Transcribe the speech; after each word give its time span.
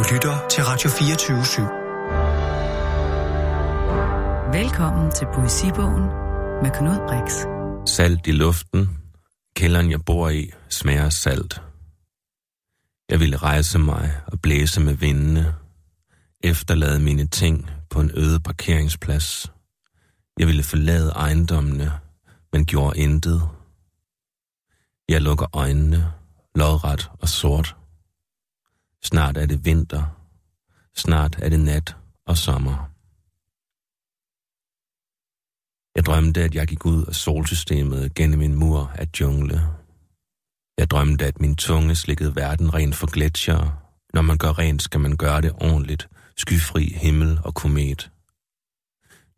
Du 0.00 0.04
lytter 0.14 0.48
til 0.48 0.64
Radio 0.64 0.90
24 0.90 1.40
/7. 1.40 1.62
Velkommen 4.58 5.10
til 5.10 5.26
Poesibogen 5.34 6.02
med 6.62 6.70
Knud 6.70 6.98
Brix. 7.08 7.32
Salt 7.90 8.26
i 8.26 8.32
luften. 8.32 8.98
Kælderen, 9.56 9.90
jeg 9.90 10.04
bor 10.06 10.28
i, 10.28 10.52
smager 10.68 11.08
salt. 11.10 11.62
Jeg 13.10 13.20
ville 13.20 13.36
rejse 13.36 13.78
mig 13.78 14.20
og 14.26 14.40
blæse 14.40 14.80
med 14.80 14.94
vindene. 14.94 15.54
Efterlade 16.44 17.00
mine 17.00 17.26
ting 17.26 17.70
på 17.90 18.00
en 18.00 18.10
øde 18.14 18.40
parkeringsplads. 18.40 19.52
Jeg 20.38 20.46
ville 20.46 20.62
forlade 20.62 21.10
ejendommene, 21.10 21.92
men 22.52 22.66
gjorde 22.66 22.98
intet. 22.98 23.42
Jeg 25.08 25.20
lukker 25.22 25.46
øjnene, 25.56 26.12
lodret 26.54 27.10
og 27.22 27.28
sort. 27.28 27.76
Snart 29.02 29.36
er 29.36 29.46
det 29.46 29.64
vinter. 29.64 30.02
Snart 30.96 31.36
er 31.42 31.48
det 31.48 31.60
nat 31.60 31.96
og 32.26 32.36
sommer. 32.36 32.90
Jeg 35.96 36.06
drømte, 36.06 36.42
at 36.42 36.54
jeg 36.54 36.66
gik 36.68 36.86
ud 36.86 37.04
af 37.06 37.14
solsystemet 37.14 38.14
gennem 38.14 38.40
en 38.40 38.54
mur 38.54 38.92
af 38.94 39.08
jungle. 39.20 39.62
Jeg 40.78 40.90
drømte, 40.90 41.26
at 41.26 41.40
min 41.40 41.56
tunge 41.56 41.94
slikkede 41.94 42.36
verden 42.36 42.74
ren 42.74 42.92
for 42.92 43.06
gletsjer. 43.06 43.82
Når 44.14 44.22
man 44.22 44.38
gør 44.38 44.58
rent, 44.58 44.82
skal 44.82 45.00
man 45.00 45.16
gøre 45.16 45.40
det 45.40 45.52
ordentligt. 45.52 46.08
Skyfri 46.36 46.84
himmel 46.96 47.40
og 47.44 47.54
komet. 47.54 48.10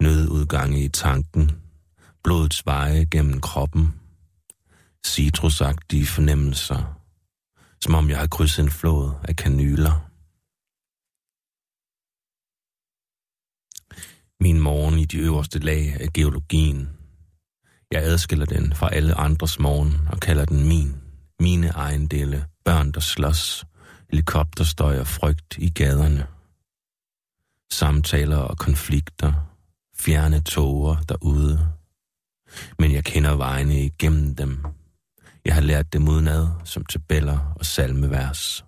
Nødudgange 0.01 0.85
i 0.85 0.89
tanken. 0.89 1.51
Blodets 2.25 2.67
veje 2.67 3.05
gennem 3.05 3.41
kroppen. 3.41 3.95
Citrusagtige 5.07 6.07
fornemmelser. 6.07 7.02
Som 7.83 7.95
om 7.95 8.11
jeg 8.11 8.19
har 8.19 8.27
krydset 8.27 8.63
en 8.63 8.71
flod 8.71 9.13
af 9.29 9.37
kanyler. 9.37 10.09
Min 14.43 14.61
morgen 14.61 14.99
i 14.99 15.05
de 15.05 15.19
øverste 15.19 15.59
lag 15.59 15.97
af 16.01 16.13
geologien. 16.13 16.91
Jeg 17.93 18.03
adskiller 18.03 18.47
den 18.47 18.75
fra 18.75 18.95
alle 18.95 19.15
andres 19.15 19.59
morgen 19.59 20.09
og 20.13 20.21
kalder 20.21 20.45
den 20.45 20.69
min. 20.69 21.03
Mine 21.41 21.69
ejendele, 21.69 22.47
børn 22.65 22.93
der 22.93 23.01
slås, 23.01 23.65
helikopterstøj 24.11 25.01
og 25.01 25.07
frygt 25.07 25.59
i 25.59 25.71
gaderne. 25.71 26.27
Samtaler 27.73 28.37
og 28.37 28.59
konflikter, 28.59 29.33
fjerne 29.97 30.41
tåger 30.41 30.97
derude. 30.97 31.73
Men 32.79 32.93
jeg 32.93 33.05
kender 33.05 33.37
vejene 33.37 33.85
igennem 33.85 34.35
dem. 34.35 34.82
Jeg 35.45 35.55
har 35.55 35.61
lært 35.61 35.93
dem 35.93 36.09
udenad 36.09 36.49
som 36.65 36.85
tabeller 36.85 37.55
og 37.59 37.67
salmevers. 37.67 38.65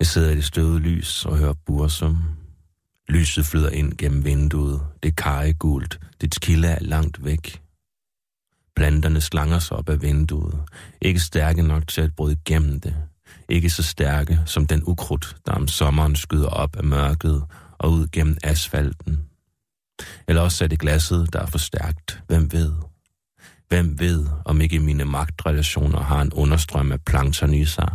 Jeg 0.00 0.06
sidder 0.06 0.30
i 0.30 0.36
det 0.36 0.44
støvede 0.44 0.78
lys 0.78 1.24
og 1.24 1.38
hører 1.38 1.54
bursum. 1.66 2.18
Lyset 3.08 3.46
flyder 3.46 3.70
ind 3.70 3.92
gennem 3.98 4.24
vinduet. 4.24 4.86
Det 5.02 5.08
er 5.08 5.22
karregult. 5.22 6.00
Dets 6.20 6.38
kilde 6.38 6.68
er 6.68 6.78
langt 6.80 7.24
væk. 7.24 7.62
Planterne 8.76 9.20
slanger 9.20 9.58
sig 9.58 9.76
op 9.76 9.88
af 9.88 10.02
vinduet. 10.02 10.60
Ikke 11.00 11.20
stærke 11.20 11.62
nok 11.62 11.88
til 11.88 12.00
at 12.00 12.16
bryde 12.16 12.36
igennem 12.46 12.80
det. 12.80 12.96
Ikke 13.48 13.70
så 13.70 13.82
stærke 13.82 14.40
som 14.46 14.66
den 14.66 14.82
ukrudt, 14.86 15.36
der 15.46 15.52
om 15.52 15.68
sommeren 15.68 16.16
skyder 16.16 16.48
op 16.48 16.76
af 16.76 16.84
mørket 16.84 17.44
og 17.78 17.92
ud 17.92 18.08
gennem 18.12 18.36
asfalten. 18.42 19.24
Eller 20.28 20.42
også 20.42 20.64
er 20.64 20.68
det 20.68 20.78
glasset, 20.78 21.32
der 21.32 21.40
er 21.40 21.46
for 21.46 21.58
stærkt. 21.58 22.22
Hvem 22.26 22.52
ved? 22.52 22.72
Hvem 23.68 23.98
ved, 23.98 24.26
om 24.44 24.60
ikke 24.60 24.80
mine 24.80 25.04
magtrelationer 25.04 26.00
har 26.00 26.22
en 26.22 26.32
understrøm 26.32 26.92
af 26.92 27.04
plankton 27.04 27.54
i 27.54 27.64
sig? 27.64 27.92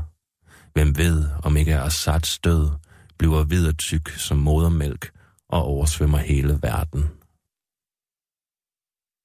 Hvem 0.73 0.97
ved, 0.97 1.29
om 1.43 1.57
ikke 1.57 1.79
Assads 1.79 2.39
død 2.39 2.69
bliver 3.17 3.67
og 3.67 3.77
tyk 3.77 4.09
som 4.09 4.37
modermælk 4.37 5.13
og 5.49 5.61
oversvømmer 5.63 6.17
hele 6.17 6.59
verden? 6.61 7.01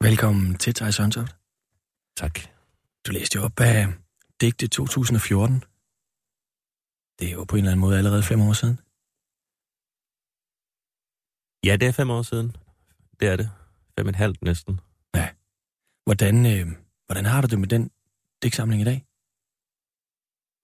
Velkommen 0.06 0.58
til, 0.58 0.74
Thijs 0.74 0.94
Sønsoft. 0.94 1.36
Tak. 2.16 2.40
Du 3.06 3.12
læste 3.12 3.38
jo 3.38 3.44
op 3.44 3.60
af 3.60 3.86
digte 4.40 4.68
2014. 4.68 5.64
Det 7.18 7.28
er 7.28 7.32
jo 7.32 7.44
på 7.44 7.56
en 7.56 7.58
eller 7.58 7.70
anden 7.72 7.80
måde 7.80 7.98
allerede 7.98 8.22
fem 8.22 8.40
år 8.40 8.52
siden. 8.52 8.80
Ja, 11.66 11.76
det 11.76 11.88
er 11.88 11.92
fem 11.92 12.10
år 12.10 12.22
siden. 12.22 12.56
Det 13.20 13.28
er 13.28 13.36
det. 13.36 13.50
Fem 13.98 14.06
og 14.06 14.10
et 14.10 14.16
halvt 14.16 14.42
næsten. 14.42 14.80
Hvordan, 16.06 16.46
øh, 16.46 16.66
hvordan 17.06 17.24
har 17.24 17.40
du 17.40 17.46
det 17.46 17.58
med 17.58 17.68
den 17.68 17.90
digtsamling 18.42 18.82
i 18.82 18.84
dag? 18.84 19.04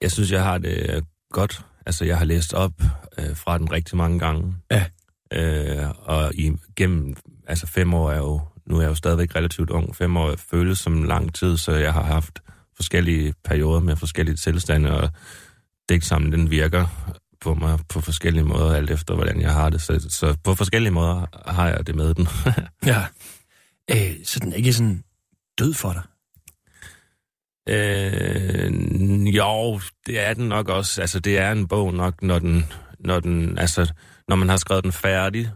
Jeg 0.03 0.11
synes, 0.11 0.33
jeg 0.33 0.45
har 0.45 0.59
det 0.59 1.05
godt. 1.31 1.67
Altså, 1.87 2.05
jeg 2.05 2.19
har 2.19 2.25
læst 2.25 2.55
op 2.55 2.73
øh, 3.19 3.37
fra 3.37 3.59
den 3.59 3.73
rigtig 3.73 3.97
mange 3.97 4.19
gange. 4.19 4.57
Ja. 4.71 4.85
Øh, 5.33 5.91
og 5.99 6.35
igennem, 6.35 7.17
altså 7.47 7.67
fem 7.67 7.95
år 7.95 8.11
er 8.11 8.17
jo, 8.17 8.41
nu 8.67 8.77
er 8.77 8.81
jeg 8.81 8.89
jo 8.89 8.95
stadigvæk 8.95 9.37
relativt 9.37 9.71
ung, 9.71 9.97
fem 9.97 10.17
år 10.17 10.35
føles 10.37 10.79
som 10.79 11.03
lang 11.03 11.35
tid, 11.35 11.57
så 11.57 11.73
jeg 11.73 11.93
har 11.93 12.03
haft 12.03 12.43
forskellige 12.77 13.35
perioder 13.45 13.81
med 13.81 13.97
forskellige 13.97 14.37
tilstande, 14.37 15.01
og 15.01 15.11
digtsamlen, 15.89 16.33
den 16.33 16.51
virker 16.51 16.87
på 17.41 17.55
mig 17.55 17.79
på 17.89 18.01
forskellige 18.01 18.45
måder, 18.45 18.75
alt 18.75 18.91
efter 18.91 19.15
hvordan 19.15 19.41
jeg 19.41 19.53
har 19.53 19.71
det. 19.71 19.83
Så, 19.83 20.07
så 20.11 20.37
på 20.45 20.55
forskellige 20.55 20.93
måder 20.93 21.27
har 21.51 21.69
jeg 21.69 21.87
det 21.87 21.95
med 21.95 22.15
den. 22.15 22.29
ja. 22.93 23.05
Øh, 23.91 24.25
så 24.25 24.39
den 24.41 24.53
er 24.53 24.57
ikke 24.57 24.73
sådan 24.73 25.05
død 25.59 25.75
for 25.75 25.93
dig? 25.93 26.03
Øh, 27.69 28.73
jo, 29.37 29.81
det 30.07 30.21
er 30.21 30.35
den 30.35 30.49
nok 30.49 30.69
også. 30.69 31.01
Altså, 31.01 31.21
det 31.21 31.39
er 31.39 31.53
en 31.53 31.69
bog 31.69 31.95
nok, 31.95 32.23
når 32.23 32.39
den, 32.39 32.67
når 33.01 33.21
den, 33.21 33.59
altså, 33.59 33.93
når 34.29 34.37
man 34.37 34.49
har 34.49 34.57
skrevet 34.57 34.85
den 34.85 34.93
færdig, 34.93 35.51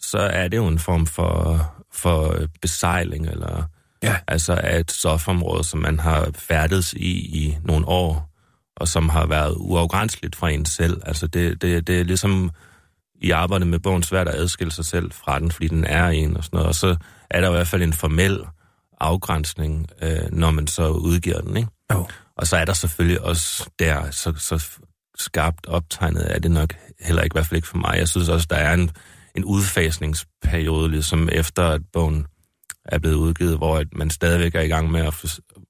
så 0.00 0.18
er 0.18 0.48
det 0.48 0.56
jo 0.56 0.66
en 0.66 0.78
form 0.78 1.06
for, 1.06 1.66
for 1.92 2.38
besejling, 2.62 3.26
eller 3.26 3.62
ja. 4.02 4.16
altså 4.28 4.54
af 4.54 4.80
et 4.80 4.90
stofområde, 4.90 5.64
som 5.64 5.80
man 5.80 6.00
har 6.00 6.30
færdedes 6.34 6.92
i 6.92 7.10
i 7.44 7.58
nogle 7.64 7.88
år, 7.88 8.28
og 8.76 8.88
som 8.88 9.08
har 9.08 9.26
været 9.26 9.54
uafgrænseligt 9.56 10.36
fra 10.36 10.50
en 10.50 10.64
selv. 10.64 11.02
Altså, 11.06 11.26
det, 11.26 11.62
det, 11.62 11.86
det 11.86 12.00
er 12.00 12.04
ligesom 12.04 12.50
i 13.14 13.30
arbejdet 13.30 13.68
med 13.68 13.78
bogen 13.78 14.02
svært 14.02 14.28
at 14.28 14.34
adskille 14.34 14.72
sig 14.72 14.84
selv 14.84 15.12
fra 15.12 15.38
den, 15.38 15.50
fordi 15.50 15.68
den 15.68 15.84
er 15.84 16.08
en 16.08 16.36
og 16.36 16.44
sådan 16.44 16.56
noget. 16.56 16.68
Og 16.68 16.74
så 16.74 16.96
er 17.30 17.40
der 17.40 17.48
i 17.48 17.52
hvert 17.52 17.68
fald 17.68 17.82
en 17.82 17.92
formel 17.92 18.40
afgrænsning, 19.02 19.86
øh, 20.02 20.32
når 20.32 20.50
man 20.50 20.66
så 20.66 20.88
udgiver 20.88 21.40
den, 21.40 21.56
ikke? 21.56 21.68
Jo. 21.92 22.06
Og 22.36 22.46
så 22.46 22.56
er 22.56 22.64
der 22.64 22.72
selvfølgelig 22.72 23.20
også 23.20 23.70
der, 23.78 24.10
så, 24.10 24.32
så 24.36 24.80
skarpt 25.18 25.66
optegnet 25.66 26.34
er 26.34 26.38
det 26.38 26.50
nok 26.50 26.74
heller 27.00 27.22
ikke, 27.22 27.34
i 27.34 27.36
hvert 27.36 27.46
fald 27.46 27.56
ikke 27.56 27.68
for 27.68 27.76
mig. 27.76 27.94
Jeg 27.96 28.08
synes 28.08 28.28
også, 28.28 28.46
der 28.50 28.56
er 28.56 28.74
en, 28.74 28.90
en 29.36 29.44
udfasningsperiode, 29.44 30.90
ligesom 30.90 31.28
efter 31.32 31.68
at 31.68 31.80
bogen 31.92 32.26
er 32.84 32.98
blevet 32.98 33.16
udgivet, 33.16 33.56
hvor 33.56 33.84
man 33.92 34.10
stadigvæk 34.10 34.54
er 34.54 34.60
i 34.60 34.68
gang 34.68 34.90
med 34.90 35.00
at, 35.00 35.14
for, 35.14 35.28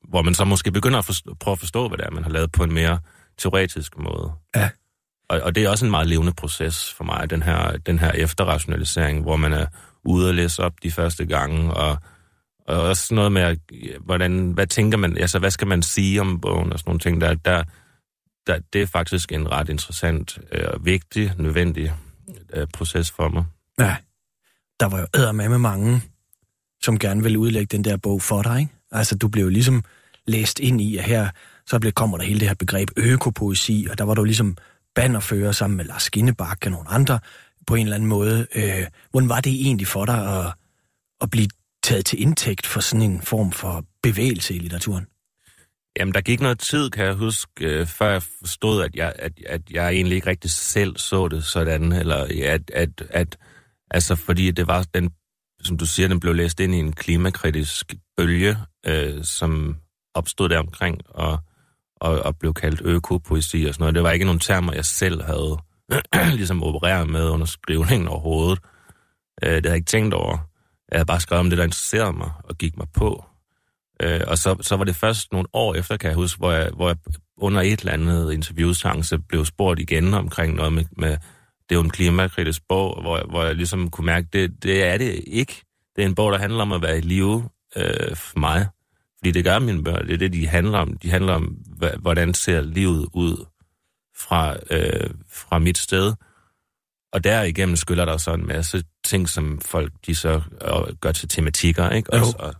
hvor 0.08 0.22
man 0.22 0.34
så 0.34 0.44
måske 0.44 0.72
begynder 0.72 0.98
at 0.98 1.04
forstå, 1.04 1.34
prøve 1.40 1.52
at 1.52 1.58
forstå, 1.58 1.88
hvad 1.88 1.98
det 1.98 2.06
er, 2.06 2.10
man 2.10 2.22
har 2.22 2.30
lavet 2.30 2.52
på 2.52 2.64
en 2.64 2.72
mere 2.72 2.98
teoretisk 3.38 3.98
måde. 3.98 4.32
Ja. 4.56 4.68
Og, 5.28 5.40
og 5.40 5.54
det 5.54 5.64
er 5.64 5.68
også 5.68 5.84
en 5.84 5.90
meget 5.90 6.06
levende 6.06 6.32
proces 6.32 6.92
for 6.92 7.04
mig, 7.04 7.30
den 7.30 7.42
her, 7.42 7.76
den 7.76 7.98
her 7.98 8.10
efterrationalisering, 8.12 9.22
hvor 9.22 9.36
man 9.36 9.52
er 9.52 9.66
ude 10.04 10.28
at 10.28 10.34
læse 10.34 10.62
op 10.62 10.72
de 10.82 10.90
første 10.90 11.26
gange, 11.26 11.74
og 11.74 11.98
og 12.66 12.82
også 12.82 13.14
noget 13.14 13.32
med, 13.32 13.56
hvordan, 14.00 14.50
hvad 14.50 14.66
tænker 14.66 14.98
man, 14.98 15.16
altså 15.16 15.38
hvad 15.38 15.50
skal 15.50 15.66
man 15.66 15.82
sige 15.82 16.20
om 16.20 16.40
bogen 16.40 16.72
og 16.72 16.78
sådan 16.78 16.88
nogle 16.90 17.00
ting, 17.00 17.20
der, 17.20 17.34
der, 17.34 17.64
der 18.46 18.58
det 18.72 18.82
er 18.82 18.86
faktisk 18.86 19.32
en 19.32 19.52
ret 19.52 19.68
interessant 19.68 20.38
øh, 20.52 20.64
og 20.68 20.74
øh, 20.74 20.84
vigtig, 20.84 21.32
nødvendig 21.38 21.92
øh, 22.54 22.66
proces 22.72 23.10
for 23.10 23.28
mig. 23.28 23.44
Ja, 23.78 23.96
der 24.80 24.86
var 24.86 25.00
jo 25.00 25.06
æder 25.14 25.32
med 25.32 25.48
med 25.48 25.58
mange, 25.58 26.02
som 26.82 26.98
gerne 26.98 27.22
ville 27.22 27.38
udlægge 27.38 27.76
den 27.76 27.84
der 27.84 27.96
bog 27.96 28.22
for 28.22 28.42
dig, 28.42 28.60
ikke? 28.60 28.72
Altså, 28.90 29.16
du 29.16 29.28
blev 29.28 29.44
jo 29.44 29.50
ligesom 29.50 29.84
læst 30.26 30.60
ind 30.60 30.80
i, 30.80 30.96
at 30.96 31.04
her 31.04 31.28
så 31.66 31.78
blev, 31.78 31.92
kommer 31.92 32.18
der 32.18 32.24
hele 32.24 32.40
det 32.40 32.48
her 32.48 32.54
begreb 32.54 32.90
økopoesi, 32.96 33.86
og 33.90 33.98
der 33.98 34.04
var 34.04 34.14
du 34.14 34.24
ligesom 34.24 34.56
bannerfører 34.94 35.52
sammen 35.52 35.76
med 35.76 35.84
Lars 35.84 36.02
Skinnebakke 36.02 36.66
og 36.66 36.70
nogle 36.70 36.88
andre 36.88 37.18
på 37.66 37.74
en 37.74 37.86
eller 37.86 37.94
anden 37.94 38.08
måde. 38.08 38.46
Øh, 38.54 38.86
hvordan 39.10 39.28
var 39.28 39.40
det 39.40 39.52
egentlig 39.52 39.86
for 39.86 40.04
dig 40.04 40.38
at, 40.38 40.52
at 41.20 41.30
blive 41.30 41.48
taget 41.82 42.06
til 42.06 42.22
indtægt 42.22 42.66
for 42.66 42.80
sådan 42.80 43.10
en 43.10 43.22
form 43.22 43.52
for 43.52 43.84
bevægelse 44.02 44.54
i 44.54 44.58
litteraturen? 44.58 45.06
Jamen, 45.98 46.14
der 46.14 46.20
gik 46.20 46.40
noget 46.40 46.58
tid, 46.58 46.90
kan 46.90 47.04
jeg 47.04 47.14
huske, 47.14 47.50
øh, 47.60 47.86
før 47.86 48.10
jeg 48.10 48.22
forstod, 48.22 48.82
at 48.82 48.96
jeg, 48.96 49.12
at, 49.18 49.32
at 49.46 49.62
jeg 49.70 49.88
egentlig 49.88 50.16
ikke 50.16 50.30
rigtig 50.30 50.50
selv 50.50 50.96
så 50.96 51.28
det 51.28 51.44
sådan, 51.44 51.92
eller 51.92 52.16
at, 52.44 52.70
at, 52.70 53.02
at 53.10 53.38
altså 53.90 54.16
fordi 54.16 54.50
det 54.50 54.66
var 54.66 54.86
den, 54.94 55.10
som 55.62 55.78
du 55.78 55.86
siger, 55.86 56.08
den 56.08 56.20
blev 56.20 56.34
læst 56.34 56.60
ind 56.60 56.74
i 56.74 56.78
en 56.78 56.92
klimakritisk 56.92 57.94
bølge, 58.16 58.56
øh, 58.86 59.24
som 59.24 59.76
opstod 60.14 60.48
der 60.48 60.58
omkring, 60.58 61.00
og, 61.08 61.38
og, 61.96 62.22
og 62.22 62.38
blev 62.38 62.54
kaldt 62.54 62.80
økopoesi 62.80 63.64
og 63.64 63.74
sådan 63.74 63.82
noget. 63.82 63.94
Det 63.94 64.02
var 64.02 64.10
ikke 64.10 64.24
nogle 64.24 64.40
termer, 64.40 64.72
jeg 64.72 64.84
selv 64.84 65.22
havde 65.22 65.58
ligesom 66.38 66.62
opereret 66.62 67.08
med 67.08 67.28
under 67.28 67.46
skrivningen 67.46 68.08
overhovedet. 68.08 68.58
Øh, 69.42 69.48
det 69.48 69.54
havde 69.54 69.68
jeg 69.68 69.76
ikke 69.76 69.86
tænkt 69.86 70.14
over. 70.14 70.51
Jeg 70.92 70.98
havde 70.98 71.06
bare 71.06 71.20
skrevet 71.20 71.40
om 71.40 71.50
det, 71.50 71.58
der 71.58 71.64
interesserede 71.64 72.12
mig, 72.12 72.30
og 72.44 72.58
gik 72.58 72.76
mig 72.76 72.86
på. 72.94 73.24
Øh, 74.02 74.20
og 74.26 74.38
så, 74.38 74.56
så 74.60 74.76
var 74.76 74.84
det 74.84 74.96
først 74.96 75.32
nogle 75.32 75.48
år 75.52 75.74
efter, 75.74 75.96
kan 75.96 76.08
jeg 76.08 76.16
huske, 76.16 76.38
hvor 76.38 76.52
jeg, 76.52 76.70
hvor 76.74 76.88
jeg 76.88 76.96
under 77.36 77.60
et 77.60 77.80
eller 77.80 77.92
andet 77.92 78.32
interviewchance 78.32 79.18
blev 79.18 79.44
spurgt 79.44 79.80
igen 79.80 80.14
omkring 80.14 80.54
noget 80.54 80.72
med, 80.72 80.84
med 80.96 81.10
det 81.68 81.74
er 81.74 81.74
jo 81.74 81.84
en 81.84 81.90
klimakritisk 81.90 82.62
bog, 82.68 83.00
hvor, 83.02 83.26
hvor 83.30 83.44
jeg 83.44 83.54
ligesom 83.54 83.90
kunne 83.90 84.06
mærke, 84.06 84.28
det, 84.32 84.62
det 84.62 84.84
er 84.84 84.98
det 84.98 85.24
ikke. 85.26 85.62
Det 85.96 86.02
er 86.02 86.06
en 86.06 86.14
bog, 86.14 86.32
der 86.32 86.38
handler 86.38 86.62
om 86.62 86.72
at 86.72 86.82
være 86.82 86.98
i 86.98 87.00
live 87.00 87.48
øh, 87.76 88.16
for 88.16 88.38
mig. 88.38 88.66
Fordi 89.18 89.30
det 89.30 89.44
gør 89.44 89.58
mine 89.58 89.84
børn, 89.84 90.06
det 90.06 90.14
er 90.14 90.18
det, 90.18 90.32
de 90.32 90.46
handler 90.46 90.78
om. 90.78 90.96
De 90.98 91.10
handler 91.10 91.32
om, 91.32 91.56
hvordan 91.98 92.34
ser 92.34 92.60
livet 92.60 93.08
ud 93.14 93.46
fra, 94.16 94.56
øh, 94.70 95.10
fra 95.30 95.58
mit 95.58 95.78
sted. 95.78 96.12
Og 97.12 97.24
derigennem 97.24 97.76
skyller 97.76 98.04
der 98.04 98.16
så 98.16 98.34
en 98.34 98.46
masse 98.46 98.82
ting, 99.04 99.28
som 99.28 99.60
folk 99.60 99.92
de 100.06 100.14
så 100.14 100.40
øh, 100.62 100.96
gør 101.00 101.12
til 101.12 101.28
tematikker, 101.28 101.90
ikke? 101.90 102.12
Også, 102.12 102.36
og, 102.38 102.54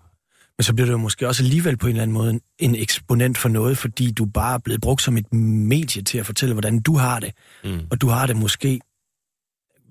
Men 0.59 0.65
så 0.65 0.75
bliver 0.75 0.91
du 0.91 0.99
måske 0.99 1.29
også 1.29 1.43
alligevel 1.43 1.77
på 1.77 1.87
en 1.87 1.91
eller 1.91 2.03
anden 2.03 2.15
måde 2.15 2.41
en 2.59 2.75
eksponent 2.75 3.39
for 3.39 3.49
noget, 3.49 3.79
fordi 3.79 4.11
du 4.13 4.25
bare 4.25 4.55
er 4.55 4.59
blevet 4.59 4.81
brugt 4.81 5.03
som 5.03 5.17
et 5.17 5.33
medie 5.33 6.03
til 6.03 6.19
at 6.19 6.27
fortælle, 6.27 6.53
hvordan 6.55 6.81
du 6.81 6.97
har 6.97 7.21
det. 7.21 7.33
mm, 7.65 7.81
Og 7.91 8.01
du 8.01 8.09
har 8.09 8.27
det 8.27 8.37
måske, 8.37 8.81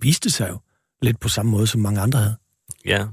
viste 0.02 0.30
sig 0.30 0.50
jo, 0.50 0.60
lidt 1.02 1.20
på 1.20 1.30
samme 1.30 1.52
måde, 1.52 1.68
som 1.68 1.82
mange 1.82 2.02
andre 2.02 2.20
havde. 2.20 2.36
ja. 2.86 3.06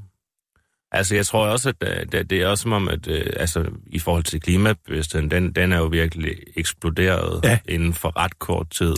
Altså, 0.92 1.14
jeg 1.14 1.26
tror 1.26 1.46
også, 1.46 1.68
at 1.80 1.88
øh, 2.00 2.06
det, 2.12 2.30
det 2.30 2.42
er 2.42 2.46
også 2.46 2.62
som 2.62 2.72
om, 2.72 2.88
at 2.88 3.08
øh, 3.08 3.32
altså, 3.36 3.70
i 3.86 3.98
forhold 3.98 4.24
til 4.24 4.40
klimabevidstheden, 4.40 5.30
den, 5.30 5.52
den 5.52 5.72
er 5.72 5.78
jo 5.78 5.86
virkelig 5.86 6.36
eksploderet 6.56 7.40
Ja. 7.44 7.58
inden 7.68 7.94
for 7.94 8.16
ret 8.16 8.38
kort 8.38 8.70
tid. 8.70 8.94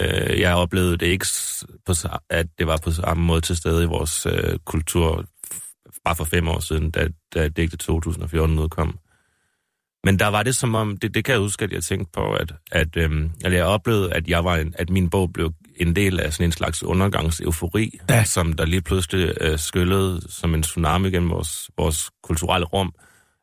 Øh, 0.00 0.40
jeg 0.40 0.54
oplevede 0.54 0.96
det 0.96 1.06
ikke, 1.06 1.26
på, 1.86 1.92
at 2.30 2.46
det 2.58 2.66
var 2.66 2.76
på 2.84 2.90
samme 2.90 3.24
måde 3.24 3.40
til 3.40 3.56
stede 3.56 3.82
i 3.82 3.86
vores 3.86 4.26
øh, 4.26 4.58
kultur 4.64 5.24
bare 6.04 6.16
for 6.16 6.24
fem 6.24 6.48
år 6.48 6.60
siden, 6.60 6.90
da, 6.90 7.08
da 7.34 7.48
digtet 7.48 7.80
2014 7.80 8.58
udkom. 8.58 8.98
Men 10.04 10.18
der 10.18 10.26
var 10.26 10.42
det 10.42 10.56
som 10.56 10.74
om, 10.74 10.96
det, 10.96 11.14
det 11.14 11.24
kan 11.24 11.32
jeg 11.32 11.40
huske, 11.40 11.64
at 11.64 11.72
jeg 11.72 11.82
tænkte 11.84 12.10
på, 12.12 12.32
at, 12.32 12.52
at, 12.72 12.96
øhm, 12.96 13.30
at 13.44 13.52
jeg 13.52 13.64
oplevede, 13.64 14.12
at, 14.14 14.28
jeg 14.28 14.44
var 14.44 14.56
en, 14.56 14.74
at 14.78 14.90
min 14.90 15.10
bog 15.10 15.32
blev 15.32 15.52
en 15.76 15.96
del 15.96 16.20
af 16.20 16.32
sådan 16.32 16.44
en 16.48 16.52
slags 16.52 16.82
undergangseufori, 16.82 17.98
Ja. 18.10 18.24
som 18.24 18.52
der 18.52 18.64
lige 18.66 18.82
pludselig 18.82 19.34
øh, 19.40 19.58
skyllede 19.58 20.20
som 20.28 20.54
en 20.54 20.62
tsunami 20.62 21.10
gennem 21.10 21.30
vores, 21.30 21.70
vores 21.78 22.10
kulturelle 22.22 22.66
rum. 22.66 22.92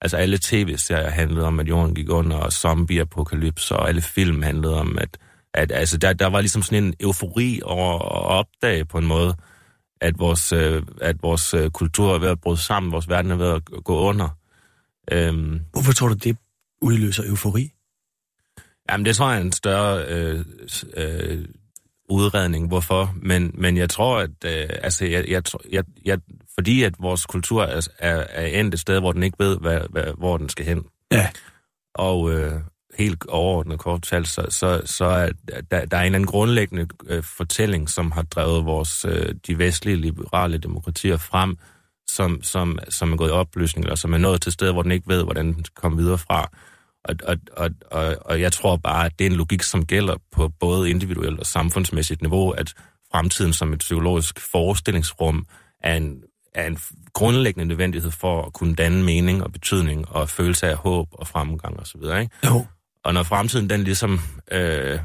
Altså 0.01 0.17
alle 0.17 0.37
tv-serier 0.41 1.09
handlede 1.09 1.45
om, 1.45 1.59
at 1.59 1.67
jorden 1.67 1.95
gik 1.95 2.09
under, 2.09 2.37
og 2.37 2.53
zombie-apokalypse, 2.53 3.75
og 3.75 3.89
alle 3.89 4.01
film 4.01 4.41
handlede 4.41 4.79
om, 4.79 4.97
at, 4.97 5.17
at 5.55 5.71
altså, 5.71 5.97
der, 5.97 6.13
der 6.13 6.27
var 6.27 6.41
ligesom 6.41 6.61
sådan 6.61 6.83
en 6.83 6.93
eufori 6.99 7.61
over 7.63 7.93
at 7.93 8.39
opdage 8.39 8.85
på 8.85 8.97
en 8.97 9.05
måde, 9.05 9.35
at 10.01 10.19
vores, 10.19 10.53
øh, 10.53 10.83
at 11.01 11.23
vores 11.23 11.53
øh, 11.53 11.71
kultur 11.71 12.15
er 12.15 12.19
ved 12.19 12.29
at 12.29 12.41
bryde 12.41 12.57
sammen, 12.57 12.91
vores 12.91 13.09
verden 13.09 13.31
er 13.31 13.35
ved 13.35 13.49
at 13.49 13.61
gå 13.83 13.99
under. 13.99 14.29
Øhm, 15.11 15.61
Hvorfor 15.71 15.93
tror 15.93 16.07
du, 16.07 16.13
det 16.13 16.37
udløser 16.81 17.23
eufori? 17.27 17.71
Jamen, 18.91 19.05
det 19.05 19.15
tror 19.15 19.29
jeg 19.29 19.37
er 19.37 19.41
en 19.41 19.51
større 19.51 20.05
øh, 20.07 20.45
øh, 20.97 21.45
udredning, 22.09 22.67
hvorfor. 22.67 23.15
Men, 23.15 23.51
men 23.53 23.77
jeg 23.77 23.89
tror, 23.89 24.19
at 24.19 24.29
øh, 24.45 24.69
altså, 24.83 25.05
jeg, 25.05 25.25
jeg, 25.27 25.43
jeg, 25.71 25.83
jeg, 26.05 26.19
fordi 26.53 26.83
at 26.83 26.93
vores 26.99 27.25
kultur 27.25 27.63
er, 27.63 27.87
er, 27.99 28.25
er 28.29 28.45
endt 28.45 28.73
et 28.73 28.79
sted, 28.79 28.99
hvor 28.99 29.11
den 29.11 29.23
ikke 29.23 29.39
ved, 29.39 29.57
hvad, 29.57 29.79
hvad, 29.89 30.13
hvor 30.17 30.37
den 30.37 30.49
skal 30.49 30.65
hen. 30.65 30.83
Ja. 31.11 31.29
Og 31.95 32.33
øh, 32.33 32.61
helt 32.97 33.25
overordnet 33.27 33.79
kort 33.79 34.01
talt, 34.01 34.27
så, 34.27 34.45
så, 34.49 34.81
så 34.85 35.05
er 35.05 35.29
der, 35.71 35.85
der 35.85 35.97
er 35.97 36.01
en 36.01 36.05
eller 36.05 36.17
anden 36.17 36.25
grundlæggende 36.25 36.87
øh, 37.07 37.23
fortælling, 37.23 37.89
som 37.89 38.11
har 38.11 38.21
drevet 38.21 38.65
vores, 38.65 39.05
øh, 39.05 39.35
de 39.47 39.57
vestlige 39.57 39.97
liberale 39.97 40.57
demokratier 40.57 41.17
frem, 41.17 41.57
som, 42.07 42.43
som, 42.43 42.79
som 42.89 43.13
er 43.13 43.17
gået 43.17 43.29
i 43.29 43.31
opløsning, 43.31 43.85
eller 43.85 43.95
som 43.95 44.13
er 44.13 44.17
nået 44.17 44.41
til 44.41 44.51
steder, 44.51 44.73
hvor 44.73 44.81
den 44.81 44.91
ikke 44.91 45.07
ved, 45.07 45.23
hvordan 45.23 45.53
den 45.53 45.65
skal 45.65 45.81
komme 45.81 45.97
videre 45.97 46.17
fra. 46.17 46.49
Og, 47.03 47.15
og, 47.23 47.37
og, 47.57 47.69
og, 47.91 48.15
og 48.21 48.41
jeg 48.41 48.51
tror 48.53 48.75
bare, 48.75 49.05
at 49.05 49.19
det 49.19 49.27
er 49.27 49.29
en 49.29 49.37
logik, 49.37 49.63
som 49.63 49.85
gælder 49.85 50.15
på 50.31 50.49
både 50.59 50.89
individuelt 50.89 51.39
og 51.39 51.45
samfundsmæssigt 51.45 52.21
niveau, 52.21 52.49
at 52.49 52.73
fremtiden 53.11 53.53
som 53.53 53.73
et 53.73 53.79
psykologisk 53.79 54.39
forestillingsrum 54.51 55.45
er 55.83 55.95
en, 55.95 56.23
er 56.55 56.67
en 56.67 56.77
grundlæggende 57.13 57.65
nødvendighed 57.65 58.11
for 58.11 58.41
at 58.41 58.53
kunne 58.53 58.75
danne 58.75 59.03
mening 59.03 59.43
og 59.43 59.51
betydning 59.51 60.09
og 60.09 60.29
følelse 60.29 60.67
af 60.67 60.75
håb 60.75 61.07
og 61.11 61.27
fremgang 61.27 61.79
osv. 61.79 62.01
Ikke? 62.03 62.29
Jo. 62.45 62.65
Og 63.05 63.13
når 63.13 63.23
fremtiden 63.23 63.69
den 63.69 63.83
ligesom 63.83 64.19
øh, 64.51 64.99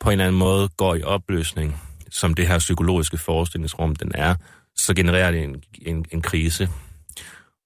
på 0.00 0.08
en 0.08 0.12
eller 0.12 0.24
anden 0.24 0.38
måde 0.38 0.68
går 0.68 0.94
i 0.94 1.02
opløsning, 1.02 1.80
som 2.10 2.34
det 2.34 2.46
her 2.46 2.58
psykologiske 2.58 3.18
forestillingsrum 3.18 3.96
den 3.96 4.12
er, 4.14 4.34
så 4.76 4.94
genererer 4.94 5.30
det 5.30 5.42
en, 5.42 5.62
en, 5.82 6.04
en 6.10 6.22
krise. 6.22 6.68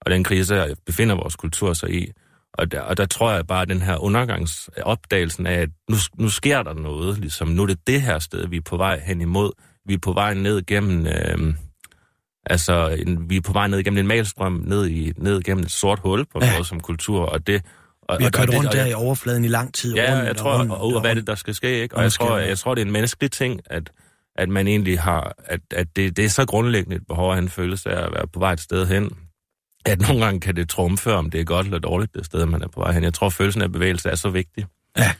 Og 0.01 0.11
den 0.11 0.23
krise 0.23 0.75
befinder 0.85 1.15
vores 1.15 1.35
kultur 1.35 1.73
sig 1.73 1.93
i. 1.93 2.11
Og 2.53 2.71
der, 2.71 2.81
og 2.81 2.97
der 2.97 3.05
tror 3.05 3.31
jeg 3.31 3.47
bare, 3.47 3.61
at 3.61 3.69
den 3.69 3.81
her 3.81 3.97
undergangsopdagelsen 3.97 5.47
af, 5.47 5.53
at 5.61 5.69
nu, 5.89 5.95
nu 6.17 6.29
sker 6.29 6.63
der 6.63 6.73
noget, 6.73 7.17
ligesom 7.17 7.47
nu 7.47 7.61
er 7.61 7.67
det 7.67 7.87
det 7.87 8.01
her 8.01 8.19
sted, 8.19 8.47
vi 8.47 8.57
er 8.57 8.61
på 8.61 8.77
vej 8.77 8.99
hen 9.05 9.21
imod. 9.21 9.51
Vi 9.85 9.93
er 9.93 9.97
på 9.97 10.13
vej 10.13 10.33
ned 10.33 10.65
gennem, 10.65 11.07
øh, 11.07 11.53
altså 12.45 12.87
en, 12.87 13.29
vi 13.29 13.37
er 13.37 13.41
på 13.41 13.53
vej 13.53 13.67
ned 13.67 13.83
gennem 13.83 13.99
en 13.99 14.07
malstrøm, 14.07 14.63
ned, 14.65 14.87
i, 14.87 15.13
ned 15.17 15.41
gennem 15.41 15.63
et 15.63 15.71
sort 15.71 15.99
hul 15.99 16.25
på 16.25 16.37
en 16.37 16.43
Ja. 16.43 16.63
som 16.63 16.79
kultur, 16.79 17.25
og 17.25 17.47
det... 17.47 17.65
Og, 18.09 18.19
Vi 18.19 18.23
har 18.23 18.29
og- 18.29 18.33
kørt 18.33 18.49
og 18.49 18.55
rundt 18.55 18.67
og 18.67 18.73
der 18.75 18.85
i 18.85 18.93
overfladen 18.93 19.45
i 19.45 19.47
lang 19.47 19.73
tid. 19.73 19.95
Ja, 19.95 20.13
rundt 20.15 20.27
jeg 20.27 20.35
tror, 20.37 20.57
rundt 20.59 20.71
og, 20.71 20.81
og 20.81 21.01
hvad 21.01 21.09
er 21.11 21.15
det, 21.15 21.27
der 21.27 21.35
skal 21.35 21.55
ske, 21.55 21.81
ikke? 21.81 21.95
Og 21.97 22.03
jeg 22.03 22.11
tror, 22.11 22.37
jeg 22.37 22.57
tror, 22.57 22.75
det 22.75 22.81
er 22.81 22.85
en 22.85 22.91
menneskelig 22.91 23.31
ting, 23.31 23.61
at, 23.65 23.91
at 24.35 24.49
man 24.49 24.67
egentlig 24.67 24.99
har, 24.99 25.35
at, 25.45 25.59
at 25.75 25.87
det, 25.95 26.17
det 26.17 26.25
er 26.25 26.29
så 26.29 26.45
grundlæggende 26.45 26.95
et 26.95 27.07
behov 27.07 27.29
at 27.29 27.35
have 27.35 27.43
en 27.43 27.49
følelse 27.49 27.89
af 27.91 28.05
at 28.05 28.11
være 28.13 28.27
på 28.27 28.39
vej 28.39 28.53
et 28.53 28.59
sted 28.59 28.85
hen, 28.87 29.11
at 29.85 30.01
nogle 30.07 30.25
gange 30.25 30.39
kan 30.39 30.55
det 30.55 30.69
trumfe, 30.69 31.13
om 31.13 31.29
det 31.29 31.39
er 31.41 31.45
godt 31.45 31.65
eller 31.65 31.79
dårligt, 31.79 32.13
det 32.13 32.25
sted, 32.25 32.45
man 32.45 32.61
er 32.61 32.67
på 32.67 32.79
vej 32.79 32.91
hen. 32.91 33.03
Jeg 33.03 33.13
tror, 33.13 33.29
følelsen 33.29 33.61
af 33.61 33.71
bevægelse 33.71 34.09
er 34.09 34.15
så 34.15 34.29
vigtig. 34.29 34.65
Ja. 34.97 35.11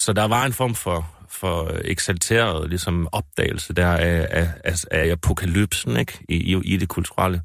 Så 0.00 0.12
der 0.12 0.24
var 0.24 0.46
en 0.46 0.52
form 0.52 0.74
for, 0.74 1.06
for 1.28 1.70
eksalteret 1.84 2.68
ligesom, 2.70 3.08
opdagelse 3.12 3.72
der 3.72 3.86
af, 3.88 4.26
af, 4.30 4.48
af, 4.64 4.74
af 4.90 5.10
apokalypsen 5.12 5.96
ikke? 5.96 6.18
I, 6.28 6.34
i, 6.36 6.60
i 6.64 6.76
det 6.76 6.88
kulturelle 6.88 7.42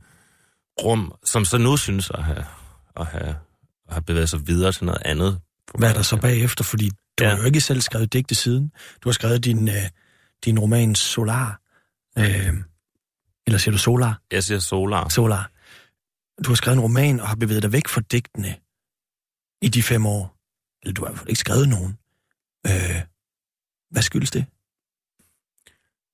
rum, 0.84 1.14
som 1.26 1.46
så 1.46 1.58
nu 1.58 1.78
synes 1.78 2.12
at 2.14 2.24
have, 2.24 2.46
at 3.00 3.06
have, 3.06 3.36
at 3.90 3.94
have 3.96 4.04
bevæget 4.04 4.30
sig 4.30 4.48
videre 4.48 4.72
til 4.72 4.86
noget 4.86 5.02
andet. 5.06 5.42
Hvad 5.78 5.90
er 5.90 5.94
der 5.94 6.02
så 6.02 6.18
bagefter? 6.18 6.64
Fordi 6.64 6.90
du 7.20 7.24
Ja. 7.24 7.30
har 7.30 7.38
jo 7.38 7.44
ikke 7.44 7.62
selv 7.62 7.82
skrevet 7.82 8.14
digte 8.14 8.36
siden. 8.36 8.72
Du 9.04 9.10
har 9.10 9.14
skrevet 9.14 9.46
din, 9.46 9.68
øh, 9.70 9.90
din 10.46 10.60
roman 10.60 10.96
Solar. 10.96 11.62
Øh, 12.18 12.54
eller 13.48 13.58
siger 13.58 13.72
du 13.72 13.78
Solar? 13.78 14.22
Jeg 14.32 14.44
siger 14.44 14.60
solar. 14.60 15.10
Solar. 15.10 15.52
Du 16.44 16.50
har 16.50 16.56
skrevet 16.56 16.76
en 16.78 16.82
roman 16.82 17.20
og 17.20 17.28
har 17.28 17.36
bevæget 17.36 17.64
dig 17.64 17.72
væk 17.72 17.88
fra 17.88 18.02
digtene 18.12 18.56
i 19.62 19.70
de 19.70 19.84
fem 19.84 20.06
år. 20.06 20.36
Eller 20.84 20.94
du 20.94 21.06
har 21.06 21.26
ikke 21.28 21.40
skrevet 21.40 21.70
nogen. 21.70 21.98
Øh, 22.68 23.02
hvad 23.92 24.02
skyldes 24.02 24.32
det? 24.32 24.46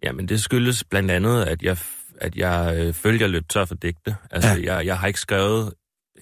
Jamen, 0.03 0.27
det 0.27 0.44
skyldes 0.44 0.84
blandt 0.84 1.12
andet, 1.12 1.44
at 1.44 1.62
jeg, 1.63 1.77
at 2.22 2.36
jeg 2.36 2.94
øh, 3.05 3.22
jeg 3.22 3.29
løb 3.29 3.50
tør 3.50 3.65
for 3.65 3.75
digte. 3.75 4.15
Altså, 4.32 4.50
ja. 4.50 4.75
jeg, 4.75 4.86
jeg 4.86 5.00
har 5.00 5.08
ikke 5.08 5.20
skrevet, 5.20 5.74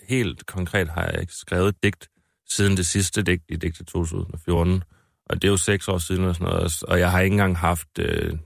helt 0.07 0.45
konkret 0.45 0.89
har 0.89 1.05
jeg 1.05 1.21
ikke 1.21 1.33
skrevet 1.33 1.83
digt 1.83 2.09
siden 2.49 2.77
det 2.77 2.85
sidste 2.85 3.21
digt 3.21 3.43
i 3.49 3.55
digte 3.55 3.83
2014. 3.83 4.83
Og 5.25 5.41
det 5.41 5.47
er 5.47 5.51
jo 5.51 5.57
seks 5.57 5.87
år 5.87 5.97
siden 5.97 6.23
og 6.23 6.35
sådan 6.35 6.53
noget. 6.53 6.83
Og 6.83 6.99
jeg 6.99 7.11
har 7.11 7.19
ikke 7.19 7.33
engang 7.33 7.57
haft 7.57 7.99
øh, 7.99 8.37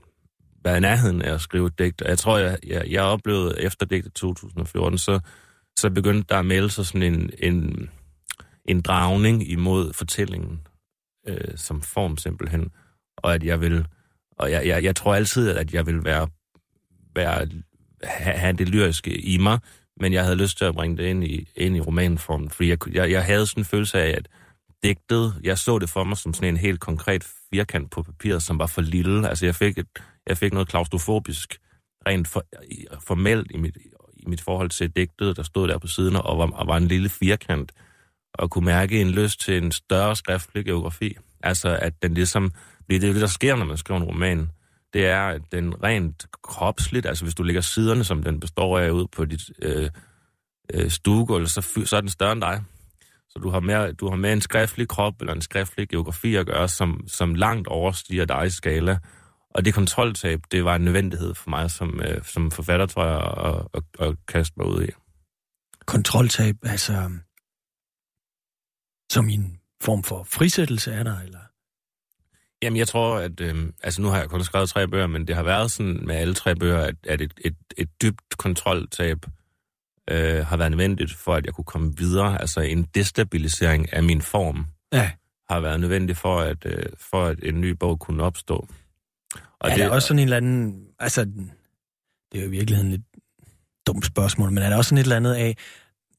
været 0.64 0.76
i 0.76 0.80
nærheden 0.80 1.22
af 1.22 1.34
at 1.34 1.40
skrive 1.40 1.66
et 1.66 1.78
digt. 1.78 2.02
Og 2.02 2.08
jeg 2.08 2.18
tror, 2.18 2.38
jeg, 2.38 2.58
jeg, 2.66 2.90
jeg 2.90 3.02
oplevede 3.02 3.60
efter 3.62 3.86
digtet 3.86 4.12
2014, 4.12 4.98
så, 4.98 5.20
så 5.78 5.90
begyndte 5.90 6.26
der 6.28 6.38
at 6.38 6.46
melde 6.46 6.70
sig 6.70 6.86
sådan 6.86 7.14
en, 7.14 7.30
en, 7.38 7.90
en 8.64 8.80
dragning 8.80 9.50
imod 9.50 9.92
fortællingen 9.92 10.60
øh, 11.28 11.56
som 11.56 11.82
form 11.82 12.16
simpelthen. 12.16 12.70
Og 13.16 13.34
at 13.34 13.44
jeg 13.44 13.60
vil 13.60 13.86
og 14.38 14.50
jeg, 14.50 14.66
jeg, 14.66 14.84
jeg 14.84 14.96
tror 14.96 15.14
altid, 15.14 15.50
at 15.50 15.74
jeg 15.74 15.86
vil 15.86 16.04
være, 16.04 16.28
være 17.14 17.48
have, 18.02 18.36
have 18.36 18.52
det 18.52 18.68
lyriske 18.68 19.20
i 19.20 19.38
mig, 19.38 19.58
men 20.00 20.12
jeg 20.12 20.24
havde 20.24 20.36
lyst 20.36 20.58
til 20.58 20.64
at 20.64 20.74
bringe 20.74 20.96
det 20.96 21.04
ind 21.04 21.24
i, 21.24 21.48
ind 21.56 21.76
i 21.76 21.80
romanformen, 21.80 22.50
fordi 22.50 22.68
jeg, 22.68 22.78
jeg, 22.92 23.10
jeg 23.10 23.24
havde 23.24 23.46
sådan 23.46 23.60
en 23.60 23.64
følelse 23.64 23.98
af, 23.98 24.08
at 24.16 24.28
digtet, 24.82 25.34
jeg 25.42 25.58
så 25.58 25.78
det 25.78 25.90
for 25.90 26.04
mig 26.04 26.16
som 26.16 26.34
sådan 26.34 26.48
en 26.48 26.56
helt 26.56 26.80
konkret 26.80 27.26
firkant 27.54 27.90
på 27.90 28.02
papiret, 28.02 28.42
som 28.42 28.58
var 28.58 28.66
for 28.66 28.80
lille. 28.80 29.28
Altså 29.28 29.44
jeg 29.46 29.54
fik, 29.54 29.78
et, 29.78 29.86
jeg 30.26 30.38
fik 30.38 30.52
noget 30.52 30.68
klaustrofobisk, 30.68 31.58
rent 32.06 32.28
for, 32.28 32.44
formelt 33.00 33.50
i 33.50 33.56
mit, 33.56 33.76
i 34.16 34.26
mit 34.26 34.40
forhold 34.40 34.70
til 34.70 34.90
digtet, 34.90 35.36
der 35.36 35.42
stod 35.42 35.68
der 35.68 35.78
på 35.78 35.86
siden 35.86 36.16
og 36.16 36.38
var, 36.38 36.50
og 36.50 36.66
var 36.66 36.76
en 36.76 36.88
lille 36.88 37.08
firkant, 37.08 37.72
og 38.34 38.50
kunne 38.50 38.64
mærke 38.64 39.00
en 39.00 39.10
lyst 39.10 39.40
til 39.40 39.56
en 39.56 39.72
større 39.72 40.16
skriftlig 40.16 40.64
geografi. 40.64 41.16
Altså 41.42 41.78
at 41.82 42.02
den 42.02 42.14
ligesom, 42.14 42.52
det 42.90 42.96
er 42.96 43.00
det, 43.00 43.14
der 43.14 43.26
sker, 43.26 43.56
når 43.56 43.64
man 43.64 43.76
skriver 43.76 44.00
en 44.00 44.06
roman, 44.06 44.50
det 44.92 45.06
er, 45.06 45.38
den 45.52 45.82
rent 45.82 46.26
kropsligt, 46.42 47.06
altså 47.06 47.24
hvis 47.24 47.34
du 47.34 47.42
lægger 47.42 47.60
siderne, 47.60 48.04
som 48.04 48.22
den 48.22 48.40
består 48.40 48.78
af, 48.78 48.90
ud 48.90 49.06
på 49.06 49.24
dit 49.24 49.50
øh, 49.62 49.90
øh, 50.74 50.90
stuegulv, 50.90 51.46
så, 51.46 51.82
så 51.84 51.96
er 51.96 52.00
den 52.00 52.10
større 52.10 52.32
end 52.32 52.40
dig. 52.40 52.64
Så 53.28 53.38
du 53.38 53.50
har, 53.50 53.60
mere, 53.60 53.92
du 53.92 54.08
har 54.08 54.16
mere 54.16 54.32
en 54.32 54.40
skriftlig 54.40 54.88
krop 54.88 55.14
eller 55.20 55.34
en 55.34 55.42
skriftlig 55.42 55.88
geografi 55.88 56.34
at 56.34 56.46
gøre, 56.46 56.68
som, 56.68 57.04
som 57.08 57.34
langt 57.34 57.68
overstiger 57.68 58.24
dig 58.24 58.46
i 58.46 58.50
skala. 58.50 58.98
Og 59.50 59.64
det 59.64 59.74
kontroltab, 59.74 60.40
det 60.50 60.64
var 60.64 60.74
en 60.74 60.82
nødvendighed 60.82 61.34
for 61.34 61.50
mig 61.50 61.70
som, 61.70 62.00
øh, 62.00 62.24
som 62.24 62.50
forfatter, 62.50 62.86
tror 62.86 63.04
jeg, 63.04 63.20
at, 63.46 63.82
at, 64.00 64.08
at 64.08 64.16
kaste 64.28 64.54
mig 64.56 64.66
ud 64.66 64.82
i. 64.82 64.88
Kontroltab, 65.86 66.56
altså... 66.62 67.10
Som 69.12 69.28
en 69.28 69.60
form 69.80 70.02
for 70.02 70.24
frisættelse 70.24 70.92
er 70.92 71.02
der, 71.02 71.20
eller? 71.20 71.47
Jamen, 72.62 72.76
jeg 72.76 72.88
tror, 72.88 73.16
at... 73.16 73.40
Øh, 73.40 73.72
altså, 73.82 74.02
nu 74.02 74.08
har 74.08 74.18
jeg 74.18 74.28
kun 74.28 74.44
skrevet 74.44 74.68
tre 74.68 74.88
bøger, 74.88 75.06
men 75.06 75.26
det 75.26 75.36
har 75.36 75.42
været 75.42 75.70
sådan 75.70 76.06
med 76.06 76.16
alle 76.16 76.34
tre 76.34 76.54
bøger, 76.54 76.78
at, 76.78 76.94
at 77.06 77.20
et, 77.20 77.32
et, 77.44 77.56
et 77.76 77.88
dybt 78.02 78.38
kontroltab 78.38 79.26
øh, 80.10 80.46
har 80.46 80.56
været 80.56 80.70
nødvendigt 80.70 81.12
for, 81.12 81.34
at 81.34 81.46
jeg 81.46 81.54
kunne 81.54 81.64
komme 81.64 81.96
videre. 81.96 82.40
Altså, 82.40 82.60
en 82.60 82.82
destabilisering 82.82 83.92
af 83.92 84.02
min 84.02 84.22
form 84.22 84.66
Ja. 84.92 85.10
har 85.50 85.60
været 85.60 85.80
nødvendig 85.80 86.16
for, 86.16 86.38
at, 86.38 86.66
øh, 86.66 86.82
for 87.10 87.24
at 87.26 87.38
en 87.42 87.60
ny 87.60 87.70
bog 87.70 87.98
kunne 87.98 88.22
opstå. 88.22 88.68
Og 89.60 89.70
er 89.70 89.74
det, 89.74 89.84
der 89.84 89.90
også 89.90 90.08
sådan 90.08 90.18
en 90.18 90.24
eller 90.24 90.36
anden... 90.36 90.84
Altså, 90.98 91.24
det 92.32 92.38
er 92.38 92.40
jo 92.40 92.46
i 92.46 92.50
virkeligheden 92.50 92.92
et 92.92 93.04
dumt 93.86 94.06
spørgsmål, 94.06 94.50
men 94.50 94.62
er 94.62 94.68
der 94.68 94.76
også 94.76 94.88
sådan 94.88 94.98
et 94.98 95.02
eller 95.02 95.16
andet 95.16 95.34
af, 95.34 95.56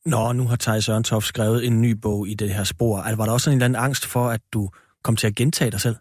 når 0.06 0.34
nu 0.34 0.48
har 0.48 0.56
Thijs 0.56 0.86
Sørentoft 0.86 1.26
skrevet 1.26 1.68
en 1.68 1.82
ny 1.82 1.92
bog 1.92 2.28
i 2.28 2.34
det 2.34 2.54
her 2.54 2.64
spor, 2.64 3.00
er, 3.00 3.16
var 3.16 3.26
der 3.26 3.32
også 3.32 3.44
sådan 3.46 3.58
en 3.58 3.58
eller 3.58 3.66
anden 3.66 3.84
angst 3.84 4.06
for, 4.06 4.30
at 4.30 4.42
du 4.54 4.70
kom 5.04 5.16
til 5.16 5.28
at 5.28 5.36
gentage 5.36 5.72
dig 5.72 5.82
selv? 5.82 5.96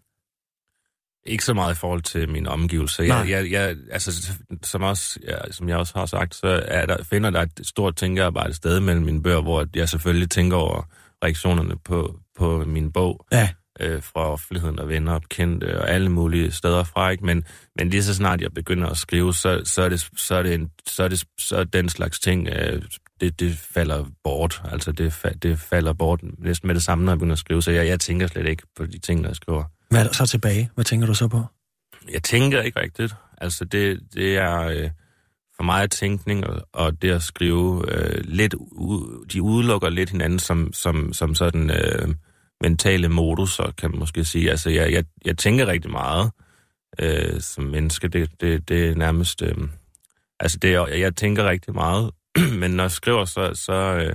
Ikke 1.28 1.44
så 1.44 1.54
meget 1.54 1.74
i 1.74 1.78
forhold 1.78 2.02
til 2.02 2.28
min 2.28 2.46
omgivelser. 2.46 3.02
Nej. 3.02 3.16
Jeg, 3.16 3.28
jeg, 3.28 3.50
jeg, 3.50 3.76
altså, 3.90 4.32
som, 4.62 4.82
også, 4.82 5.18
ja, 5.28 5.36
som 5.50 5.68
jeg 5.68 5.76
også 5.76 5.98
har 5.98 6.06
sagt, 6.06 6.34
så 6.34 6.62
er 6.64 6.86
der, 6.86 7.04
finder 7.04 7.30
der 7.30 7.42
et 7.42 7.60
stort 7.62 7.96
tænkearbejde 7.96 8.54
sted 8.54 8.80
mellem 8.80 9.04
mine 9.04 9.22
bøger, 9.22 9.42
hvor 9.42 9.66
jeg 9.74 9.88
selvfølgelig 9.88 10.30
tænker 10.30 10.56
over 10.56 10.88
reaktionerne 11.24 11.74
på, 11.84 12.16
på 12.38 12.64
min 12.66 12.92
bog. 12.92 13.26
Ja. 13.32 13.48
øh, 13.80 14.02
fra 14.02 14.32
offentligheden 14.32 14.78
og 14.78 14.88
venner 14.88 15.12
og 15.12 15.22
bekendte 15.22 15.80
og 15.80 15.90
alle 15.90 16.08
mulige 16.08 16.52
steder 16.52 16.84
fra, 16.84 17.10
ikke? 17.10 17.26
Men, 17.26 17.44
men 17.78 17.90
lige 17.90 18.02
så 18.04 18.14
snart 18.14 18.40
jeg 18.40 18.52
begynder 18.54 18.88
at 18.88 18.96
skrive, 18.96 19.34
så, 19.34 19.60
så, 19.64 19.82
er, 19.82 19.88
det, 19.88 20.08
så, 20.16 20.34
er, 20.34 20.42
det 20.42 20.54
en, 20.54 20.70
så, 20.86 21.04
er, 21.04 21.08
det, 21.08 21.24
så 21.38 21.56
er 21.56 21.64
den 21.64 21.88
slags 21.88 22.20
ting, 22.20 22.48
øh, 22.48 22.82
det, 23.20 23.40
det 23.40 23.56
falder 23.56 24.04
bort. 24.24 24.62
Altså, 24.72 24.92
det, 24.92 25.26
det 25.42 25.58
falder 25.58 25.92
bort 25.92 26.20
næsten 26.38 26.66
med 26.66 26.74
det 26.74 26.82
samme, 26.82 27.04
når 27.04 27.12
jeg 27.12 27.18
begynder 27.18 27.32
at 27.32 27.38
skrive, 27.38 27.62
så 27.62 27.70
jeg, 27.70 27.86
jeg 27.86 28.00
tænker 28.00 28.26
slet 28.26 28.46
ikke 28.46 28.62
på 28.76 28.86
de 28.86 28.98
ting, 28.98 29.20
når 29.20 29.28
jeg 29.28 29.36
skriver. 29.36 29.64
Hvad 29.90 30.00
er 30.00 30.04
der 30.04 30.12
så 30.12 30.26
tilbage? 30.26 30.70
Hvad 30.74 30.84
tænker 30.84 31.06
du 31.06 31.14
så 31.14 31.28
på? 31.28 31.44
Jeg 32.12 32.22
tænker 32.22 32.62
ikke 32.62 32.80
rigtigt. 32.80 33.14
Altså, 33.40 33.64
det, 33.64 34.00
det 34.14 34.36
er 34.36 34.60
øh, 34.60 34.90
for 35.56 35.62
mig 35.62 35.90
tænkning 35.90 36.46
og, 36.46 36.68
og 36.72 37.02
det 37.02 37.10
at 37.10 37.22
skrive 37.22 37.84
øh, 37.92 38.20
lidt, 38.24 38.54
u, 38.54 39.06
de 39.32 39.42
udelukker 39.42 39.88
lidt 39.88 40.10
hinanden 40.10 40.38
som, 40.38 40.72
som, 40.72 41.12
som 41.12 41.34
sådan 41.34 41.70
øh, 41.70 42.08
mentale 42.60 43.08
modus, 43.08 43.60
kan 43.78 43.90
man 43.90 43.98
måske 43.98 44.24
sige. 44.24 44.50
Altså, 44.50 44.70
jeg, 44.70 44.92
jeg, 44.92 45.04
jeg 45.24 45.38
tænker 45.38 45.66
rigtig 45.66 45.90
meget 45.90 46.30
øh, 46.98 47.40
som 47.40 47.64
menneske. 47.64 48.08
Det, 48.08 48.30
det, 48.40 48.68
det 48.68 48.88
er 48.90 48.94
nærmest... 48.94 49.42
Øh, 49.42 49.56
altså, 50.40 50.58
det 50.58 50.72
jeg, 50.72 51.00
jeg 51.00 51.16
tænker 51.16 51.44
rigtig 51.44 51.74
meget, 51.74 52.10
men 52.60 52.70
når 52.70 52.84
jeg 52.84 52.90
skriver, 52.90 53.24
så, 53.24 53.50
så, 53.54 53.72
øh, 53.72 54.14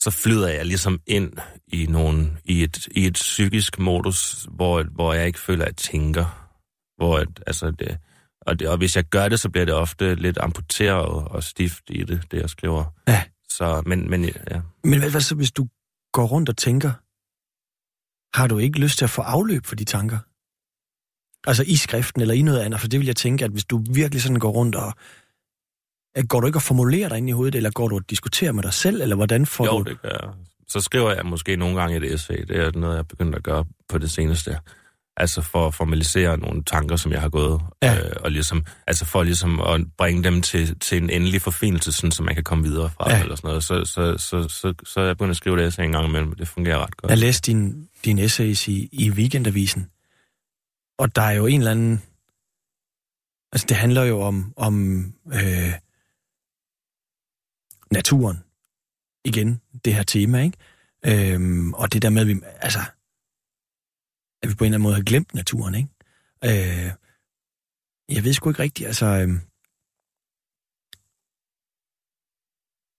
så 0.00 0.10
flyder 0.10 0.48
jeg 0.48 0.66
ligesom 0.66 1.00
ind 1.06 1.32
i, 1.66 1.86
nogen, 1.86 2.38
i, 2.44 2.62
et, 2.62 2.88
i 2.90 3.06
et 3.06 3.14
psykisk 3.14 3.78
modus, 3.78 4.46
hvor, 4.50 4.82
hvor 4.82 5.12
jeg 5.12 5.26
ikke 5.26 5.40
føler, 5.40 5.64
at 5.64 5.68
jeg 5.68 5.76
tænker. 5.76 6.48
Hvor, 6.96 7.18
at, 7.18 7.28
altså 7.46 7.70
det, 7.70 7.98
og, 8.40 8.58
det, 8.58 8.68
og 8.68 8.76
hvis 8.76 8.96
jeg 8.96 9.04
gør 9.04 9.28
det, 9.28 9.40
så 9.40 9.50
bliver 9.50 9.64
det 9.64 9.74
ofte 9.74 10.14
lidt 10.14 10.38
amputeret 10.38 11.28
og 11.28 11.44
stift 11.44 11.82
i 11.88 12.02
det, 12.02 12.22
det 12.30 12.40
jeg 12.40 12.50
skriver. 12.50 12.84
Ja. 13.08 13.22
Så, 13.48 13.82
men, 13.86 14.10
men 14.10 14.24
ja. 14.24 14.60
Men 14.84 14.98
hvad, 14.98 15.10
hvad 15.10 15.20
så, 15.20 15.34
hvis 15.34 15.52
du 15.52 15.68
går 16.12 16.26
rundt 16.26 16.48
og 16.48 16.56
tænker, 16.56 16.92
har 18.38 18.46
du 18.46 18.58
ikke 18.58 18.78
lyst 18.78 18.98
til 18.98 19.04
at 19.04 19.10
få 19.10 19.22
afløb 19.22 19.66
for 19.66 19.76
de 19.76 19.84
tanker? 19.84 20.18
Altså 21.46 21.64
i 21.66 21.76
skriften 21.76 22.22
eller 22.22 22.34
i 22.34 22.42
noget 22.42 22.60
andet, 22.60 22.80
for 22.80 22.88
det 22.88 23.00
vil 23.00 23.06
jeg 23.06 23.16
tænke, 23.16 23.44
at 23.44 23.50
hvis 23.50 23.64
du 23.64 23.84
virkelig 23.90 24.22
sådan 24.22 24.38
går 24.38 24.50
rundt 24.50 24.74
og... 24.74 24.92
at 26.18 26.28
Går 26.28 26.40
du 26.40 26.46
ikke 26.46 26.58
og 26.58 26.62
formulerer 26.62 27.08
dig 27.08 27.18
ind 27.18 27.28
i 27.28 27.32
hovedet, 27.32 27.54
eller 27.54 27.70
går 27.70 27.88
du 27.88 27.96
og 27.96 28.10
diskuterer 28.10 28.52
med 28.52 28.62
dig 28.62 28.72
selv, 28.72 29.02
eller 29.02 29.16
hvordan 29.16 29.46
får 29.46 29.64
Jo, 29.64 29.78
du... 29.78 29.90
det 29.90 30.02
gør 30.02 30.08
jeg. 30.08 30.30
Så 30.68 30.80
skriver 30.80 31.14
jeg 31.14 31.26
måske 31.26 31.56
nogle 31.56 31.80
gange 31.80 31.96
et 31.96 32.14
essay. 32.14 32.42
Det 32.48 32.56
er 32.56 32.70
noget, 32.74 32.94
jeg 32.94 32.98
er 32.98 33.02
begyndt 33.02 33.34
at 33.34 33.42
gøre 33.42 33.64
på 33.88 33.98
det 33.98 34.10
seneste. 34.10 34.58
Altså 35.16 35.42
for 35.42 35.66
at 35.66 35.74
formalisere 35.74 36.38
nogle 36.38 36.64
tanker, 36.64 36.96
som 36.96 37.12
jeg 37.12 37.20
har 37.20 37.28
gået. 37.28 37.60
Ja. 37.82 37.98
Øh, 37.98 38.12
og 38.20 38.30
ligesom, 38.30 38.64
altså 38.86 39.04
for 39.04 39.22
ligesom 39.22 39.60
at 39.60 39.80
bringe 39.98 40.24
dem 40.24 40.42
til, 40.42 40.78
til 40.78 41.02
en 41.02 41.10
endelig 41.10 41.42
forfinelse, 41.42 41.92
sådan, 41.92 42.10
så 42.10 42.22
man 42.22 42.34
kan 42.34 42.44
komme 42.44 42.64
videre 42.64 42.90
fra. 42.90 43.10
Ja. 43.10 43.22
Eller 43.22 43.36
sådan 43.36 43.48
noget. 43.48 43.64
Så, 43.64 43.84
så, 43.84 44.16
så, 44.18 44.48
så, 44.48 44.74
så 44.84 45.00
er 45.00 45.04
jeg 45.04 45.16
begyndt 45.16 45.30
at 45.30 45.36
skrive 45.36 45.62
et 45.62 45.66
essay 45.66 45.84
en 45.84 45.92
gang 45.92 46.08
imellem. 46.08 46.32
Det 46.32 46.48
fungerer 46.48 46.78
ret 46.78 46.96
godt. 46.96 47.10
Jeg 47.10 47.18
læste 47.18 47.52
din, 47.52 47.88
din 48.04 48.18
essays 48.18 48.68
i, 48.68 48.88
i 48.92 49.10
Weekendavisen, 49.10 49.86
og 50.98 51.16
der 51.16 51.22
er 51.22 51.32
jo 51.32 51.46
en 51.46 51.60
eller 51.60 51.70
anden... 51.70 52.02
Altså, 53.52 53.66
det 53.68 53.76
handler 53.76 54.02
jo 54.02 54.20
om, 54.20 54.52
om 54.56 55.04
øh, 55.34 55.72
naturen. 57.92 58.38
Igen, 59.24 59.60
det 59.84 59.94
her 59.94 60.02
tema, 60.02 60.42
ikke? 60.42 61.34
Øhm, 61.34 61.74
og 61.74 61.92
det 61.92 62.02
der 62.02 62.10
med, 62.10 62.22
at 62.22 62.28
vi, 62.28 62.40
altså, 62.60 62.80
at 64.42 64.48
vi 64.48 64.54
på 64.54 64.64
en 64.64 64.66
eller 64.66 64.76
anden 64.76 64.82
måde 64.82 64.94
har 64.94 65.02
glemt 65.02 65.34
naturen, 65.34 65.74
ikke? 65.74 65.88
Øh, 66.44 66.92
jeg 68.16 68.24
ved 68.24 68.32
sgu 68.32 68.50
ikke 68.50 68.62
rigtigt, 68.62 68.86
altså... 68.86 69.06
Øh, 69.06 69.28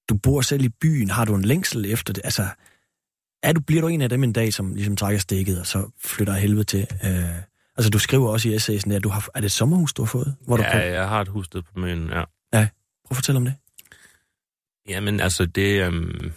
du 0.09 0.17
bor 0.17 0.41
selv 0.41 0.63
i 0.63 0.69
byen, 0.69 1.09
har 1.09 1.25
du 1.25 1.35
en 1.35 1.45
længsel 1.45 1.85
efter 1.85 2.13
det? 2.13 2.21
Altså, 2.23 2.47
er 3.43 3.53
du, 3.53 3.61
bliver 3.61 3.81
du 3.81 3.87
en 3.87 4.01
af 4.01 4.09
dem 4.09 4.23
en 4.23 4.33
dag, 4.33 4.53
som 4.53 4.73
ligesom 4.75 4.95
trækker 4.95 5.19
stikket, 5.19 5.59
og 5.59 5.67
så 5.67 5.89
flytter 5.97 6.33
helvede 6.33 6.63
til? 6.63 6.87
Øh, 7.03 7.41
altså, 7.77 7.89
du 7.89 7.99
skriver 7.99 8.29
også 8.29 8.49
i 8.49 8.55
essaysen, 8.55 8.91
at 8.91 9.03
du 9.03 9.09
har, 9.09 9.29
er 9.35 9.39
det 9.39 9.45
et 9.45 9.51
sommerhus, 9.51 9.93
du 9.93 10.01
har 10.01 10.07
fået? 10.07 10.35
Hvor 10.45 10.57
du 10.57 10.63
Ja, 10.63 10.71
på, 10.71 10.77
jeg 10.77 11.09
har 11.09 11.21
et 11.21 11.27
hus 11.27 11.47
på 11.49 11.61
Møn, 11.75 12.07
ja. 12.09 12.23
prøv 12.53 12.61
at 13.09 13.15
fortælle 13.15 13.37
om 13.37 13.45
det. 13.45 13.53
Jamen, 14.87 15.19
altså 15.19 15.45
det... 15.45 15.85
Øhm, 15.85 16.31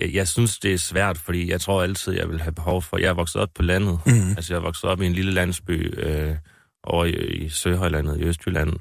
jeg, 0.00 0.14
jeg 0.14 0.28
synes, 0.28 0.58
det 0.58 0.74
er 0.74 0.78
svært, 0.78 1.18
fordi 1.18 1.50
jeg 1.50 1.60
tror 1.60 1.82
altid, 1.82 2.12
jeg 2.12 2.28
vil 2.28 2.40
have 2.40 2.52
behov 2.52 2.82
for... 2.82 2.98
Jeg 2.98 3.08
er 3.08 3.12
vokset 3.14 3.40
op 3.42 3.48
på 3.54 3.62
landet. 3.62 3.98
Mm. 4.06 4.28
Altså, 4.30 4.54
jeg 4.54 4.58
er 4.58 4.62
vokset 4.64 4.84
op 4.90 5.00
i 5.00 5.06
en 5.06 5.12
lille 5.12 5.32
landsby 5.32 5.98
øh, 6.02 6.36
over 6.84 7.04
i, 7.04 7.10
i 7.14 7.48
Søhøjlandet 7.48 8.20
i 8.20 8.24
Østjylland. 8.24 8.72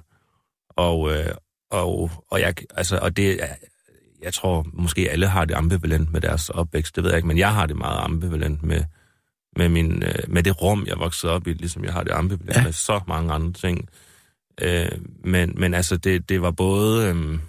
Og, 0.70 1.12
øh, 1.16 1.30
og, 1.72 2.12
og, 2.32 2.40
jeg, 2.42 2.54
altså, 2.76 2.98
og 3.02 3.18
det 3.18 3.44
er- 3.44 3.56
jeg 4.22 4.34
tror 4.34 4.66
måske 4.74 5.10
alle 5.12 5.28
har 5.28 5.46
det 5.46 5.54
ambivalent 5.54 6.12
med 6.12 6.22
deres 6.22 6.50
opvækst, 6.50 6.96
det 6.96 7.04
ved 7.04 7.12
jeg 7.12 7.18
ikke, 7.18 7.28
men 7.28 7.38
jeg 7.38 7.54
har 7.54 7.66
det 7.66 7.76
meget 7.78 8.00
ambivalent 8.04 8.64
med, 8.64 8.84
med, 9.56 9.70
min, 9.70 10.04
øh, 10.04 10.16
med 10.28 10.44
det 10.44 10.62
rum, 10.62 10.86
jeg 10.88 11.00
voksede 11.00 11.32
op 11.32 11.48
i, 11.48 11.54
ligesom 11.54 11.84
jeg 11.86 11.94
har 11.94 12.04
det 12.04 12.12
ambivalent 12.12 12.58
ja. 12.58 12.64
med 12.64 12.72
så 12.72 13.00
mange 13.08 13.34
andre 13.34 13.52
ting. 13.54 13.90
Øh, 14.62 14.92
men, 15.24 15.54
men 15.58 15.74
altså, 15.74 15.98
det, 15.98 16.30
det 16.30 16.42
var 16.42 16.52
både... 16.52 17.10
Øh, 17.10 17.40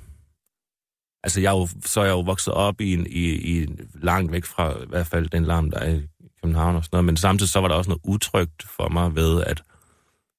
altså, 1.25 1.41
jeg 1.41 1.55
er 1.55 1.59
jo, 1.59 1.69
så 1.87 2.01
er 2.01 2.05
jeg 2.05 2.13
jo 2.13 2.21
vokset 2.21 2.55
op 2.55 2.81
i, 2.81 2.93
en, 2.95 3.07
i, 3.07 3.25
i 3.33 3.67
langt 4.03 4.33
væk 4.33 4.45
fra 4.45 4.83
i 4.83 4.87
hvert 4.89 5.07
fald 5.07 5.29
den 5.29 5.45
larm, 5.45 5.71
der 5.71 5.79
er 5.79 5.95
i 5.95 6.03
København 6.43 6.77
og 6.77 6.85
sådan 6.85 6.97
noget, 6.97 7.05
men 7.05 7.17
samtidig 7.17 7.51
så 7.51 7.61
var 7.61 7.69
der 7.69 7.75
også 7.75 7.91
noget 7.91 8.03
utrygt 8.05 8.63
for 8.77 8.89
mig 8.89 9.15
ved, 9.15 9.43
at 9.43 9.63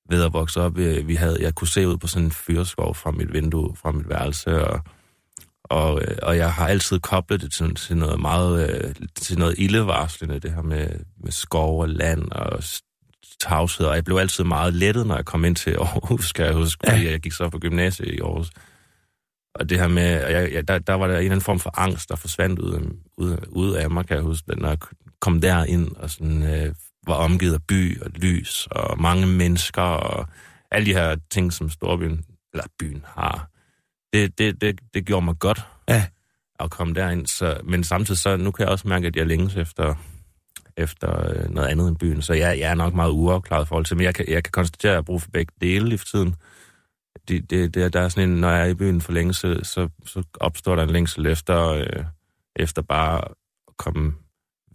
ved 0.09 0.23
at 0.23 0.33
vokse 0.33 0.61
op, 0.61 0.77
vi 0.77 1.15
havde, 1.15 1.37
jeg 1.41 1.55
kunne 1.55 1.67
se 1.67 1.87
ud 1.87 1.97
på 1.97 2.07
sådan 2.07 2.25
en 2.25 2.31
fyrskov 2.31 2.95
fra 2.95 3.11
mit 3.11 3.33
vindue, 3.33 3.75
fra 3.75 3.91
mit 3.91 4.09
værelse, 4.09 4.67
og, 4.67 4.79
og, 5.63 6.01
øh, 6.01 6.17
og 6.23 6.37
jeg 6.37 6.53
har 6.53 6.67
altid 6.67 6.99
koblet 6.99 7.41
det 7.41 7.51
til, 7.53 7.75
til 7.75 7.97
noget 7.97 8.19
meget, 8.19 8.69
øh, 8.69 8.95
til 9.15 9.39
noget 9.39 9.55
ildevarslende, 9.57 10.39
det 10.39 10.53
her 10.53 10.61
med, 10.61 10.87
med 11.23 11.31
skov 11.31 11.81
og 11.81 11.89
land 11.89 12.31
og 12.31 12.63
tavshed, 13.39 13.85
og 13.85 13.95
jeg 13.95 14.03
blev 14.03 14.17
altid 14.17 14.43
meget 14.43 14.73
lettet, 14.73 15.07
når 15.07 15.15
jeg 15.15 15.25
kom 15.25 15.45
ind 15.45 15.55
til 15.55 15.71
Aarhus, 15.71 16.31
kan 16.31 16.45
jeg 16.45 16.53
huske, 16.53 16.87
fordi 16.89 17.11
jeg 17.11 17.19
gik 17.19 17.31
så 17.31 17.49
på 17.49 17.59
gymnasiet 17.59 18.07
i 18.07 18.19
Aarhus. 18.19 18.51
Og 19.55 19.69
det 19.69 19.79
her 19.79 19.87
med, 19.87 20.23
og 20.23 20.31
jeg, 20.31 20.53
jeg, 20.53 20.67
der, 20.67 20.79
der 20.79 20.93
var 20.93 21.07
der 21.07 21.13
en 21.13 21.19
eller 21.19 21.31
anden 21.31 21.41
form 21.41 21.59
for 21.59 21.79
angst, 21.79 22.09
der 22.09 22.15
forsvandt 22.15 22.59
ud, 22.59 22.73
af- 22.73 22.81
ud, 23.17 23.37
ud 23.47 23.73
af 23.73 23.89
mig, 23.89 24.07
kan 24.07 24.15
jeg 24.15 24.23
huske, 24.23 24.55
når 24.59 24.69
jeg 24.69 24.77
kom 25.21 25.41
derind 25.41 25.95
og 25.95 26.09
sådan, 26.09 26.43
øh, 26.43 26.75
var 27.07 27.13
omgivet 27.13 27.53
af 27.53 27.63
by 27.67 28.01
og 28.01 28.11
lys 28.15 28.67
og 28.71 29.01
mange 29.01 29.27
mennesker 29.27 29.81
og 29.81 30.27
alle 30.71 30.85
de 30.85 30.93
her 30.93 31.15
ting, 31.31 31.53
som 31.53 31.69
storbyen, 31.69 32.25
eller 32.53 32.65
byen 32.79 33.05
har. 33.07 33.49
Det, 34.13 34.37
det, 34.37 34.61
det, 34.61 34.79
det 34.93 35.05
gjorde 35.05 35.25
mig 35.25 35.35
godt 35.39 35.61
Ja. 35.89 36.05
at 36.59 36.69
komme 36.71 36.93
derind. 36.93 37.27
Så, 37.27 37.57
men 37.63 37.83
samtidig 37.83 38.19
så, 38.19 38.37
nu 38.37 38.51
kan 38.51 38.63
jeg 38.63 38.71
også 38.71 38.87
mærke, 38.87 39.07
at 39.07 39.15
jeg 39.15 39.27
længes 39.27 39.55
efter, 39.55 39.95
efter 40.77 41.29
øh, 41.29 41.49
noget 41.49 41.67
andet 41.67 41.87
end 41.87 41.97
byen. 41.97 42.21
Så 42.21 42.33
jeg, 42.33 42.59
jeg 42.59 42.71
er 42.71 42.75
nok 42.75 42.93
meget 42.93 43.11
uafklaret 43.11 43.65
i 43.65 43.67
forhold 43.67 43.85
til, 43.85 43.97
men 43.97 44.03
jeg 44.03 44.15
kan, 44.15 44.25
jeg 44.27 44.43
kan 44.43 44.51
konstatere, 44.51 44.89
at 44.89 44.93
jeg 44.93 44.97
har 44.97 45.01
brug 45.01 45.21
for 45.21 45.29
begge 45.33 45.51
dele 45.61 45.97
for 45.97 46.05
tiden. 46.05 46.35
Det, 47.27 47.49
det, 47.49 47.73
det, 47.73 47.93
der 47.93 48.01
er 48.01 48.09
sådan 48.09 48.29
en, 48.29 48.35
når 48.37 48.49
jeg 48.49 48.61
er 48.61 48.65
i 48.65 48.73
byen 48.73 49.01
for 49.01 49.11
længe, 49.11 49.33
så, 49.33 49.59
så, 49.63 49.89
så 50.05 50.23
opstår 50.39 50.75
der 50.75 50.83
en 50.83 50.89
længsel 50.89 51.25
efter, 51.25 51.67
øh, 51.67 52.05
efter 52.55 52.81
bare 52.81 53.17
at 53.67 53.77
komme 53.77 54.13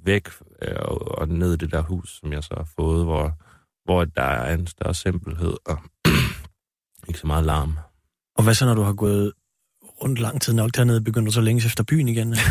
væk 0.05 0.29
øh, 0.63 0.75
og, 0.79 1.19
og 1.19 1.29
ned 1.29 1.55
i 1.55 1.57
det 1.57 1.73
der 1.73 1.81
hus, 1.83 2.19
som 2.21 2.33
jeg 2.33 2.45
så 2.45 2.55
har 2.57 2.69
fået, 2.77 3.05
hvor, 3.05 3.33
hvor 3.85 4.05
der 4.05 4.23
er 4.23 4.55
en 4.55 4.67
større 4.67 4.95
simpelhed 4.95 5.55
og 5.67 5.79
ikke 7.09 7.21
så 7.21 7.27
meget 7.27 7.45
larm. 7.45 7.77
Og 8.37 8.45
hvad 8.45 8.55
så, 8.55 8.67
når 8.67 8.75
du 8.75 8.83
har 8.83 8.93
gået 8.93 9.33
rundt 10.03 10.19
lang 10.19 10.41
tid 10.43 10.55
nok 10.55 10.71
dernede, 10.77 11.01
begynder 11.01 11.27
du 11.27 11.33
så 11.33 11.41
længes 11.41 11.67
efter 11.67 11.85
byen 11.85 12.09
igen? 12.09 12.37
så 12.37 12.43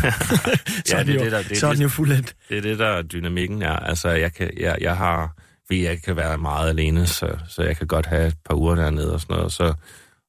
Ja, 0.90 0.98
er 1.00 1.02
det 1.04 1.14
er 1.14 1.18
jo, 1.18 1.24
det, 1.24 1.32
der- 1.32 1.42
det 1.42 1.58
så 1.58 1.66
er 1.66 1.70
det- 1.70 1.78
den 1.78 1.82
jo 1.82 1.88
fuldendt. 1.88 2.36
Det 2.48 2.58
er 2.58 2.62
det, 2.62 2.78
der 2.78 2.86
er 2.86 3.02
dynamikken 3.02 3.62
er. 3.62 3.76
Altså, 3.76 4.08
jeg, 4.08 4.32
kan, 4.34 4.50
jeg, 4.60 4.76
jeg 4.80 4.96
har... 4.96 5.36
Fordi 5.70 5.84
jeg 5.84 6.02
kan 6.02 6.16
være 6.16 6.38
meget 6.38 6.68
alene, 6.68 7.06
så, 7.06 7.38
så 7.48 7.62
jeg 7.62 7.76
kan 7.76 7.86
godt 7.86 8.06
have 8.06 8.26
et 8.26 8.36
par 8.44 8.54
uger 8.54 8.74
dernede 8.74 9.12
og 9.14 9.20
sådan 9.20 9.36
noget. 9.36 9.52
Så, 9.52 9.74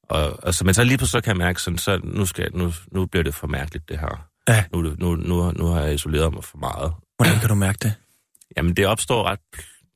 og, 0.04 0.44
og 0.44 0.54
så, 0.54 0.66
men 0.66 0.74
så 0.74 0.84
lige 0.84 0.98
pludselig 0.98 1.22
så 1.22 1.24
kan 1.24 1.30
jeg 1.30 1.38
mærke, 1.38 1.62
sådan, 1.62 1.78
så 1.78 2.00
nu, 2.04 2.26
skal, 2.26 2.42
jeg- 2.44 2.60
nu, 2.62 2.74
nu 2.92 3.06
bliver 3.06 3.24
det 3.24 3.34
for 3.34 3.48
mærkeligt, 3.48 3.90
det 3.90 4.00
her. 4.00 4.28
Ja. 4.50 4.64
Nu, 4.74 4.82
nu, 4.82 5.16
nu, 5.16 5.52
nu 5.52 5.66
har 5.66 5.82
jeg 5.82 5.94
isoleret 5.94 6.34
mig 6.34 6.44
for 6.44 6.58
meget. 6.58 6.94
Hvordan 7.18 7.40
kan 7.40 7.50
du 7.50 7.56
mærke 7.56 7.78
det? 7.82 7.94
Jamen, 8.58 8.74
det 8.76 8.86
opstår 8.88 9.24
ret... 9.24 9.40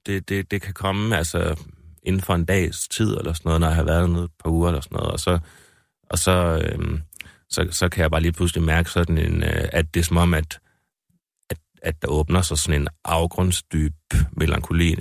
Det, 0.06 0.30
det, 0.30 0.52
det 0.52 0.62
kan 0.62 0.74
komme, 0.74 1.18
altså, 1.18 1.60
inden 2.04 2.22
for 2.22 2.36
en 2.36 2.46
dags 2.46 2.88
tid, 2.88 3.18
eller 3.18 3.34
sådan 3.34 3.48
noget, 3.50 3.62
når 3.62 3.68
jeg 3.68 3.76
har 3.76 3.84
været 3.84 4.10
nede 4.10 4.24
et 4.24 4.32
par 4.44 4.50
uger, 4.50 4.68
eller 4.68 4.82
sådan 4.82 4.96
noget, 4.96 5.12
og 5.12 5.20
så, 5.20 5.40
og 6.10 6.18
så, 6.20 6.62
øhm, 6.72 7.02
så, 7.50 7.68
så 7.72 7.90
kan 7.90 8.02
jeg 8.02 8.12
bare 8.12 8.22
lige 8.22 8.32
pludselig 8.32 8.64
mærke 8.64 8.90
sådan 8.90 9.18
en, 9.18 9.44
øh, 9.44 9.68
at 9.72 9.94
det 9.94 10.00
er 10.00 10.04
som 10.04 10.18
om, 10.18 10.34
at, 10.34 10.60
at, 11.50 11.58
at 11.82 12.02
der 12.02 12.08
åbner 12.08 12.42
sig 12.42 12.58
sådan 12.58 12.82
en 12.82 12.88
afgrundsdyb 13.06 13.94
melankoli 14.32 14.96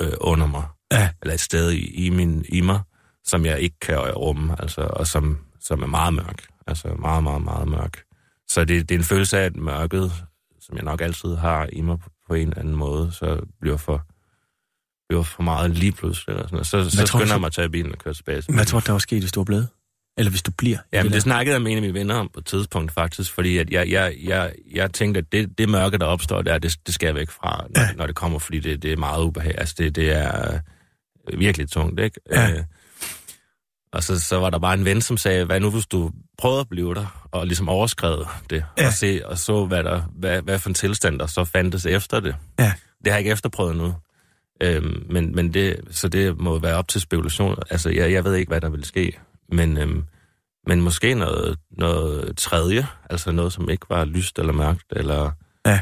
øh, 0.00 0.12
under 0.20 0.46
mig. 0.46 0.64
Ja. 0.92 1.10
Eller 1.22 1.34
et 1.34 1.40
sted 1.40 1.70
i, 1.70 2.06
i, 2.06 2.10
min, 2.10 2.44
i 2.48 2.60
mig, 2.60 2.80
som 3.24 3.44
jeg 3.44 3.60
ikke 3.60 3.76
kan 3.80 3.98
rumme, 3.98 4.56
altså, 4.62 4.80
og 4.80 5.06
som, 5.06 5.38
som 5.60 5.82
er 5.82 5.86
meget 5.86 6.14
mørk. 6.14 6.46
Altså 6.66 6.88
meget, 6.98 7.22
meget, 7.22 7.42
meget 7.42 7.68
mørk. 7.68 8.02
Så 8.48 8.64
det, 8.64 8.88
det 8.88 8.94
er 8.94 8.98
en 8.98 9.04
følelse 9.04 9.38
af, 9.38 9.44
at 9.44 9.56
mørket, 9.56 10.12
som 10.60 10.76
jeg 10.76 10.84
nok 10.84 11.00
altid 11.00 11.34
har 11.34 11.68
i 11.72 11.80
mig 11.80 11.98
på, 11.98 12.10
på 12.28 12.34
en 12.34 12.48
eller 12.48 12.58
anden 12.58 12.76
måde, 12.76 13.12
så 13.12 13.40
bliver 13.60 13.76
for, 13.76 14.06
bliver 15.08 15.22
for 15.22 15.42
meget 15.42 15.70
lige 15.70 15.92
pludselig. 15.92 16.32
Eller 16.32 16.46
sådan 16.46 16.54
noget. 16.54 16.66
Så, 16.66 16.90
så 16.90 17.06
skynder 17.06 17.26
jeg 17.26 17.40
mig 17.40 17.46
at 17.46 17.52
tage 17.52 17.68
bilen 17.68 17.92
og 17.92 17.98
køre 17.98 18.14
tilbage. 18.14 18.42
Hvad 18.54 18.64
tror 18.64 18.80
du, 18.80 18.86
der 18.86 18.92
var 18.92 18.98
sket, 18.98 19.36
var 19.36 19.44
blevet? 19.44 19.68
Eller 20.18 20.30
hvis 20.30 20.42
du 20.42 20.50
bliver? 20.58 20.76
i 20.78 20.80
Jamen, 20.92 21.12
det 21.12 21.22
snakkede 21.22 21.54
jeg 21.54 21.62
med 21.62 21.70
en 21.72 21.76
af 21.76 21.82
mine 21.82 21.94
venner 21.94 22.14
om 22.14 22.30
på 22.34 22.40
et 22.40 22.46
tidspunkt 22.46 22.92
faktisk, 22.92 23.32
fordi 23.32 23.58
at 23.58 23.70
jeg, 23.70 23.90
jeg, 23.90 24.14
jeg, 24.24 24.52
jeg 24.74 24.92
tænkte, 24.92 25.18
at 25.18 25.32
det, 25.32 25.58
det 25.58 25.68
mørke, 25.68 25.98
der 25.98 26.06
opstår 26.06 26.42
der, 26.42 26.58
det, 26.58 26.76
det 26.86 26.94
skal 26.94 27.06
jeg 27.06 27.14
væk 27.14 27.30
fra, 27.30 27.64
når, 27.74 27.80
Ja. 27.80 27.86
ja. 27.86 27.92
når 27.92 28.06
det 28.06 28.14
kommer, 28.16 28.38
fordi 28.38 28.60
det, 28.60 28.82
det 28.82 28.92
er 28.92 28.96
meget 28.96 29.22
ubehageligt. 29.24 29.60
Altså, 29.60 29.74
det, 29.78 29.96
det 29.96 30.10
er 30.12 30.54
øh, 31.32 31.40
virkelig 31.40 31.70
tungt, 31.70 32.00
ikke? 32.00 32.20
Ja. 32.30 32.50
Øh, 32.50 32.58
og 33.92 34.02
så, 34.02 34.20
så 34.20 34.36
var 34.38 34.50
der 34.50 34.58
bare 34.58 34.74
en 34.74 34.84
ven, 34.84 35.00
som 35.02 35.16
sagde, 35.16 35.44
hvad 35.44 35.60
nu 35.60 35.70
hvis 35.70 35.86
du 35.86 36.10
prøvede 36.38 36.60
at 36.60 36.68
blive 36.68 36.94
der, 36.94 37.28
og 37.32 37.46
ligesom 37.46 37.68
overskrevet 37.68 38.26
det, 38.50 38.64
Ja. 38.78 38.86
og, 38.86 38.92
se, 38.92 39.20
og 39.24 39.38
så, 39.38 39.64
hvad, 39.64 39.84
der, 39.84 40.02
hvad, 40.18 40.42
hvad 40.42 40.58
for 40.58 40.68
en 40.68 40.74
tilstand, 40.74 41.18
der 41.18 41.26
så 41.26 41.44
fandtes 41.44 41.86
efter 41.86 42.20
det. 42.20 42.34
Ja. 42.58 42.72
Det 43.04 43.06
har 43.06 43.12
jeg 43.12 43.18
ikke 43.18 43.30
efterprøvet 43.30 43.76
nu. 43.76 43.94
Øhm, 44.62 45.06
men, 45.10 45.34
men 45.34 45.54
det, 45.54 45.80
så 45.90 46.08
det 46.08 46.38
må 46.40 46.58
være 46.58 46.74
op 46.74 46.88
til 46.88 47.00
spekulation. 47.00 47.56
Altså, 47.70 47.90
jeg, 47.90 48.12
jeg 48.12 48.24
ved 48.24 48.34
ikke, 48.34 48.48
hvad 48.50 48.60
der 48.60 48.68
vil 48.68 48.84
ske. 48.84 49.18
Men, 49.52 49.78
øhm, 49.78 50.04
men 50.66 50.80
måske 50.80 51.14
noget, 51.14 51.58
noget 51.70 52.36
tredje, 52.36 52.86
altså 53.10 53.32
noget, 53.32 53.52
som 53.52 53.70
ikke 53.70 53.86
var 53.90 54.04
lyst 54.04 54.38
eller 54.38 54.52
mørkt, 54.52 54.92
eller 54.92 55.30
Ja. 55.66 55.80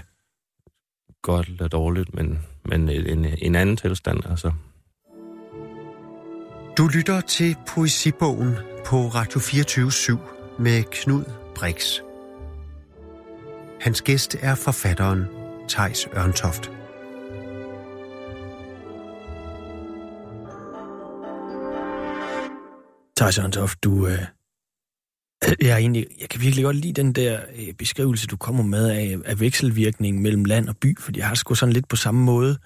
godt 1.22 1.48
eller 1.48 1.68
dårligt, 1.68 2.14
men, 2.14 2.46
men 2.64 2.88
en, 2.88 3.24
en 3.24 3.54
anden 3.54 3.76
tilstand, 3.76 4.20
altså. 4.30 4.52
Du 6.78 6.86
lytter 6.88 7.20
til 7.20 7.56
Poesibogen 7.68 8.54
på 8.86 8.96
Radio 8.96 9.40
24 9.40 9.90
med 10.58 10.82
Knud 10.90 11.24
Brix. 11.54 12.00
Hans 13.80 14.02
gæst 14.02 14.36
er 14.40 14.54
forfatteren 14.54 15.24
Tejs 15.68 16.08
Ørntoft. 16.16 16.70
Thijs 23.16 23.38
Ørntoft, 23.38 23.84
du... 23.84 24.06
Øh, 24.06 24.22
jeg, 25.66 25.70
er 25.70 25.76
egentlig, 25.76 26.06
jeg 26.20 26.28
kan 26.28 26.40
virkelig 26.40 26.64
godt 26.64 26.76
lide 26.76 26.92
den 26.92 27.12
der 27.12 27.40
øh, 27.56 27.74
beskrivelse, 27.74 28.26
du 28.26 28.36
kommer 28.36 28.62
med 28.62 28.88
af, 28.90 29.18
af 29.24 29.40
vekselvirkningen 29.40 30.22
mellem 30.22 30.44
land 30.44 30.68
og 30.68 30.76
by, 30.76 30.98
fordi 31.00 31.18
jeg 31.18 31.28
har 31.28 31.34
sgu 31.34 31.54
sådan 31.54 31.72
lidt 31.72 31.88
på 31.88 31.96
samme 31.96 32.24
måde. 32.24 32.58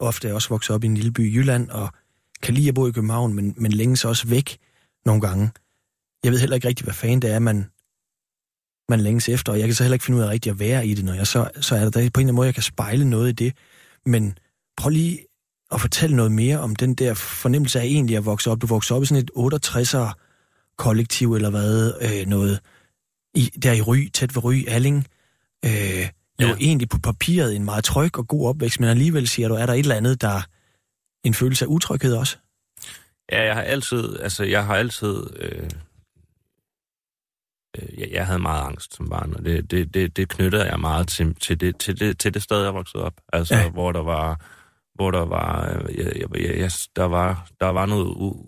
Ofte 0.00 0.26
er 0.26 0.30
jeg 0.30 0.34
også 0.34 0.48
vokset 0.48 0.74
op 0.74 0.84
i 0.84 0.86
en 0.86 0.94
lille 0.94 1.12
by 1.12 1.30
i 1.30 1.34
Jylland, 1.34 1.70
og 1.70 1.88
kan 2.42 2.54
lide 2.54 2.68
at 2.68 2.74
bo 2.74 2.86
i 2.86 2.90
København, 2.90 3.34
men, 3.34 3.54
men 3.56 3.72
længes 3.72 4.04
også 4.04 4.28
væk 4.28 4.58
nogle 5.06 5.20
gange. 5.20 5.50
Jeg 6.24 6.32
ved 6.32 6.38
heller 6.38 6.54
ikke 6.54 6.68
rigtig, 6.68 6.84
hvad 6.84 6.94
fanden 6.94 7.22
det 7.22 7.30
er, 7.30 7.38
man, 7.38 7.70
man 8.88 9.00
længes 9.00 9.28
efter, 9.28 9.52
og 9.52 9.58
jeg 9.58 9.68
kan 9.68 9.74
så 9.74 9.82
heller 9.82 9.94
ikke 9.94 10.04
finde 10.04 10.18
ud 10.18 10.24
af 10.24 10.28
rigtig 10.28 10.50
at 10.50 10.58
være 10.58 10.86
i 10.86 10.94
det, 10.94 11.04
når 11.04 11.14
jeg 11.14 11.26
så, 11.26 11.50
så 11.60 11.76
er 11.76 11.80
der, 11.80 11.90
der 11.90 11.92
på 11.92 11.98
en 11.98 12.04
eller 12.04 12.18
anden 12.18 12.34
måde, 12.34 12.46
jeg 12.46 12.54
kan 12.54 12.62
spejle 12.62 13.04
noget 13.10 13.28
i 13.28 13.32
det. 13.32 13.56
Men 14.06 14.38
prøv 14.76 14.90
lige 14.90 15.26
at 15.74 15.80
fortælle 15.80 16.16
noget 16.16 16.32
mere 16.32 16.60
om 16.60 16.76
den 16.76 16.94
der 16.94 17.14
fornemmelse 17.14 17.80
af 17.80 17.84
egentlig 17.84 18.16
at 18.16 18.24
vokse 18.24 18.50
op. 18.50 18.62
Du 18.62 18.66
voksede 18.66 18.96
op 18.96 19.02
i 19.02 19.06
sådan 19.06 19.24
et 19.24 19.30
68'er 19.36 20.12
kollektiv 20.78 21.34
eller 21.34 21.50
hvad, 21.50 21.92
øh, 22.02 22.26
noget 22.26 22.60
i, 23.34 23.50
der 23.62 23.72
i 23.72 23.80
Ry, 23.80 24.08
tæt 24.12 24.34
ved 24.36 24.44
Ry, 24.44 24.64
Alling. 24.68 25.06
Øh, 25.64 25.70
jo 26.42 26.46
Ja. 26.46 26.54
egentlig 26.60 26.88
på 26.88 26.98
papiret 26.98 27.56
en 27.56 27.64
meget 27.64 27.84
tryg 27.84 28.18
og 28.18 28.28
god 28.28 28.48
opvækst, 28.48 28.80
men 28.80 28.88
alligevel 28.88 29.28
siger 29.28 29.48
du, 29.48 29.54
er 29.54 29.66
der 29.66 29.72
et 29.72 29.78
eller 29.78 29.94
andet, 29.94 30.20
der 30.20 30.42
en 31.24 31.34
følelse 31.34 31.64
af 31.64 31.68
utryghed 31.68 32.14
også? 32.14 32.36
Ja, 33.32 33.44
jeg 33.44 33.54
har 33.54 33.62
altid, 33.62 34.16
altså 34.20 34.44
jeg 34.44 34.66
har 34.66 34.74
altid, 34.76 35.26
øh, 35.36 35.70
øh, 37.78 38.00
jeg, 38.00 38.08
jeg 38.12 38.26
havde 38.26 38.38
meget 38.38 38.62
angst 38.62 38.94
som 38.94 39.08
barn, 39.08 39.34
og 39.34 39.44
det, 39.44 39.70
det, 39.70 39.94
det, 39.94 40.16
det 40.16 40.28
knyttede 40.28 40.64
jeg 40.64 40.80
meget 40.80 41.08
til, 41.08 41.34
til, 41.34 41.60
det, 41.60 41.76
til, 41.76 42.00
det, 42.00 42.18
til 42.18 42.34
det 42.34 42.42
sted, 42.42 42.62
jeg 42.62 42.74
voksede 42.74 43.04
op. 43.04 43.14
Altså, 43.32 43.54
ja. 43.56 43.70
hvor 43.70 43.92
der 43.92 44.02
var, 44.02 44.40
hvor 44.94 45.10
der 45.10 45.24
var, 45.24 45.68
øh, 45.68 45.98
jeg, 45.98 46.12
jeg, 46.16 46.58
jeg, 46.58 46.70
der 46.96 47.04
var, 47.04 47.48
der 47.60 47.66
var 47.66 47.86
noget 47.86 48.04
u, 48.04 48.46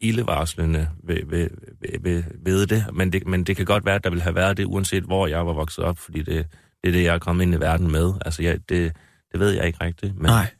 ildevarslende 0.00 0.88
ved, 1.04 1.18
ved, 1.26 1.48
ved, 1.80 2.00
ved, 2.00 2.22
ved 2.44 2.66
det, 2.66 2.86
men 2.92 3.12
det, 3.12 3.26
men 3.26 3.44
det 3.44 3.56
kan 3.56 3.66
godt 3.66 3.84
være, 3.84 3.94
at 3.94 4.04
der 4.04 4.10
ville 4.10 4.22
have 4.22 4.34
været 4.34 4.56
det, 4.56 4.64
uanset 4.64 5.02
hvor 5.02 5.26
jeg 5.26 5.46
var 5.46 5.52
vokset 5.52 5.84
op, 5.84 5.98
fordi 5.98 6.18
det, 6.18 6.46
det 6.82 6.88
er 6.88 6.92
det, 6.92 7.04
jeg 7.04 7.14
er 7.14 7.18
kommet 7.18 7.42
ind 7.44 7.54
i 7.54 7.60
verden 7.60 7.90
med. 7.92 8.12
Altså, 8.24 8.42
jeg, 8.42 8.68
det, 8.68 8.96
det 9.32 9.40
ved 9.40 9.50
jeg 9.50 9.66
ikke 9.66 9.84
rigtigt. 9.84 10.16
Men, 10.16 10.26
Nej. 10.26 10.50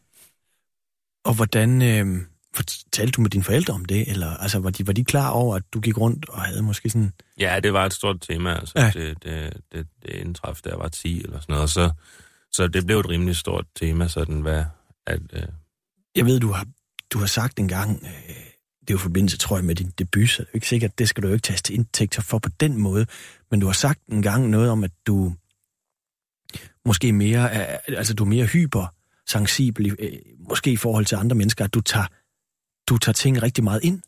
Og 1.25 1.35
hvordan 1.35 1.83
øh, 1.83 2.23
fortalte 2.55 3.13
du 3.13 3.21
med 3.21 3.31
dine 3.31 3.45
forældre 3.45 3.75
om 3.75 3.85
det? 3.85 4.11
Eller 4.11 4.37
altså, 4.37 4.59
var, 4.59 4.71
de, 4.71 4.87
var 4.87 4.93
de 4.93 5.05
klar 5.05 5.31
over, 5.31 5.57
at 5.57 5.63
du 5.75 5.81
gik 5.81 5.99
rundt 5.99 6.29
og 6.29 6.41
havde 6.41 6.63
måske 6.63 6.91
sådan... 6.91 7.13
Ja, 7.41 7.61
det 7.63 7.73
var 7.73 7.87
et 7.87 7.93
stort 7.93 8.21
tema. 8.21 8.55
Altså, 8.55 8.75
Ja. 8.77 8.85
ja. 8.85 8.91
det, 8.91 9.25
det, 9.25 9.53
det, 9.73 9.87
det 10.03 10.11
indtraf, 10.11 10.61
da 10.65 10.71
jeg 10.71 10.79
var 10.79 10.89
10 10.89 11.23
eller 11.25 11.41
sådan 11.41 11.55
noget. 11.55 11.71
Så, 11.71 11.91
så 12.53 12.69
det 12.69 12.87
blev 12.87 12.99
et 12.99 13.09
rimelig 13.09 13.37
stort 13.37 13.65
tema, 13.81 14.09
sådan 14.09 14.41
hvad... 14.41 14.65
At, 15.07 15.21
øh, 15.33 15.43
Jeg 16.17 16.27
ved, 16.27 16.41
du 16.41 16.49
har, 16.53 16.67
du 17.13 17.19
har 17.19 17.27
sagt 17.27 17.59
engang, 17.59 18.03
øh, 18.03 18.09
det 18.81 18.91
er 18.91 18.95
jo 18.95 18.99
forbindelse, 18.99 19.39
tror 19.39 19.57
jeg, 19.57 19.65
med 19.65 19.75
din 19.75 19.91
debut, 19.99 20.29
så 20.31 20.43
det 20.43 20.49
er 20.49 20.51
jo 20.53 20.57
ikke 20.57 20.69
sikkert, 20.69 20.99
det 20.99 21.09
skal 21.09 21.23
du 21.23 21.29
jo 21.29 21.35
ikke 21.35 21.43
tages 21.43 21.63
til 21.63 21.75
indtægt 21.75 22.23
for 22.23 22.39
på 22.39 22.49
den 22.61 22.77
måde, 22.79 23.07
men 23.51 23.61
du 23.61 23.67
har 23.67 23.73
sagt 23.73 24.01
engang 24.09 24.49
noget 24.51 24.71
om, 24.71 24.85
at 24.85 24.91
du 25.07 25.35
måske 26.87 27.13
mere 27.13 27.51
er, 27.53 27.79
altså 27.89 28.15
du 28.15 28.25
er 28.25 28.29
mere 28.29 28.47
hypersensibel, 28.47 29.87
i- 29.87 29.91
øh, 29.99 30.19
måske 30.49 30.73
i 30.73 30.77
forhold 30.77 31.05
til 31.07 31.17
andre 31.17 31.37
mennesker, 31.37 31.65
at 31.65 31.75
du 31.75 31.81
tager, 31.81 32.07
du 32.89 32.99
tager 32.99 33.15
ting 33.15 33.43
rigtig 33.43 33.65
meget 33.65 33.85
ind. 33.85 34.03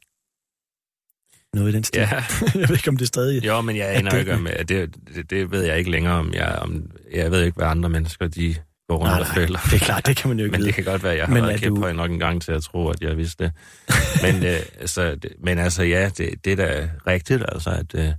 Noget 1.55 1.69
i 1.73 1.75
den 1.77 1.85
stil. 1.85 2.01
ja, 2.01 2.09
jeg 2.61 2.69
ved 2.69 2.77
ikke, 2.77 2.89
om 2.89 2.97
det 2.97 3.05
er 3.05 3.07
stadig... 3.07 3.47
jo, 3.47 3.61
men 3.61 3.77
jeg 3.77 3.97
aner 3.97 4.19
ikke 4.19 4.35
om... 4.35 4.49
Det, 4.69 4.69
det, 5.15 5.31
det 5.31 5.51
ved 5.51 5.63
jeg 5.63 5.79
ikke 5.79 5.91
længere 5.91 6.15
om. 6.15 6.33
Jeg, 6.33 6.59
om 6.63 6.91
jeg 7.13 7.31
ved 7.31 7.43
ikke, 7.45 7.57
hvad 7.57 7.67
andre 7.67 7.89
mennesker, 7.89 8.29
de 8.29 8.57
går 8.89 8.97
rundt 8.97 9.05
Nej, 9.11 9.21
og 9.21 9.27
nej, 9.27 9.35
føler. 9.35 9.59
det 9.71 9.75
er 9.75 9.79
klart, 9.85 10.07
det 10.07 10.17
kan 10.17 10.29
man 10.29 10.39
jo 10.39 10.45
ikke 10.45 10.53
Men 10.53 10.59
vide. 10.59 10.67
det 10.67 10.75
kan 10.75 10.85
godt 10.85 11.03
være, 11.03 11.17
jeg 11.17 11.27
har 11.27 11.35
Men 11.35 11.43
været 11.43 11.65
du- 11.65 11.75
på 11.81 11.93
nok 11.93 12.11
en 12.11 12.19
gang 12.19 12.43
til 12.43 12.53
at 12.53 12.63
tro, 12.63 12.89
at 12.89 13.01
jeg 13.01 13.17
vidste 13.17 13.45
det. 13.45 13.53
Men, 14.25 14.45
øh, 14.45 14.61
altså, 14.81 15.15
det, 15.15 15.33
men 15.41 15.59
altså, 15.59 15.83
ja, 15.83 16.09
det, 16.19 16.45
det 16.45 16.53
er 16.53 16.57
da 16.57 16.89
rigtigt, 17.07 17.43
altså, 17.49 17.71
at, 17.71 17.95
øh, 17.95 18.13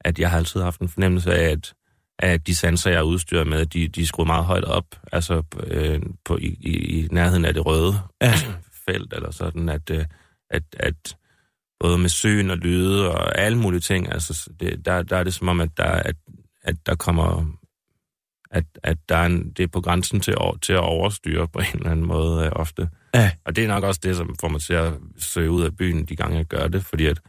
at 0.00 0.18
jeg 0.18 0.30
har 0.30 0.36
altid 0.38 0.60
haft 0.60 0.80
en 0.80 0.88
fornemmelse 0.88 1.34
af, 1.34 1.50
at, 1.50 1.72
at 2.18 2.46
de 2.46 2.54
sanser, 2.56 2.90
jeg 2.90 2.98
er 2.98 3.02
udstyret 3.02 3.46
med, 3.46 3.66
de, 3.66 3.88
de 3.88 4.02
er 4.02 4.06
skruet 4.06 4.26
meget 4.26 4.44
højt 4.44 4.64
op, 4.64 4.84
altså 5.12 5.42
øh, 5.66 6.00
på, 6.24 6.36
i, 6.36 6.46
i, 6.60 6.70
i 7.00 7.08
nærheden 7.10 7.44
af 7.44 7.54
det 7.54 7.66
røde 7.66 7.94
Ja. 8.22 8.32
felt, 8.88 9.12
eller 9.12 9.30
sådan, 9.30 9.68
at, 9.68 9.90
øh, 9.90 10.04
at, 10.50 10.62
at 10.72 11.16
både 11.80 11.98
med 11.98 12.08
syn 12.08 12.50
og 12.50 12.56
lyde 12.56 13.10
og 13.10 13.38
alle 13.38 13.58
mulige 13.58 13.80
ting, 13.80 14.12
altså, 14.12 14.50
det, 14.60 14.84
der, 14.84 15.02
der 15.02 15.16
er 15.16 15.24
det 15.24 15.34
som 15.34 15.48
om, 15.48 15.60
at 15.60 15.70
der, 15.76 15.84
at, 15.84 16.16
at 16.64 16.76
der 16.86 16.94
kommer 16.94 17.46
at, 18.50 18.64
at 18.82 18.96
der 19.08 19.16
er 19.16 19.26
en, 19.26 19.50
det 19.56 19.62
er 19.62 19.66
på 19.68 19.80
grænsen 19.80 20.20
til, 20.20 20.30
at- 20.40 20.60
til 20.62 20.72
at 20.72 20.78
overstyre 20.80 21.48
på 21.48 21.58
en 21.58 21.64
eller 21.74 21.90
anden 21.90 22.06
måde 22.06 22.44
øh, 22.44 22.52
ofte. 22.52 22.88
Ja. 23.14 23.30
Og 23.44 23.56
det 23.56 23.64
er 23.64 23.68
nok 23.68 23.84
også 23.84 24.00
det, 24.02 24.16
som 24.16 24.36
får 24.40 24.48
mig 24.48 24.60
til 24.60 24.72
at 24.74 24.92
søge 25.18 25.50
ud 25.50 25.62
af 25.62 25.76
byen, 25.76 26.04
de 26.04 26.16
gange 26.16 26.36
jeg 26.36 26.44
gør 26.46 26.68
det, 26.68 26.84
fordi 26.84 27.06
at 27.06 27.20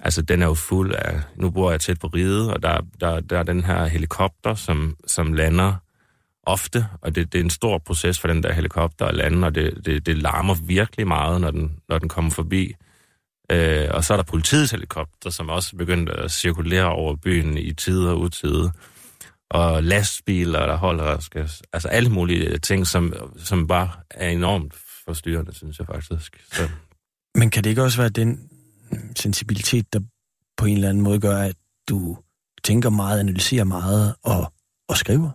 altså, 0.00 0.22
den 0.22 0.42
er 0.42 0.46
jo 0.46 0.54
fuld 0.54 0.94
af... 0.94 1.20
Nu 1.36 1.50
bor 1.50 1.70
jeg 1.70 1.80
tæt 1.80 1.98
på 2.00 2.06
ride, 2.06 2.52
og 2.54 2.62
der, 2.62 2.80
der, 3.00 3.20
der 3.20 3.38
er 3.38 3.42
den 3.42 3.64
her 3.64 3.86
helikopter, 3.86 4.54
som, 4.54 4.96
som 5.06 5.32
lander 5.32 5.74
ofte, 6.46 6.86
og 7.00 7.14
det, 7.14 7.32
det 7.32 7.38
er 7.40 7.44
en 7.44 7.50
stor 7.50 7.78
proces 7.78 8.20
for 8.20 8.28
den 8.28 8.42
der 8.42 8.52
helikopter 8.52 9.06
at 9.06 9.14
lande, 9.14 9.46
og 9.46 9.54
det, 9.54 9.86
det, 9.86 10.06
det 10.06 10.18
larmer 10.18 10.54
virkelig 10.54 11.06
meget, 11.06 11.40
når 11.40 11.50
den, 11.50 11.76
når 11.88 11.98
den 11.98 12.08
kommer 12.08 12.30
forbi. 12.30 12.74
Øh, 13.52 13.88
og 13.90 14.04
så 14.04 14.12
er 14.12 14.16
der 14.16 14.24
politiets 14.24 14.70
helikopter, 14.70 15.30
som 15.30 15.48
også 15.48 15.70
er 15.74 15.78
begyndt 15.78 16.10
at 16.10 16.30
cirkulere 16.30 16.84
over 16.92 17.16
byen 17.16 17.58
i 17.58 17.72
tid 17.72 18.06
og 18.06 18.20
utide 18.20 18.72
og 19.52 19.82
lastbiler, 19.82 20.66
der 20.66 20.76
holder 20.76 21.04
og 21.04 21.22
skal... 21.22 21.50
Altså 21.72 21.88
alle 21.88 22.10
mulige 22.10 22.58
ting, 22.58 22.86
som, 22.86 23.12
som 23.36 23.66
bare 23.66 23.90
er 24.10 24.28
enormt 24.28 24.74
forstyrrende, 25.04 25.54
synes 25.54 25.78
jeg 25.78 25.86
faktisk. 25.86 26.46
Så, 26.52 26.68
Men 27.34 27.50
kan 27.50 27.64
det 27.64 27.70
ikke 27.70 27.82
også 27.82 27.98
være 27.98 28.08
den 28.08 28.50
sensibilitet, 29.16 29.92
der 29.92 30.00
på 30.56 30.66
en 30.66 30.74
eller 30.74 30.88
anden 30.88 31.04
måde 31.04 31.20
gør, 31.20 31.36
at 31.36 31.56
du 31.88 32.18
tænker 32.64 32.90
meget, 32.90 33.20
analyserer 33.20 33.64
meget 33.64 34.14
og, 34.22 34.52
og 34.88 34.96
skriver? 34.96 35.30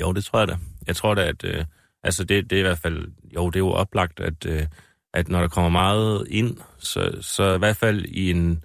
jo, 0.00 0.12
det 0.12 0.24
tror 0.24 0.38
jeg 0.38 0.48
da. 0.48 0.56
Jeg 0.86 0.96
tror 0.96 1.14
da, 1.14 1.22
at... 1.22 1.44
Øh, 1.44 1.64
altså 2.02 2.24
det, 2.24 2.50
det 2.50 2.56
er 2.56 2.60
i 2.60 2.62
hvert 2.62 2.78
fald... 2.78 3.06
Jo, 3.34 3.46
det 3.46 3.56
er 3.56 3.60
jo 3.60 3.70
oplagt, 3.70 4.20
at, 4.20 4.46
øh, 4.46 4.66
at 5.14 5.28
når 5.28 5.40
der 5.40 5.48
kommer 5.48 5.70
meget 5.70 6.26
ind, 6.30 6.56
så, 6.78 7.18
så 7.20 7.54
i 7.54 7.58
hvert 7.58 7.76
fald 7.76 8.04
i 8.04 8.30
en 8.30 8.64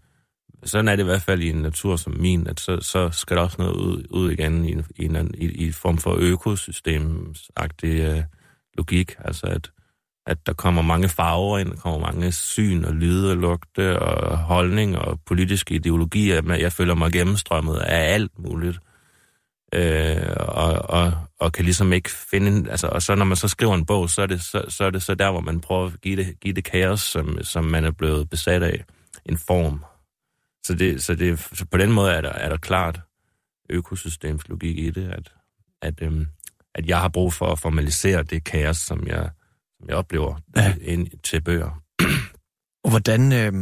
sådan 0.64 0.88
er 0.88 0.96
det 0.96 1.04
i 1.04 1.06
hvert 1.06 1.22
fald 1.22 1.42
i 1.42 1.50
en 1.50 1.62
natur 1.62 1.96
som 1.96 2.14
min, 2.20 2.48
at 2.48 2.60
så, 2.60 2.78
så 2.82 3.10
skal 3.12 3.38
der 3.38 3.44
også 3.44 3.58
noget 3.60 3.74
ud, 3.74 4.04
ud 4.10 4.32
igen 4.32 4.66
i 4.66 4.72
en, 4.72 4.86
i, 4.96 5.06
en, 5.06 5.32
i, 5.38 5.46
i 5.46 5.72
form 5.72 5.98
for 5.98 6.16
økosystemsagtig 6.20 8.00
øh, 8.00 8.24
logik. 8.78 9.16
Altså 9.20 9.48
at, 9.48 9.72
at 10.26 10.38
der 10.46 10.54
kommer 10.54 10.82
mange 10.82 11.10
farver 11.10 11.58
ind, 11.58 11.70
der 11.70 11.76
kommer 11.76 12.00
mange 12.00 12.32
syn 12.32 12.84
og 12.86 12.94
lyde 12.94 13.32
og 13.32 13.38
lugte 13.38 14.00
og 14.00 14.38
holdning 14.38 14.98
og 14.98 15.20
politiske 15.26 15.76
ideologier. 15.76 16.56
Jeg 16.56 16.72
føler 16.72 16.96
mig 16.96 17.12
gennemstrømmet 17.12 17.78
af 17.78 18.14
alt 18.14 18.40
muligt. 18.40 18.80
Øh, 19.74 20.36
og, 20.38 20.90
og, 20.90 21.14
og 21.40 21.52
kan 21.52 21.66
ligesom 21.66 21.94
ikke 21.94 22.10
finde... 22.10 22.72
Altså, 22.72 22.88
og 22.88 23.02
så 23.02 23.16
når 23.16 23.26
man 23.26 23.38
så 23.38 23.48
skriver 23.48 23.76
en 23.76 23.86
bog, 23.86 24.10
så 24.10 24.22
er 24.22 24.26
det 24.26 24.42
så, 24.42 24.66
så, 24.68 24.84
er 24.84 24.90
det 24.90 25.04
så 25.04 25.16
der, 25.16 25.32
hvor 25.32 25.40
man 25.40 25.60
prøver 25.60 25.86
at 25.86 26.02
give 26.02 26.16
det, 26.16 26.40
give 26.40 26.54
det 26.54 26.64
kaos, 26.64 27.02
som, 27.02 27.38
som 27.44 27.64
man 27.64 27.86
er 27.86 27.92
blevet 27.92 28.30
besat 28.30 28.64
af, 28.64 28.84
en 29.26 29.38
form. 29.38 29.84
Så, 30.70 30.76
det, 30.76 31.04
så, 31.04 31.16
det, 31.16 31.40
så 31.54 31.66
på 31.66 31.78
den 31.78 31.92
måde 31.92 32.12
er 32.12 32.22
der, 32.22 32.30
er 32.30 32.50
der 32.50 32.58
klart 32.58 33.02
økosystemslogik 33.70 34.78
i 34.78 34.90
det, 34.90 35.10
at, 35.10 35.34
at, 35.82 36.02
øhm, 36.02 36.28
at 36.76 36.86
jeg 36.86 37.00
har 37.00 37.08
brug 37.08 37.34
for 37.34 37.52
at 37.52 37.60
formalisere 37.60 38.24
det 38.24 38.44
kaos, 38.44 38.78
som 38.78 39.08
jeg, 39.08 39.30
som 39.78 39.90
jeg 39.90 39.96
oplever 39.96 40.36
ja. 40.56 40.76
ind 40.82 41.08
til 41.24 41.42
bøger. 41.42 41.82
Og 42.84 42.90
hvordan, 42.90 43.32
øh, 43.32 43.54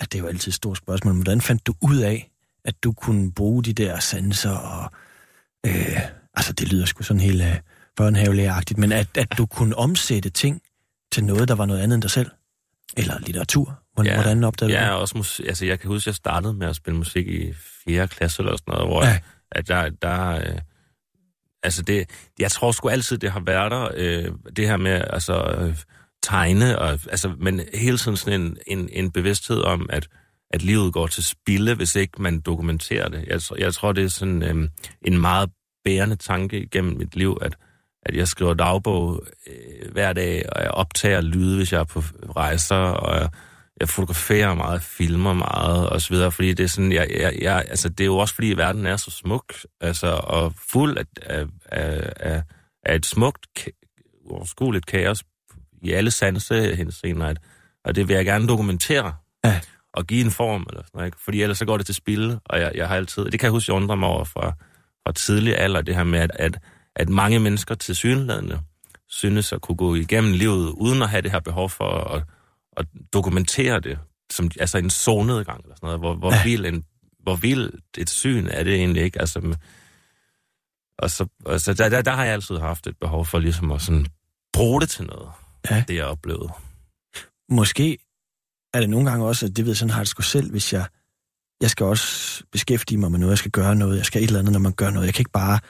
ja, 0.00 0.04
det 0.04 0.14
er 0.14 0.18
jo 0.18 0.26
altid 0.26 0.48
et 0.48 0.54
stort 0.54 0.78
spørgsmål, 0.78 1.14
men 1.14 1.22
hvordan 1.22 1.40
fandt 1.40 1.66
du 1.66 1.74
ud 1.82 1.96
af, 1.96 2.30
at 2.64 2.84
du 2.84 2.92
kunne 2.92 3.32
bruge 3.32 3.64
de 3.64 3.72
der 3.72 3.98
sanser 3.98 4.50
og, 4.50 4.90
øh, 5.66 6.00
altså 6.34 6.52
det 6.52 6.72
lyder 6.72 6.84
sgu 6.86 7.02
sådan 7.02 7.20
helt 7.20 7.42
øh, 7.42 7.56
børnehavelægeragtigt, 7.96 8.78
men 8.78 8.92
at, 8.92 9.16
at 9.16 9.38
du 9.38 9.46
kunne 9.46 9.76
omsætte 9.76 10.30
ting 10.30 10.62
til 11.12 11.24
noget, 11.24 11.48
der 11.48 11.54
var 11.54 11.66
noget 11.66 11.80
andet 11.80 11.94
end 11.94 12.02
dig 12.02 12.10
selv? 12.10 12.30
Eller 12.96 13.18
litteratur? 13.18 13.82
Hvordan, 13.96 14.12
ja, 14.12 14.22
hvordan 14.22 14.44
opdagede 14.44 14.78
du 14.78 14.82
det? 14.84 14.92
også 14.92 15.18
musik, 15.18 15.46
altså 15.46 15.66
jeg 15.66 15.80
kan 15.80 15.88
huske, 15.88 16.02
at 16.02 16.06
jeg 16.06 16.14
startede 16.14 16.54
med 16.54 16.66
at 16.66 16.76
spille 16.76 16.98
musik 16.98 17.28
i 17.28 17.52
4. 17.84 18.08
klasse 18.08 18.42
eller 18.42 18.56
sådan 18.56 18.72
noget, 18.74 18.88
hvor 18.88 19.04
ja. 19.04 19.18
at 19.52 19.68
der, 19.68 19.90
der 20.02 20.30
øh, 20.30 20.58
altså 21.62 21.82
det, 21.82 22.10
jeg 22.38 22.50
tror 22.50 22.72
sgu 22.72 22.88
altid, 22.88 23.18
det 23.18 23.30
har 23.30 23.40
været 23.40 23.70
der, 23.70 23.88
øh, 23.94 24.32
det 24.56 24.68
her 24.68 24.76
med, 24.76 25.02
altså, 25.10 25.56
øh, 25.58 25.76
tegne, 26.22 26.78
og, 26.78 26.88
altså, 26.88 27.34
men 27.38 27.60
hele 27.74 27.98
tiden 27.98 28.16
sådan 28.16 28.40
en, 28.40 28.56
en, 28.66 28.88
en 28.92 29.10
bevidsthed 29.10 29.62
om, 29.62 29.86
at, 29.90 30.08
at 30.50 30.62
livet 30.62 30.92
går 30.92 31.06
til 31.06 31.24
spilde, 31.24 31.74
hvis 31.74 31.96
ikke 31.96 32.22
man 32.22 32.40
dokumenterer 32.40 33.08
det. 33.08 33.24
Jeg, 33.26 33.40
jeg 33.58 33.74
tror, 33.74 33.92
det 33.92 34.04
er 34.04 34.08
sådan 34.08 34.42
øh, 34.42 34.68
en 35.02 35.20
meget 35.20 35.50
bærende 35.84 36.16
tanke 36.16 36.68
gennem 36.72 36.96
mit 36.96 37.16
liv, 37.16 37.38
at, 37.40 37.56
at 38.02 38.16
jeg 38.16 38.28
skriver 38.28 38.54
dagbog 38.54 39.22
øh, 39.46 39.92
hver 39.92 40.12
dag, 40.12 40.44
og 40.52 40.62
jeg 40.62 40.70
optager 40.70 41.20
lyde, 41.20 41.56
hvis 41.56 41.72
jeg 41.72 41.80
er 41.80 41.84
på 41.84 42.00
rejser, 42.36 42.76
og 42.76 43.20
jeg, 43.20 43.28
jeg 43.80 43.88
fotograferer 43.88 44.54
meget, 44.54 44.82
filmer 44.82 45.32
meget 45.32 45.88
og 45.88 46.00
så 46.00 46.14
videre, 46.14 46.32
fordi 46.32 46.52
det 46.52 46.64
er 46.64 46.68
sådan, 46.68 46.92
jeg, 46.92 47.10
jeg, 47.18 47.38
jeg, 47.40 47.64
altså 47.68 47.88
det 47.88 48.00
er 48.00 48.06
jo 48.06 48.18
også 48.18 48.34
fordi 48.34 48.48
verden 48.48 48.86
er 48.86 48.96
så 48.96 49.10
smuk, 49.10 49.54
altså 49.80 50.06
og 50.06 50.54
fuld 50.72 50.98
af, 50.98 51.04
af, 51.22 51.46
af, 52.16 52.42
af, 52.82 52.96
et 52.96 53.06
smukt, 53.06 53.68
uoverskueligt 54.24 54.86
kaos 54.86 55.24
i 55.82 55.92
alle 55.92 56.10
sanse 56.10 56.76
henseender, 56.76 57.34
og 57.84 57.94
det 57.94 58.08
vil 58.08 58.14
jeg 58.14 58.24
gerne 58.24 58.48
dokumentere. 58.48 59.14
Ja. 59.44 59.60
Og 59.94 60.06
give 60.06 60.24
en 60.24 60.30
form, 60.30 60.66
eller 60.68 60.82
sådan 60.86 61.06
ikke? 61.06 61.18
fordi 61.24 61.42
ellers 61.42 61.58
så 61.58 61.64
går 61.64 61.76
det 61.76 61.86
til 61.86 61.94
spil, 61.94 62.38
og 62.44 62.60
jeg, 62.60 62.72
jeg 62.74 62.88
har 62.88 62.96
altid, 62.96 63.24
det 63.24 63.40
kan 63.40 63.46
jeg 63.46 63.50
huske, 63.50 63.72
jeg 63.72 63.76
undrer 63.76 63.96
mig 63.96 64.08
over 64.08 64.24
fra, 64.24 64.52
fra 65.06 65.12
tidlig 65.12 65.58
alder, 65.58 65.82
det 65.82 65.94
her 65.94 66.04
med, 66.04 66.18
at, 66.18 66.30
at, 66.34 66.58
at 66.96 67.08
mange 67.08 67.40
mennesker 67.40 67.74
til 67.74 67.96
synlædende 67.96 68.60
synes 69.08 69.52
at 69.52 69.60
kunne 69.60 69.76
gå 69.76 69.94
igennem 69.94 70.32
livet, 70.32 70.68
uden 70.68 71.02
at 71.02 71.08
have 71.08 71.22
det 71.22 71.30
her 71.30 71.40
behov 71.40 71.70
for 71.70 72.14
at 72.14 72.22
at 72.76 72.86
dokumentere 73.12 73.80
det, 73.80 73.98
som, 74.32 74.50
altså 74.60 74.78
en 74.78 74.90
zonedgang 74.90 75.60
eller 75.62 75.74
sådan 75.76 75.86
noget, 75.86 76.00
hvor, 76.00 76.14
hvor, 76.14 76.32
ja. 76.32 76.42
vild 76.44 76.66
en, 76.66 76.84
hvor 77.22 77.36
vild 77.36 77.72
et 77.98 78.10
syn 78.10 78.46
er 78.46 78.64
det 78.64 78.74
egentlig 78.74 79.02
ikke, 79.02 79.20
altså, 79.20 79.56
og 80.98 81.10
så, 81.10 81.26
og 81.44 81.60
så 81.60 81.74
der, 81.74 81.88
der, 81.88 82.02
der 82.02 82.10
har 82.10 82.24
jeg 82.24 82.32
altid 82.32 82.58
haft 82.58 82.86
et 82.86 82.98
behov 83.00 83.26
for 83.26 83.38
ligesom 83.38 83.72
at 83.72 83.82
sådan 83.82 84.06
bruge 84.52 84.80
det 84.80 84.88
til 84.88 85.04
noget, 85.04 85.28
ja. 85.70 85.84
det 85.88 85.96
jeg 85.96 86.04
oplevede. 86.04 86.48
Måske 87.50 87.98
er 88.74 88.80
det 88.80 88.90
nogle 88.90 89.10
gange 89.10 89.26
også, 89.26 89.46
at 89.46 89.56
det 89.56 89.66
ved 89.66 89.74
sådan 89.74 89.90
har 89.90 90.00
det 90.00 90.08
sgu 90.08 90.22
selv, 90.22 90.50
hvis 90.50 90.72
jeg, 90.72 90.86
jeg 91.60 91.70
skal 91.70 91.86
også 91.86 92.42
beskæftige 92.52 92.98
mig 92.98 93.10
med 93.10 93.18
noget, 93.18 93.30
jeg 93.30 93.38
skal 93.38 93.50
gøre 93.50 93.74
noget, 93.74 93.96
jeg 93.96 94.06
skal 94.06 94.22
et 94.22 94.26
eller 94.26 94.38
andet, 94.38 94.52
når 94.52 94.60
man 94.60 94.72
gør 94.72 94.90
noget. 94.90 95.06
Jeg 95.06 95.14
kan 95.14 95.20
ikke 95.20 95.30
bare... 95.30 95.60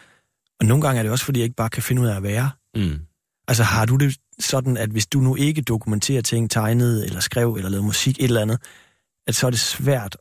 Og 0.60 0.66
nogle 0.66 0.82
gange 0.82 0.98
er 0.98 1.02
det 1.02 1.12
også, 1.12 1.24
fordi 1.24 1.38
jeg 1.38 1.44
ikke 1.44 1.56
bare 1.56 1.68
kan 1.68 1.82
finde 1.82 2.02
ud 2.02 2.06
af 2.06 2.16
at 2.16 2.22
være. 2.22 2.50
Mm. 2.74 3.05
Altså 3.48 3.62
har 3.62 3.86
du 3.86 3.96
det 3.96 4.16
sådan, 4.38 4.76
at 4.76 4.88
hvis 4.90 5.06
du 5.06 5.20
nu 5.20 5.36
ikke 5.36 5.62
dokumenterer 5.62 6.22
ting, 6.22 6.50
tegnede 6.50 7.06
eller 7.06 7.20
skrev 7.20 7.54
eller 7.54 7.70
lavede 7.70 7.86
musik, 7.86 8.18
et 8.18 8.24
eller 8.24 8.42
andet, 8.42 8.60
at 9.26 9.34
så 9.34 9.46
er 9.46 9.50
det 9.50 9.60
svært 9.60 10.16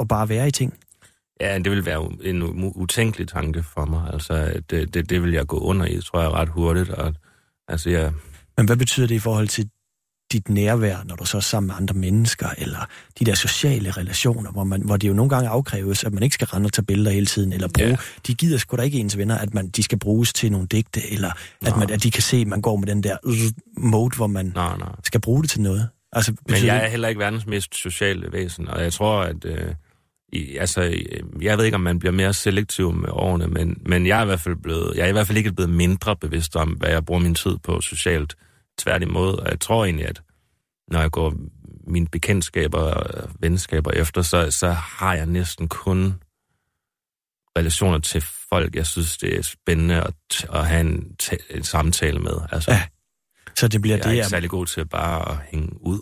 at 0.00 0.08
bare 0.08 0.28
være 0.28 0.48
i 0.48 0.50
ting? 0.50 0.74
Ja, 1.40 1.58
det 1.58 1.70
vil 1.72 1.86
være 1.86 2.10
en 2.22 2.42
utænkelig 2.74 3.28
tanke 3.28 3.62
for 3.62 3.84
mig. 3.84 4.10
Altså, 4.12 4.62
det, 4.70 4.94
det, 4.94 5.10
det 5.10 5.22
vil 5.22 5.32
jeg 5.32 5.46
gå 5.46 5.58
under 5.58 5.86
i, 5.86 6.00
tror 6.00 6.20
jeg, 6.20 6.30
ret 6.30 6.48
hurtigt. 6.48 6.90
Og, 6.90 7.14
altså, 7.68 7.90
jeg... 7.90 8.12
Men 8.56 8.66
hvad 8.66 8.76
betyder 8.76 9.06
det 9.06 9.14
i 9.14 9.18
forhold 9.18 9.48
til 9.48 9.70
dit 10.32 10.48
nærvær, 10.48 10.96
når 11.04 11.16
du 11.16 11.24
så 11.24 11.36
er 11.36 11.40
sammen 11.40 11.66
med 11.66 11.74
andre 11.78 11.94
mennesker, 11.94 12.48
eller 12.58 12.78
de 13.18 13.24
der 13.24 13.34
sociale 13.34 13.90
relationer, 13.90 14.52
hvor, 14.52 14.64
man, 14.64 14.82
hvor 14.82 14.96
det 14.96 15.08
jo 15.08 15.12
nogle 15.12 15.30
gange 15.30 15.48
afkræves, 15.48 16.04
at 16.04 16.12
man 16.12 16.22
ikke 16.22 16.34
skal 16.34 16.46
rende 16.46 16.66
og 16.66 16.72
tage 16.72 16.84
billeder 16.84 17.10
hele 17.10 17.26
tiden, 17.26 17.52
eller 17.52 17.68
bruge, 17.68 17.88
ja. 17.88 17.96
de 18.26 18.34
gider 18.34 18.58
sgu 18.58 18.76
da 18.76 18.82
ikke 18.82 18.98
ens 18.98 19.18
venner, 19.18 19.38
at 19.38 19.54
man, 19.54 19.68
de 19.68 19.82
skal 19.82 19.98
bruges 19.98 20.32
til 20.32 20.52
nogle 20.52 20.66
digte, 20.66 21.12
eller 21.12 21.30
at, 21.66 21.76
man, 21.76 21.90
at 21.90 22.02
de 22.02 22.10
kan 22.10 22.22
se, 22.22 22.36
at 22.36 22.46
man 22.46 22.60
går 22.60 22.76
med 22.76 22.86
den 22.86 23.02
der 23.02 23.16
mode, 23.80 24.16
hvor 24.16 24.26
man 24.26 24.52
nej, 24.54 24.76
nej. 24.78 24.88
skal 25.04 25.20
bruge 25.20 25.42
det 25.42 25.50
til 25.50 25.60
noget. 25.60 25.88
Altså, 26.12 26.32
Men 26.48 26.64
jeg 26.64 26.84
er 26.84 26.88
heller 26.88 27.08
ikke 27.08 27.18
verdens 27.18 27.46
mest 27.46 27.74
sociale 27.74 28.32
væsen, 28.32 28.68
og 28.68 28.82
jeg 28.82 28.92
tror, 28.92 29.20
at... 29.20 29.44
Øh, 29.44 29.74
i, 30.32 30.56
altså, 30.56 30.82
jeg 31.40 31.58
ved 31.58 31.64
ikke, 31.64 31.74
om 31.74 31.80
man 31.80 31.98
bliver 31.98 32.12
mere 32.12 32.32
selektiv 32.32 32.92
med 32.92 33.08
årene, 33.12 33.46
men, 33.46 33.78
men 33.86 34.06
jeg 34.06 34.18
er 34.18 34.22
i 34.22 34.26
hvert 34.26 34.40
fald 34.40 34.56
blevet, 34.62 34.96
jeg 34.96 35.04
er 35.04 35.08
i 35.08 35.12
hvert 35.12 35.26
fald 35.26 35.38
ikke 35.38 35.52
blevet 35.52 35.70
mindre 35.70 36.16
bevidst 36.16 36.56
om, 36.56 36.68
hvad 36.68 36.88
jeg 36.88 37.04
bruger 37.04 37.20
min 37.20 37.34
tid 37.34 37.56
på 37.62 37.80
socialt 37.80 38.36
tværtimod. 38.78 39.38
Og 39.38 39.50
jeg 39.50 39.60
tror 39.60 39.84
egentlig, 39.84 40.08
at 40.08 40.22
når 40.88 41.00
jeg 41.00 41.10
går 41.10 41.34
mine 41.86 42.06
bekendtskaber 42.06 42.78
og 42.78 43.30
venskaber 43.40 43.90
efter, 43.90 44.22
så, 44.22 44.50
så 44.50 44.70
har 44.70 45.14
jeg 45.14 45.26
næsten 45.26 45.68
kun 45.68 46.14
relationer 47.58 47.98
til 47.98 48.24
folk, 48.48 48.74
jeg 48.74 48.86
synes, 48.86 49.18
det 49.18 49.38
er 49.38 49.42
spændende 49.42 50.02
at, 50.02 50.46
at 50.52 50.66
have 50.66 50.80
en, 50.80 51.16
en 51.50 51.64
samtale 51.64 52.18
med. 52.18 52.36
Altså, 52.52 52.72
ja. 52.72 52.82
Så 53.56 53.68
det 53.68 53.80
bliver 53.80 53.96
jeg 53.96 54.04
det... 54.04 54.10
Jeg 54.10 54.16
er 54.16 54.16
ikke 54.16 54.28
særlig 54.28 54.50
god 54.50 54.66
til 54.66 54.86
bare 54.86 55.30
at 55.30 55.36
hænge 55.50 55.68
ud. 55.80 56.00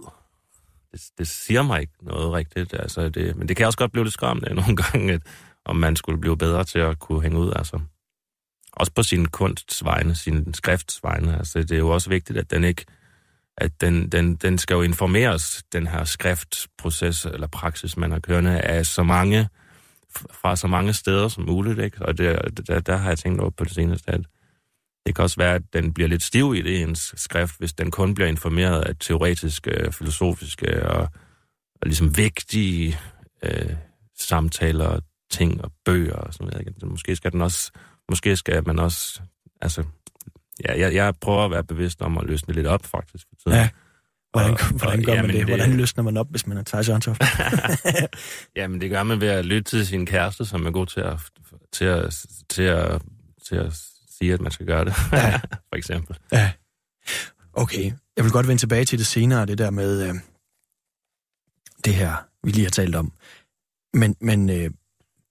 Det, 0.93 1.01
det 1.19 1.29
siger 1.29 1.63
mig 1.63 1.81
ikke 1.81 1.93
noget 2.03 2.33
rigtigt. 2.33 2.75
Altså 2.75 3.09
det, 3.09 3.37
men 3.37 3.49
det 3.49 3.57
kan 3.57 3.67
også 3.67 3.79
godt 3.79 3.93
blive 3.93 4.05
lidt 4.05 4.15
skræmmende 4.15 4.55
nogle 4.55 4.77
gange, 4.83 5.13
at, 5.13 5.23
om 5.65 5.77
man 5.77 5.97
skulle 5.97 6.21
blive 6.21 6.39
bedre 6.39 6.65
til 6.65 6.79
at 6.79 6.99
kunne 6.99 7.23
hænge 7.23 7.39
ud. 7.39 7.53
Altså. 7.57 7.81
Også 8.77 8.93
på 8.93 9.03
sin 9.03 9.27
kunsts 9.27 9.85
vegne, 9.85 10.15
sin 10.15 10.55
skrifts 10.55 11.01
vegne. 11.03 11.39
Altså, 11.39 11.59
det 11.59 11.73
er 11.73 11.79
jo 11.79 11.89
også 11.89 12.11
vigtigt, 12.11 12.39
at 12.39 12.51
den 12.51 12.65
ikke 12.65 12.85
at 13.57 13.81
den, 13.81 14.09
den, 14.09 14.37
den 14.37 14.59
skal 14.59 14.75
jo 14.75 14.83
informeres, 14.83 15.63
den 15.73 15.87
her 15.87 16.05
skriftproces 16.05 17.25
eller 17.25 17.47
praksis, 17.47 17.97
man 17.97 18.13
har 18.13 18.19
kørende, 18.19 18.61
af 18.61 18.87
så 18.87 19.03
mange, 19.03 19.49
fra 20.31 20.57
så 20.57 20.67
mange 20.67 20.93
steder 20.93 21.29
som 21.29 21.45
muligt. 21.45 21.79
Ikke? 21.79 22.07
Og 22.07 22.19
det, 22.19 22.67
der, 22.67 22.81
der 22.81 22.97
har 22.97 23.09
jeg 23.09 23.19
tænkt 23.19 23.41
over 23.41 23.51
på 23.51 23.65
det 23.65 23.75
seneste, 23.75 24.11
at 24.11 24.21
det 25.07 25.15
kan 25.15 25.23
også 25.23 25.37
være, 25.37 25.55
at 25.55 25.63
den 25.73 25.95
bliver 25.95 26.09
lidt 26.09 26.23
stiv 26.23 26.55
i 26.55 26.63
det 26.63 26.83
ens 26.83 27.15
skrift, 27.17 27.59
hvis 27.59 27.73
den 27.73 27.91
kun 27.91 28.15
bliver 28.15 28.29
informeret 28.29 28.83
af 28.83 28.95
teoretiske, 29.01 29.93
filosofiske 29.93 30.89
og, 30.89 31.09
og 31.81 31.87
ligesom 31.87 32.17
vigtige 32.17 32.99
øh, 33.43 33.75
samtaler, 34.19 35.01
ting 35.31 35.65
og 35.65 35.73
bøger 35.85 36.17
og 36.17 36.35
sådan 36.35 36.53
noget. 36.53 36.91
Måske 36.91 37.17
skal 37.17 37.33
den 37.33 37.43
også 37.43 37.71
måske 38.11 38.37
skal 38.37 38.67
man 38.67 38.79
også, 38.79 39.21
altså, 39.61 39.85
ja, 40.69 40.79
jeg, 40.79 40.95
jeg 40.95 41.15
prøver 41.21 41.45
at 41.45 41.51
være 41.51 41.65
bevidst 41.65 42.03
om 42.03 42.19
at 42.19 42.25
løsne 42.25 42.55
lidt 42.55 42.67
op, 42.67 42.87
faktisk. 42.87 43.27
Så, 43.39 43.51
ja. 43.51 43.69
Hvordan, 44.33 44.51
og, 44.51 44.79
hvordan 44.79 45.03
gør 45.03 45.13
og, 45.13 45.19
man 45.19 45.29
det? 45.29 45.35
det? 45.35 45.47
Hvordan 45.47 45.77
løsner 45.77 46.05
man 46.05 46.17
op, 46.17 46.31
hvis 46.31 46.47
man 46.47 46.57
er 46.57 46.63
Thijs 46.63 46.89
Jørgentoft? 46.89 47.23
jamen, 48.57 48.81
det 48.81 48.91
gør 48.91 49.03
man 49.03 49.21
ved 49.21 49.29
at 49.29 49.47
lytte 49.47 49.71
til 49.71 49.87
sin 49.87 50.07
kæreste, 50.07 50.45
som 50.45 50.67
er 50.67 50.71
god 50.71 50.87
til 50.87 51.01
at, 51.01 51.21
til 51.73 51.85
at, 51.85 52.27
til 52.49 52.63
at, 52.63 53.03
til 53.49 53.57
at 53.57 53.73
sige, 54.19 54.35
at 54.35 54.41
man 54.41 54.53
skal 54.53 54.67
gøre 54.67 54.85
det, 54.85 54.95
ja. 55.13 55.41
for 55.69 55.77
eksempel. 55.77 56.17
Ja. 56.33 56.53
Okay, 57.53 57.93
jeg 58.17 58.25
vil 58.25 58.33
godt 58.33 58.49
vende 58.49 58.63
tilbage 58.63 58.85
til 58.85 58.99
det 58.99 59.07
senere, 59.07 59.47
det 59.47 59.59
der 59.59 59.71
med 59.71 60.09
øh, 60.09 60.15
det 61.85 61.95
her, 61.95 62.15
vi 62.43 62.51
lige 62.51 62.65
har 62.65 62.71
talt 62.71 62.95
om. 62.95 63.13
Men, 63.93 64.17
men 64.21 64.51
øh, 64.51 64.71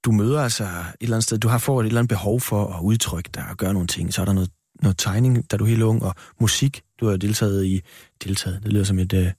du 0.06 0.12
møder 0.12 0.42
altså 0.42 0.64
et 0.64 0.70
eller 1.02 1.16
andet 1.16 1.24
sted, 1.24 1.38
du 1.38 1.48
har 1.48 1.58
fået 1.58 1.84
et 1.84 1.88
eller 1.88 2.00
andet 2.00 2.10
behov 2.10 2.40
for 2.42 2.74
at 2.74 2.82
udtrykke 2.82 3.30
dig 3.34 3.46
og 3.50 3.58
gøre 3.58 3.74
nogle 3.74 3.88
ting. 3.88 4.14
Så 4.14 4.22
er 4.22 4.26
der 4.26 4.34
noget, 4.34 4.50
noget 4.82 4.98
tegning, 4.98 5.52
da 5.52 5.58
du 5.58 5.64
er 5.64 5.70
helt 5.70 5.82
ung, 5.82 6.04
og 6.04 6.16
musik. 6.40 6.84
Du 7.00 7.08
har 7.08 7.18
deltaget 7.18 7.66
i... 7.66 7.82
Deltaget, 8.24 8.64
det 8.64 8.74
lyder 8.74 8.84
som 8.84 9.00
et 9.00 9.14
øh, 9.14 9.32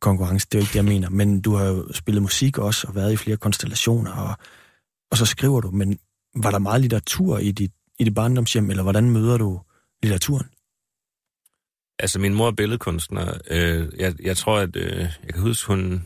konkurrence, 0.00 0.46
det 0.52 0.54
er 0.54 0.58
jo 0.58 0.62
ikke 0.62 0.72
det, 0.72 0.76
jeg 0.76 0.84
mener. 0.84 1.10
Men 1.10 1.40
du 1.40 1.54
har 1.54 1.64
jo 1.64 1.92
spillet 1.92 2.22
musik 2.22 2.58
også, 2.58 2.86
og 2.86 2.94
været 2.94 3.12
i 3.12 3.16
flere 3.16 3.36
konstellationer, 3.36 4.12
og, 4.12 4.36
og 5.10 5.16
så 5.16 5.26
skriver 5.26 5.60
du. 5.60 5.70
Men 5.70 5.98
var 6.36 6.50
der 6.50 6.58
meget 6.58 6.80
litteratur 6.80 7.38
i 7.38 7.50
dit, 7.52 7.72
i 7.98 8.04
dit 8.04 8.14
barndomshjem, 8.14 8.70
eller 8.70 8.82
hvordan 8.82 9.10
møder 9.10 9.38
du 9.38 9.60
litteraturen? 10.02 10.46
Altså, 11.98 12.18
min 12.18 12.34
mor 12.34 12.46
er 12.46 12.52
billedkunstner. 12.52 13.38
Øh, 13.50 13.88
jeg, 13.98 14.14
jeg 14.22 14.36
tror, 14.36 14.58
at... 14.58 14.76
Øh, 14.76 14.98
jeg 14.98 15.34
kan 15.34 15.42
huske, 15.42 15.66
hun... 15.66 16.04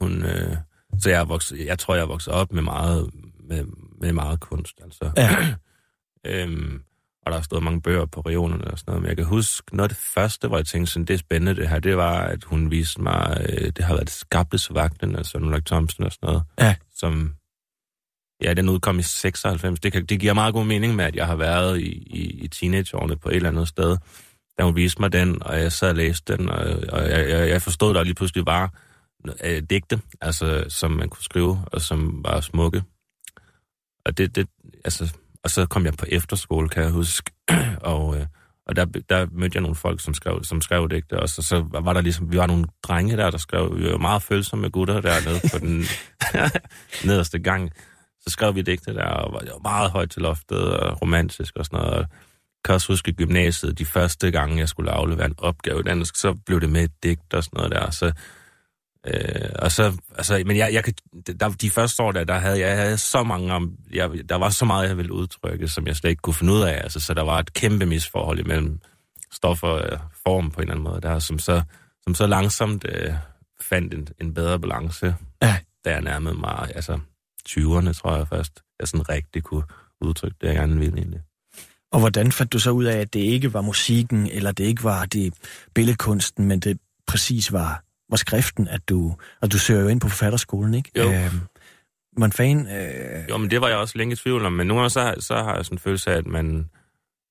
hun 0.00 0.22
øh, 0.22 0.56
så 1.00 1.10
jeg, 1.10 1.20
er 1.20 1.24
vokset, 1.24 1.66
jeg 1.66 1.78
tror, 1.78 1.94
jeg 1.94 2.02
er 2.02 2.06
vokset 2.06 2.32
op 2.32 2.52
med 2.52 2.62
meget, 2.62 3.10
med, 3.48 3.64
med 4.00 4.12
meget 4.12 4.40
kunst. 4.40 4.80
Altså. 4.82 5.10
Ja. 5.16 5.54
øhm, 6.26 6.82
og 7.22 7.32
der 7.32 7.38
har 7.38 7.42
stået 7.42 7.62
mange 7.62 7.80
bøger 7.80 8.06
på 8.06 8.20
regionerne 8.20 8.64
og 8.64 8.78
sådan 8.78 8.90
noget. 8.90 9.02
Men 9.02 9.08
jeg 9.08 9.16
kan 9.16 9.26
huske, 9.26 9.76
noget 9.76 9.90
af 9.90 9.96
det 9.96 10.04
første, 10.14 10.48
hvor 10.48 10.56
jeg 10.56 10.66
tænkte, 10.66 10.92
sådan, 10.92 11.06
det 11.06 11.14
er 11.14 11.18
spændende 11.18 11.60
det 11.60 11.68
her, 11.68 11.78
det 11.78 11.96
var, 11.96 12.20
at 12.20 12.44
hun 12.44 12.70
viste 12.70 13.02
mig, 13.02 13.46
øh, 13.48 13.72
det 13.76 13.84
har 13.84 13.94
været 13.94 14.10
skabelsesvagten, 14.10 15.16
altså 15.16 15.38
Ulrik 15.38 15.66
Thomsen 15.66 16.04
og 16.04 16.12
sådan 16.12 16.26
noget. 16.26 16.42
Ja. 16.60 16.74
Som, 16.94 17.34
ja, 18.42 18.54
den 18.54 18.68
udkom 18.68 18.98
i 18.98 19.02
96. 19.02 19.80
Det, 19.80 19.92
kan, 19.92 20.04
det 20.04 20.20
giver 20.20 20.34
meget 20.34 20.54
god 20.54 20.64
mening 20.64 20.96
med, 20.96 21.04
at 21.04 21.16
jeg 21.16 21.26
har 21.26 21.36
været 21.36 21.80
i, 21.80 21.90
i, 21.90 22.44
i 22.44 22.48
teenageårene 22.48 23.16
på 23.16 23.28
et 23.28 23.36
eller 23.36 23.48
andet 23.48 23.68
sted, 23.68 23.96
da 24.58 24.64
hun 24.64 24.76
viste 24.76 25.00
mig 25.00 25.12
den, 25.12 25.42
og 25.42 25.60
jeg 25.60 25.72
sad 25.72 25.88
og 25.88 25.96
læste 25.96 26.36
den, 26.36 26.48
og, 26.48 26.58
og 26.88 27.10
jeg, 27.10 27.30
jeg, 27.30 27.48
jeg 27.48 27.62
forstod, 27.62 27.94
der 27.94 28.02
lige 28.02 28.14
pludselig 28.14 28.46
var 28.46 28.74
øh, 29.44 29.62
digte, 29.70 30.00
altså, 30.20 30.64
som 30.68 30.90
man 30.90 31.08
kunne 31.08 31.22
skrive, 31.22 31.64
og 31.66 31.80
som 31.80 32.24
var 32.24 32.40
smukke. 32.40 32.82
Og 34.04 34.18
det, 34.18 34.36
det 34.36 34.48
altså, 34.84 35.16
og 35.44 35.50
så 35.50 35.66
kom 35.66 35.84
jeg 35.84 35.94
på 35.94 36.06
efterskole, 36.08 36.68
kan 36.68 36.82
jeg 36.82 36.90
huske, 36.90 37.32
og, 37.80 38.16
øh, 38.16 38.26
og 38.66 38.76
der, 38.76 38.84
der 38.84 39.26
mødte 39.32 39.56
jeg 39.56 39.62
nogle 39.62 39.76
folk, 39.76 40.00
som 40.00 40.14
skrev, 40.14 40.44
som 40.44 40.60
skrev 40.60 40.88
digte, 40.88 41.20
og 41.20 41.28
så, 41.28 41.42
så 41.42 41.66
var 41.70 41.92
der 41.92 42.00
ligesom, 42.00 42.32
vi 42.32 42.36
var 42.36 42.46
nogle 42.46 42.64
drenge 42.82 43.16
der, 43.16 43.30
der 43.30 43.38
skrev, 43.38 43.76
vi 43.76 43.90
var 43.90 43.98
meget 43.98 44.22
følsomme 44.22 44.68
gutter 44.68 45.00
dernede 45.00 45.40
på 45.52 45.58
den 45.58 45.84
nederste 47.08 47.38
gang. 47.38 47.70
Så 48.20 48.30
skrev 48.30 48.54
vi 48.54 48.62
digte 48.62 48.94
der, 48.94 49.04
og 49.04 49.32
var, 49.32 49.38
det 49.38 49.50
var 49.50 49.70
meget 49.70 49.90
højt 49.90 50.10
til 50.10 50.22
loftet, 50.22 50.76
og 50.76 51.02
romantisk 51.02 51.56
og 51.56 51.64
sådan 51.64 51.78
noget. 51.78 51.92
Og 51.92 52.00
jeg 52.00 52.08
kan 52.64 52.74
også 52.74 52.92
huske 52.92 53.10
i 53.10 53.14
gymnasiet, 53.14 53.78
de 53.78 53.84
første 53.84 54.30
gange, 54.30 54.58
jeg 54.58 54.68
skulle 54.68 54.90
aflevere 54.90 55.26
en 55.26 55.34
opgave, 55.38 55.82
den, 55.82 56.04
så 56.04 56.34
blev 56.46 56.60
det 56.60 56.70
med 56.70 56.84
et 56.84 57.02
digt 57.02 57.34
og 57.34 57.44
sådan 57.44 57.56
noget 57.56 57.72
der, 57.72 57.90
så 57.90 58.12
Øh, 59.06 59.50
og 59.58 59.72
så, 59.72 59.96
altså, 60.16 60.42
men 60.46 60.56
jeg, 60.56 60.72
jeg 60.72 60.84
kan, 60.84 60.94
der, 61.40 61.48
de 61.48 61.70
første 61.70 62.02
år 62.02 62.12
der, 62.12 62.24
der 62.24 62.38
havde 62.38 62.60
jeg 62.60 62.76
havde 62.76 62.98
så 62.98 63.22
mange 63.22 63.52
om, 63.52 63.76
jeg, 63.92 64.10
der 64.28 64.34
var 64.36 64.50
så 64.50 64.64
meget, 64.64 64.88
jeg 64.88 64.96
ville 64.96 65.12
udtrykke, 65.12 65.68
som 65.68 65.86
jeg 65.86 65.96
slet 65.96 66.10
ikke 66.10 66.20
kunne 66.22 66.34
finde 66.34 66.52
ud 66.52 66.60
af. 66.60 66.80
Altså, 66.82 67.00
så 67.00 67.14
der 67.14 67.22
var 67.22 67.38
et 67.38 67.52
kæmpe 67.52 67.86
misforhold 67.86 68.38
imellem 68.38 68.80
stof 69.32 69.62
og 69.62 69.80
øh, 69.80 69.98
form 70.26 70.50
på 70.50 70.60
en 70.60 70.62
eller 70.62 70.74
anden 70.74 70.84
måde, 70.84 71.00
der, 71.00 71.18
som 71.18 71.38
så, 71.38 71.62
som 72.02 72.14
så 72.14 72.26
langsomt 72.26 72.84
øh, 72.88 73.12
fandt 73.60 73.94
en, 73.94 74.08
en 74.20 74.34
bedre 74.34 74.60
balance, 74.60 75.14
Ja. 75.42 75.56
da 75.84 75.90
jeg 75.90 76.00
nærmede 76.02 76.34
mig, 76.34 76.70
altså 76.74 76.98
20'erne, 77.48 77.92
tror 77.92 78.16
jeg 78.16 78.28
først, 78.28 78.62
jeg 78.80 78.88
sådan 78.88 79.08
rigtig 79.08 79.42
kunne 79.42 79.62
udtrykke 80.00 80.36
det, 80.40 80.46
jeg 80.46 80.54
gerne 80.56 80.78
ville 80.78 80.98
egentlig. 80.98 81.20
Og 81.92 82.00
hvordan 82.00 82.32
fandt 82.32 82.52
du 82.52 82.58
så 82.58 82.70
ud 82.70 82.84
af, 82.84 82.98
at 82.98 83.14
det 83.14 83.20
ikke 83.20 83.54
var 83.54 83.60
musikken, 83.60 84.26
eller 84.26 84.52
det 84.52 84.64
ikke 84.64 84.84
var 84.84 85.04
det 85.04 85.34
billedkunsten, 85.74 86.44
men 86.48 86.60
det 86.60 86.78
præcis 87.06 87.52
var, 87.52 87.82
var 88.10 88.16
skriften, 88.16 88.68
at 88.68 88.88
du... 88.88 89.16
Og 89.40 89.52
du 89.52 89.58
søger 89.58 89.80
jo 89.80 89.88
ind 89.88 90.00
på 90.00 90.08
forfatterskolen, 90.08 90.74
ikke? 90.74 90.90
Jo. 90.96 91.12
Øhm, 91.12 91.40
man 92.18 92.32
fan... 92.32 92.66
Øh, 92.66 93.28
Jo, 93.28 93.36
men 93.36 93.50
det 93.50 93.60
var 93.60 93.68
jeg 93.68 93.76
også 93.76 93.98
længe 93.98 94.12
i 94.12 94.16
tvivl 94.16 94.44
om, 94.44 94.52
men 94.52 94.66
nogle 94.66 94.80
gange 94.80 94.90
så, 94.90 95.14
så 95.18 95.34
har 95.34 95.56
jeg 95.56 95.64
sådan 95.64 95.74
en 95.74 95.78
følelse 95.78 96.10
af, 96.10 96.16
at 96.16 96.26
man, 96.26 96.70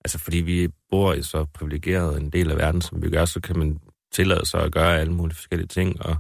altså 0.06 0.20
fordi 0.20 0.38
vi 0.38 0.68
bor 0.90 1.14
i 1.14 1.22
så 1.24 1.46
privilegeret 1.46 2.22
en 2.22 2.30
del 2.30 2.52
af 2.52 2.58
verden, 2.58 2.82
som 2.82 3.02
vi 3.04 3.10
gør, 3.10 3.26
så 3.26 3.40
kan 3.40 3.60
man 3.60 3.80
tillade 4.12 4.46
sig 4.46 4.62
at 4.64 4.72
gøre 4.72 5.00
alle 5.00 5.14
mulige 5.14 5.36
forskellige 5.36 5.68
ting, 5.68 6.02
og, 6.02 6.18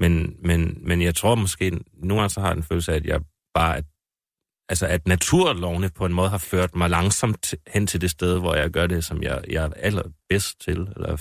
men, 0.00 0.36
men, 0.42 0.78
men 0.80 1.02
jeg 1.02 1.14
tror 1.14 1.34
måske, 1.34 1.80
nogle 1.94 2.20
gange 2.20 2.30
så 2.30 2.40
har 2.40 2.48
jeg 2.48 2.56
en 2.56 2.62
følelse 2.62 2.92
af, 2.92 2.96
at 2.96 3.06
jeg 3.06 3.20
bare, 3.54 3.76
at, 3.76 3.84
altså 4.68 4.86
at 4.86 5.08
naturlovene 5.08 5.90
på 5.90 6.06
en 6.06 6.12
måde 6.12 6.28
har 6.28 6.38
ført 6.38 6.76
mig 6.76 6.90
langsomt 6.90 7.54
hen 7.66 7.86
til 7.86 8.00
det 8.00 8.10
sted, 8.10 8.38
hvor 8.38 8.54
jeg 8.54 8.70
gør 8.70 8.86
det, 8.86 9.04
som 9.04 9.22
jeg, 9.22 9.44
jeg 9.48 9.64
er 9.64 9.70
allerbedst 9.76 10.60
til, 10.60 10.88
eller 10.96 11.16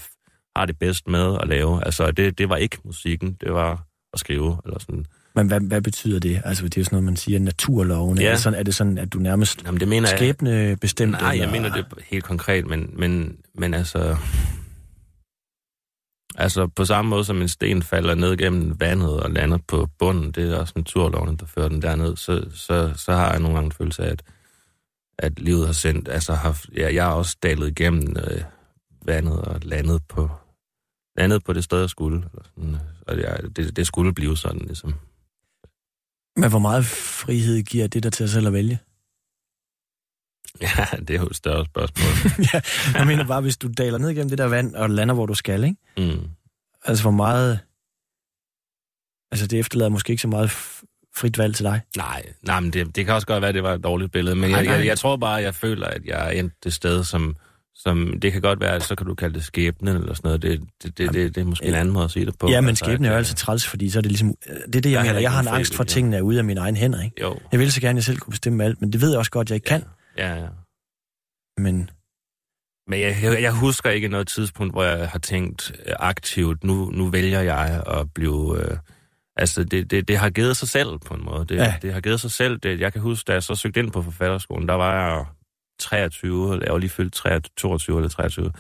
har 0.56 0.66
det 0.66 0.80
bedst 0.80 1.08
med 1.08 1.38
at 1.42 1.48
lave. 1.48 1.86
Altså 1.86 2.12
det, 2.12 2.38
det 2.38 2.50
var 2.50 2.56
ikke 2.56 2.78
musikken, 2.84 3.38
det 3.42 3.54
var 3.54 3.86
at 4.14 4.20
skrive, 4.20 4.58
eller 4.66 4.80
sådan. 4.80 5.06
men 5.36 5.48
hvad, 5.48 5.60
hvad 5.60 5.82
betyder 5.82 6.20
det? 6.20 6.42
Altså, 6.46 6.64
det 6.64 6.78
er 6.78 6.82
jo 6.82 6.86
sådan 6.86 6.96
noget, 6.96 7.06
man 7.06 7.16
siger, 7.16 7.40
naturloven. 7.40 8.18
Ja. 8.20 8.28
Er, 8.28 8.32
det 8.32 8.40
sådan, 8.40 8.60
er 8.60 8.64
det 8.64 8.76
sådan, 8.76 8.98
at 8.98 9.14
du 9.14 9.20
nærmest 9.20 9.64
Jamen 9.66 9.80
det 9.80 9.88
mener 9.88 10.08
skæbne 10.08 10.78
bestemt? 10.82 11.12
Nej, 11.12 11.38
jeg 11.38 11.50
mener 11.50 11.74
det 11.74 11.86
helt 12.10 12.24
konkret, 12.24 12.66
men, 12.68 12.90
men, 12.94 13.38
men 13.56 13.74
altså... 13.74 14.18
Altså 16.36 16.68
på 16.68 16.86
samme 16.86 17.10
måde 17.10 17.24
som 17.26 17.42
en 17.42 17.48
sten 17.48 17.84
falder 17.84 18.16
ned 18.16 18.38
gennem 18.38 18.80
vandet 18.80 19.20
og 19.20 19.32
lander 19.32 19.58
på 19.68 19.88
bunden, 20.00 20.32
det 20.32 20.52
er 20.52 20.58
også 20.58 20.74
naturloven, 20.76 21.36
der 21.36 21.46
fører 21.46 21.68
den 21.68 21.82
derned, 21.82 22.18
så, 22.18 22.46
så, 22.54 22.94
så 22.96 23.14
har 23.14 23.32
jeg 23.32 23.40
nogle 23.40 23.56
gange 23.56 23.66
en 23.66 23.72
følelse 23.72 24.04
af, 24.04 24.12
at, 24.12 24.24
at 25.18 25.40
livet 25.40 25.66
har 25.66 25.74
sendt, 25.74 26.10
altså 26.10 26.34
har, 26.34 26.64
ja, 26.78 26.94
jeg 26.94 27.04
har 27.04 27.12
også 27.14 27.38
dalet 27.44 27.68
igennem 27.68 28.16
øh, 28.18 28.42
vandet 29.06 29.42
og 29.42 29.60
landet 29.64 30.02
på, 30.10 30.30
landet 31.22 31.44
på 31.44 31.54
det 31.54 31.64
sted, 31.64 31.80
jeg 31.80 31.90
skulle. 31.90 32.24
Sådan, 32.34 32.78
og 33.08 33.18
jeg, 33.20 33.40
det, 33.56 33.76
det 33.76 33.88
skulle 33.88 34.14
blive 34.14 34.38
sådan, 34.38 34.62
ligesom. 34.62 34.94
Men 36.36 36.50
hvor 36.50 36.60
meget 36.60 36.86
frihed 36.86 37.64
giver 37.64 37.88
det 37.88 38.04
der 38.04 38.10
til 38.10 38.30
sig 38.30 38.34
selv 38.34 38.48
at 38.48 38.54
vælge? 38.54 38.80
Ja, 40.62 40.86
det 40.98 41.10
er 41.10 41.20
jo 41.20 41.26
et 41.26 41.36
større 41.36 41.66
spørgsmål. 41.66 42.32
ja, 42.54 42.62
jeg 43.00 43.08
mener 43.08 43.28
bare, 43.28 43.42
hvis 43.42 43.58
du 43.58 43.70
daler 43.78 43.98
ned 43.98 44.10
igennem 44.10 44.30
det 44.30 44.38
der 44.38 44.46
vand 44.46 44.76
og 44.76 44.90
lander, 44.90 45.14
hvor 45.16 45.26
du 45.26 45.34
skal, 45.34 45.64
ikke? 45.64 45.76
Mm. 45.98 46.28
Altså, 46.86 47.04
hvor 47.04 47.12
meget... 47.12 47.60
Altså, 49.32 49.48
det 49.48 49.60
efterlader 49.60 49.90
måske 49.90 50.12
ikke 50.12 50.22
så 50.22 50.28
meget 50.28 50.52
frit 51.16 51.38
valg 51.38 51.56
til 51.56 51.66
dig. 51.66 51.82
Nej, 51.98 52.34
nej 52.42 52.60
men 52.60 52.74
det, 52.74 52.96
det 52.96 53.06
kan 53.06 53.14
også 53.14 53.28
godt 53.28 53.42
være, 53.42 53.50
at 53.50 53.56
det 53.56 53.64
var 53.64 53.74
et 53.74 53.84
dårligt 53.84 54.12
billede, 54.12 54.36
men 54.36 54.50
Nej, 54.50 54.58
jeg, 54.60 54.66
nej. 54.66 54.76
jeg, 54.76 54.86
jeg 54.86 54.98
tror 54.98 55.16
bare, 55.18 55.38
at 55.38 55.44
jeg 55.44 55.56
føler, 55.56 55.88
at 55.88 56.06
jeg 56.06 56.28
er 56.28 56.32
endt 56.32 56.54
det 56.64 56.74
sted, 56.74 57.04
som, 57.04 57.36
som 57.84 58.20
det 58.22 58.32
kan 58.32 58.42
godt 58.42 58.60
være, 58.60 58.76
at 58.76 58.84
så 58.84 58.96
kan 58.96 59.08
du 59.08 59.16
kalde 59.16 59.34
det 59.36 59.44
skæbnen 59.44 59.96
eller 59.96 60.14
sådan 60.14 60.28
noget. 60.28 60.42
Det, 60.42 60.62
det, 60.84 60.98
det, 60.98 61.14
det, 61.14 61.36
det 61.36 61.42
er 61.42 61.46
måske 61.46 61.66
en 61.66 61.74
anden 61.74 61.94
måde 61.94 62.06
at 62.06 62.12
sige 62.12 62.26
det 62.26 62.38
på. 62.40 62.50
ja, 62.50 62.62
men 62.62 62.70
Altså, 62.70 62.86
skæbne 62.86 63.08
er 63.08 63.12
jo 63.12 63.14
øh, 63.16 63.18
altid 63.18 63.36
træls, 63.36 63.68
fordi 63.68 63.90
så 63.90 64.00
er 64.00 64.02
det 64.02 64.12
ligesom... 64.12 64.34
Det 64.68 64.76
er 64.76 64.82
det, 64.82 64.92
jeg 64.92 65.00
er 65.00 65.04
mener. 65.04 65.20
Jeg 65.20 65.32
har 65.32 65.42
en 65.42 65.48
angst 65.48 65.76
for, 65.76 65.84
at 65.84 65.88
tingene 65.88 66.18
er 66.18 66.22
ude 66.22 66.38
af 66.38 66.44
mine 66.44 66.60
egne 66.60 66.78
hænder, 66.78 67.02
ikke? 67.04 67.22
Jo, 67.22 67.40
Jeg 67.52 67.60
vil 67.60 67.72
så 67.72 67.82
gerne, 67.82 67.90
at 67.92 67.96
jeg 67.96 68.04
selv 68.04 68.18
kunne 68.18 68.32
bestemme 68.32 68.64
alt, 68.64 68.82
men 68.82 68.94
det 68.94 69.02
ved 69.02 69.10
jeg 69.10 69.20
også 69.20 69.32
godt, 69.32 69.48
at 69.48 69.50
jeg 69.50 69.56
ikke 69.56 69.66
kan. 69.66 69.84
ja, 70.18 70.36
ja. 70.36 70.48
Men 71.58 71.90
Men 72.88 73.00
jeg, 73.00 73.18
jeg, 73.24 73.42
jeg 73.42 73.54
husker 73.54 73.90
ikke 73.90 74.08
noget 74.08 74.28
tidspunkt, 74.28 74.74
hvor 74.74 74.84
jeg 74.84 75.10
har 75.10 75.20
tænkt 75.20 75.72
øh, 75.86 75.94
aktivt, 76.00 76.64
nu, 76.64 76.90
nu 76.94 77.08
vælger 77.10 77.42
jeg 77.42 77.84
at 77.88 78.14
blive... 78.14 78.60
Øh, 78.64 78.78
altså, 79.36 79.64
det, 79.64 79.92
det, 79.92 80.08
det 80.08 80.18
har 80.18 80.30
givet 80.30 80.58
sig 80.58 80.70
selv 80.70 81.00
på 81.06 81.14
en 81.14 81.26
måde. 81.26 81.46
Det, 81.46 81.56
Ja. 81.56 81.64
ja. 81.64 81.76
det 81.82 81.94
har 81.94 82.02
givet 82.02 82.20
sig 82.20 82.32
selv. 82.32 82.58
Det, 82.58 82.80
jeg 82.80 82.94
kan 82.94 83.02
huske, 83.02 83.28
da 83.28 83.34
jeg 83.34 83.44
så 83.44 83.56
søgte 83.56 83.80
ind 83.80 83.92
på 83.92 84.02
forfatterskolen, 84.02 84.68
der 84.68 84.74
var 84.74 84.94
jeg 85.10 85.26
23, 85.82 86.54
eller 86.54 86.66
jeg 86.66 86.74
var 86.74 86.80
lige 86.80 86.90
fyldt 86.90 87.14
23, 87.14 87.52
22 87.58 87.98
eller 87.98 88.10
23. 88.10 88.52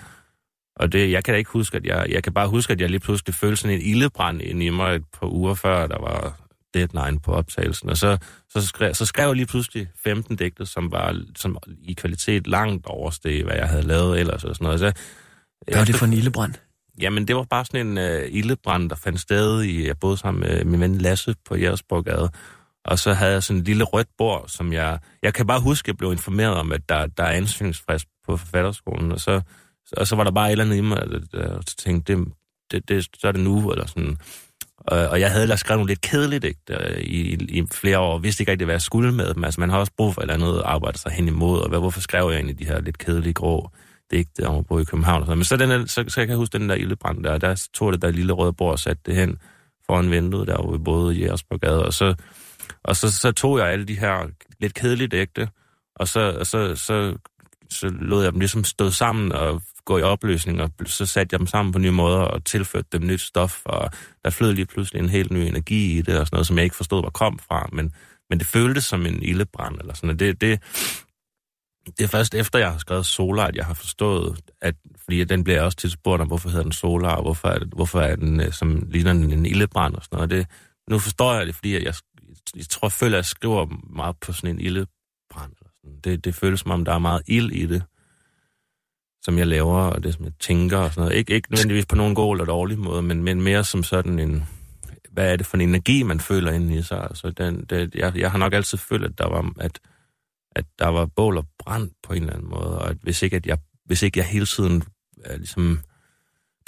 Og 0.76 0.92
det, 0.92 1.12
jeg 1.12 1.24
kan 1.24 1.34
da 1.34 1.38
ikke 1.38 1.52
huske, 1.52 1.78
at 1.78 1.86
jeg... 1.86 2.06
Jeg 2.10 2.24
kan 2.24 2.34
bare 2.34 2.48
huske, 2.48 2.74
at 2.74 2.82
jeg 2.82 2.90
lige 2.90 3.00
pludselig 3.00 3.36
følte 3.36 3.58
sådan 3.58 3.76
en 3.76 3.86
ildebrand 3.86 4.42
ind 4.42 4.64
i 4.64 4.70
mig 4.70 4.96
et 4.96 5.04
par 5.20 5.28
uger 5.28 5.54
før, 5.54 5.88
der 5.88 6.00
var 6.00 6.42
deadline 6.74 7.20
på 7.20 7.34
optagelsen. 7.34 7.90
Og 7.90 7.98
så, 7.98 8.18
så, 8.50 8.68
skrev, 8.68 8.94
så 8.94 9.06
skrev 9.06 9.28
jeg 9.28 9.36
lige 9.36 9.46
pludselig 9.46 9.88
15 10.04 10.36
digte, 10.36 10.66
som 10.66 10.92
var 10.92 11.22
som 11.36 11.58
i 11.84 11.94
kvalitet 11.94 12.48
langt 12.48 12.86
oversteg, 12.86 13.44
hvad 13.44 13.56
jeg 13.56 13.68
havde 13.68 13.84
lavet 13.84 14.20
ellers 14.20 14.44
og 14.44 14.56
sådan 14.56 14.66
noget. 14.66 14.80
Så, 14.80 14.92
hvad 15.66 15.78
var 15.78 15.86
det 15.86 15.96
for 15.96 16.06
en 16.06 16.14
ildebrand? 16.14 16.54
Jamen, 17.02 17.28
det 17.28 17.36
var 17.36 17.44
bare 17.44 17.66
sådan 17.66 17.88
en 17.88 17.98
uh, 17.98 18.36
ildebrand, 18.36 18.90
der 18.90 18.96
fandt 18.96 19.20
sted 19.20 19.64
i... 19.64 19.88
Jeg 19.88 19.98
boede 19.98 20.18
sammen 20.18 20.40
med 20.40 20.66
min 20.66 20.80
ven 20.80 20.98
Lasse 20.98 21.36
på 21.46 21.56
Jægersborgade. 21.56 22.30
Og 22.86 23.00
så 23.00 23.14
havde 23.14 23.32
jeg 23.32 23.44
sådan 23.44 23.60
et 23.60 23.66
lille 23.66 23.84
rødt 23.84 24.08
bord, 24.18 24.46
som 24.48 24.74
jeg... 24.74 25.00
Jeg 25.24 25.34
kan 25.34 25.48
bare 25.48 25.62
huske, 25.62 25.86
at 25.86 25.88
jeg 25.88 25.98
blev 25.98 26.12
informeret 26.12 26.54
om, 26.54 26.72
at 26.72 26.90
der, 26.90 27.06
der 27.08 27.24
er 27.24 27.32
ansøgningsfrist 27.32 28.06
på 28.28 28.38
forfatterskolen. 28.38 29.12
Og 29.12 29.20
så, 29.20 29.42
og 29.98 30.08
så 30.08 30.16
var 30.16 30.24
der 30.24 30.32
bare 30.32 30.48
et 30.48 30.52
eller 30.52 30.66
andet 30.66 30.78
i 30.78 30.82
mig, 30.82 30.98
der, 30.98 31.20
der 31.40 31.62
tænkte, 31.78 32.16
det, 32.16 32.28
det, 32.72 32.90
det, 32.90 33.08
så 33.20 33.28
er 33.28 33.32
det 33.32 33.42
nu, 33.42 33.72
eller 33.72 33.88
sådan... 33.88 34.18
Og, 34.78 35.08
og 35.08 35.20
jeg 35.20 35.32
havde 35.32 35.44
ellers 35.44 35.60
skrevet 35.60 35.78
nogle 35.80 35.92
lidt 35.92 36.02
kedeligt 36.02 36.44
digte 36.44 37.04
i, 37.04 37.22
i, 37.22 37.60
i 37.60 37.68
flere 37.72 38.00
år, 38.00 38.14
og 38.14 38.24
vidste 38.24 38.42
ikke 38.42 38.52
rigtig, 38.52 38.66
hvad 38.66 38.76
jeg 38.76 38.82
skulle 38.82 39.12
med 39.14 39.34
dem. 39.34 39.44
Altså, 39.44 39.60
man 39.60 39.70
har 39.70 39.78
også 39.78 39.92
brug 39.98 40.14
for 40.14 40.22
et 40.22 40.24
eller 40.24 40.34
andet 40.34 40.58
at 40.60 40.66
arbejde 40.66 40.98
sig 40.98 41.12
hen 41.12 41.28
imod, 41.28 41.60
og 41.62 41.70
hvad, 41.70 41.80
hvorfor 41.80 42.02
skrev 42.02 42.28
jeg 42.30 42.36
egentlig 42.36 42.60
de 42.60 42.66
her 42.66 42.82
lidt 42.82 42.98
kedelige, 42.98 43.34
grå 43.34 43.70
digte 44.12 44.48
om 44.48 44.58
at 44.58 44.66
bo 44.68 44.80
i 44.80 44.84
København 44.84 45.22
og 45.22 45.26
sådan. 45.26 45.38
Men 45.38 45.46
så, 45.46 45.58
den, 45.58 45.70
der- 45.70 45.86
så, 45.86 46.04
så 46.08 46.22
jeg 46.22 46.28
kan 46.28 46.38
huske 46.38 46.60
den 46.60 46.70
der 46.70 46.76
ildebrand 46.76 47.24
der, 47.24 47.38
der 47.38 47.68
tog 47.74 47.94
det 47.94 48.02
der 48.02 48.12
lille 48.12 48.34
røde 48.34 48.54
bord 48.54 48.72
og 48.72 48.80
satte 48.80 49.02
det 49.06 49.16
hen 49.16 49.38
foran 49.86 50.12
vinduet 50.12 50.48
der, 50.48 50.62
hvor 50.62 50.72
vi 50.72 50.78
boede 50.78 51.16
i 51.16 51.20
Jægersborgade, 51.20 51.86
og 51.86 51.94
så, 51.94 52.16
og 52.84 52.96
så, 52.96 53.12
så 53.12 53.32
tog 53.32 53.60
jeg 53.60 53.68
alle 53.68 53.86
de 53.86 54.00
her 54.00 54.28
lidt 54.60 54.74
kedelige 54.74 55.18
ægte, 55.18 55.50
og 55.96 56.08
så, 56.08 56.36
og 56.40 56.48
så, 56.48 56.76
så, 56.76 57.18
så 57.70 57.90
lod 57.90 58.24
jeg 58.24 58.32
dem 58.32 58.40
ligesom 58.40 58.64
stå 58.64 58.90
sammen 58.90 59.32
og 59.32 59.62
gå 59.86 59.98
i 59.98 60.02
opløsning, 60.02 60.62
og 60.62 60.72
så 60.86 61.06
satte 61.06 61.34
jeg 61.34 61.40
dem 61.40 61.48
sammen 61.48 61.72
på 61.72 61.80
nye 61.80 61.92
måder 61.92 62.20
og 62.20 62.46
tilførte 62.46 62.88
dem 62.92 63.08
nyt 63.08 63.22
stof, 63.22 63.62
og 63.66 63.92
der 64.24 64.30
flød 64.30 64.54
lige 64.54 64.66
pludselig 64.66 65.00
en 65.00 65.10
helt 65.10 65.32
ny 65.32 65.38
energi 65.38 65.98
i 65.98 66.02
det, 66.02 66.20
og 66.20 66.28
sådan 66.28 66.36
noget, 66.36 66.48
som 66.48 66.58
jeg 66.58 66.64
ikke 66.64 66.76
forstod, 66.76 67.02
hvor 67.02 67.10
kom 67.10 67.40
fra, 67.40 67.70
men, 67.72 67.94
men 68.30 68.40
det 68.40 68.48
føltes 68.48 68.84
som 68.84 69.06
en 69.06 69.24
ildebrand, 69.24 69.80
eller 69.80 69.94
sådan, 69.94 70.08
noget. 70.08 70.20
det, 70.20 70.42
det, 70.42 70.60
det 71.98 72.04
er 72.04 72.08
først 72.08 72.36
efter, 72.36 72.60
jeg 72.60 72.72
har 72.72 72.78
skrevet 72.78 73.06
Solar, 73.06 73.48
at 73.48 73.56
jeg 73.56 73.66
har 73.66 73.74
forstået, 73.74 74.40
at, 74.62 74.76
fordi 75.04 75.24
den 75.24 75.44
bliver 75.44 75.62
også 75.62 75.78
tit 75.78 75.92
spurgt 75.92 76.22
om, 76.22 76.28
hvorfor 76.28 76.50
hedder 76.50 76.64
den 76.64 76.72
Solar, 76.72 77.16
og 77.16 77.22
hvorfor 77.22 77.48
er, 77.48 77.60
det, 77.60 77.68
hvorfor 77.68 78.02
er 78.02 78.16
den, 78.16 78.40
øh, 78.40 78.54
som 78.54 78.88
ligner 78.90 79.14
den 79.14 79.32
en 79.32 79.46
ildebrand 79.46 79.96
og 79.96 80.04
sådan 80.04 80.16
noget. 80.18 80.30
Det, 80.30 80.48
nu 80.90 81.00
forstår 81.00 81.34
jeg 81.34 81.48
det, 81.48 81.56
fordi 81.56 81.86
jeg, 81.86 81.94
jeg 82.56 82.66
tror, 82.70 82.86
jeg 82.86 82.92
føler, 82.92 83.18
at 83.18 83.18
jeg 83.18 83.26
skriver 83.26 83.68
meget 83.90 84.16
på 84.22 84.34
sådan 84.34 84.50
en 84.50 84.60
ildebrand. 84.60 85.52
Eller 85.60 85.72
sådan. 85.84 86.00
Det, 86.04 86.26
det 86.26 86.36
føles 86.36 86.60
som 86.60 86.72
om, 86.72 86.86
der 86.86 86.94
er 86.94 87.00
meget 87.00 87.22
ild 87.28 87.52
i 87.52 87.66
det, 87.66 87.84
som 89.24 89.38
jeg 89.38 89.48
laver, 89.48 89.82
og 89.82 90.04
det, 90.04 90.14
som 90.14 90.26
jeg 90.26 90.34
tænker 90.40 90.78
og 90.78 90.90
sådan 90.94 91.02
noget. 91.02 91.18
Ikke, 91.18 91.34
ikke 91.34 91.52
nødvendigvis 91.52 91.86
på 91.86 91.96
nogen 91.96 92.16
god 92.16 92.36
eller 92.36 92.46
dårlig 92.46 92.80
måde, 92.80 93.02
men, 93.02 93.24
men 93.24 93.42
mere 93.42 93.64
som 93.64 93.84
sådan 93.84 94.20
en 94.20 94.48
hvad 95.12 95.32
er 95.32 95.36
det 95.36 95.46
for 95.46 95.58
en 95.58 95.62
energi, 95.62 96.04
man 96.04 96.20
føler 96.20 96.52
inde 96.52 96.76
i 96.76 96.82
sig. 96.82 97.04
Altså, 97.04 97.32
den, 97.32 97.66
det, 97.70 97.96
jeg, 97.96 98.18
jeg 98.18 98.32
har 98.32 98.38
nok 98.38 98.54
altid 98.54 98.78
følt, 98.78 99.06
at 99.06 99.18
der 99.18 99.28
var, 99.28 99.52
at, 99.60 99.80
at 100.52 100.66
der 100.80 100.88
var 100.88 101.06
bål 101.06 101.38
og 101.38 101.46
brand 101.60 101.92
på 102.04 102.14
en 102.14 102.22
eller 102.22 102.34
anden 102.34 102.50
måde, 102.50 102.80
og 102.80 102.90
at 102.90 102.98
hvis 103.02 103.22
ikke, 103.22 103.36
at 103.36 103.46
jeg, 103.46 103.58
hvis 103.86 104.02
ikke 104.02 104.20
jeg 104.20 104.28
hele 104.28 104.46
tiden 104.46 104.84
er, 105.26 105.38
ligesom 105.38 105.80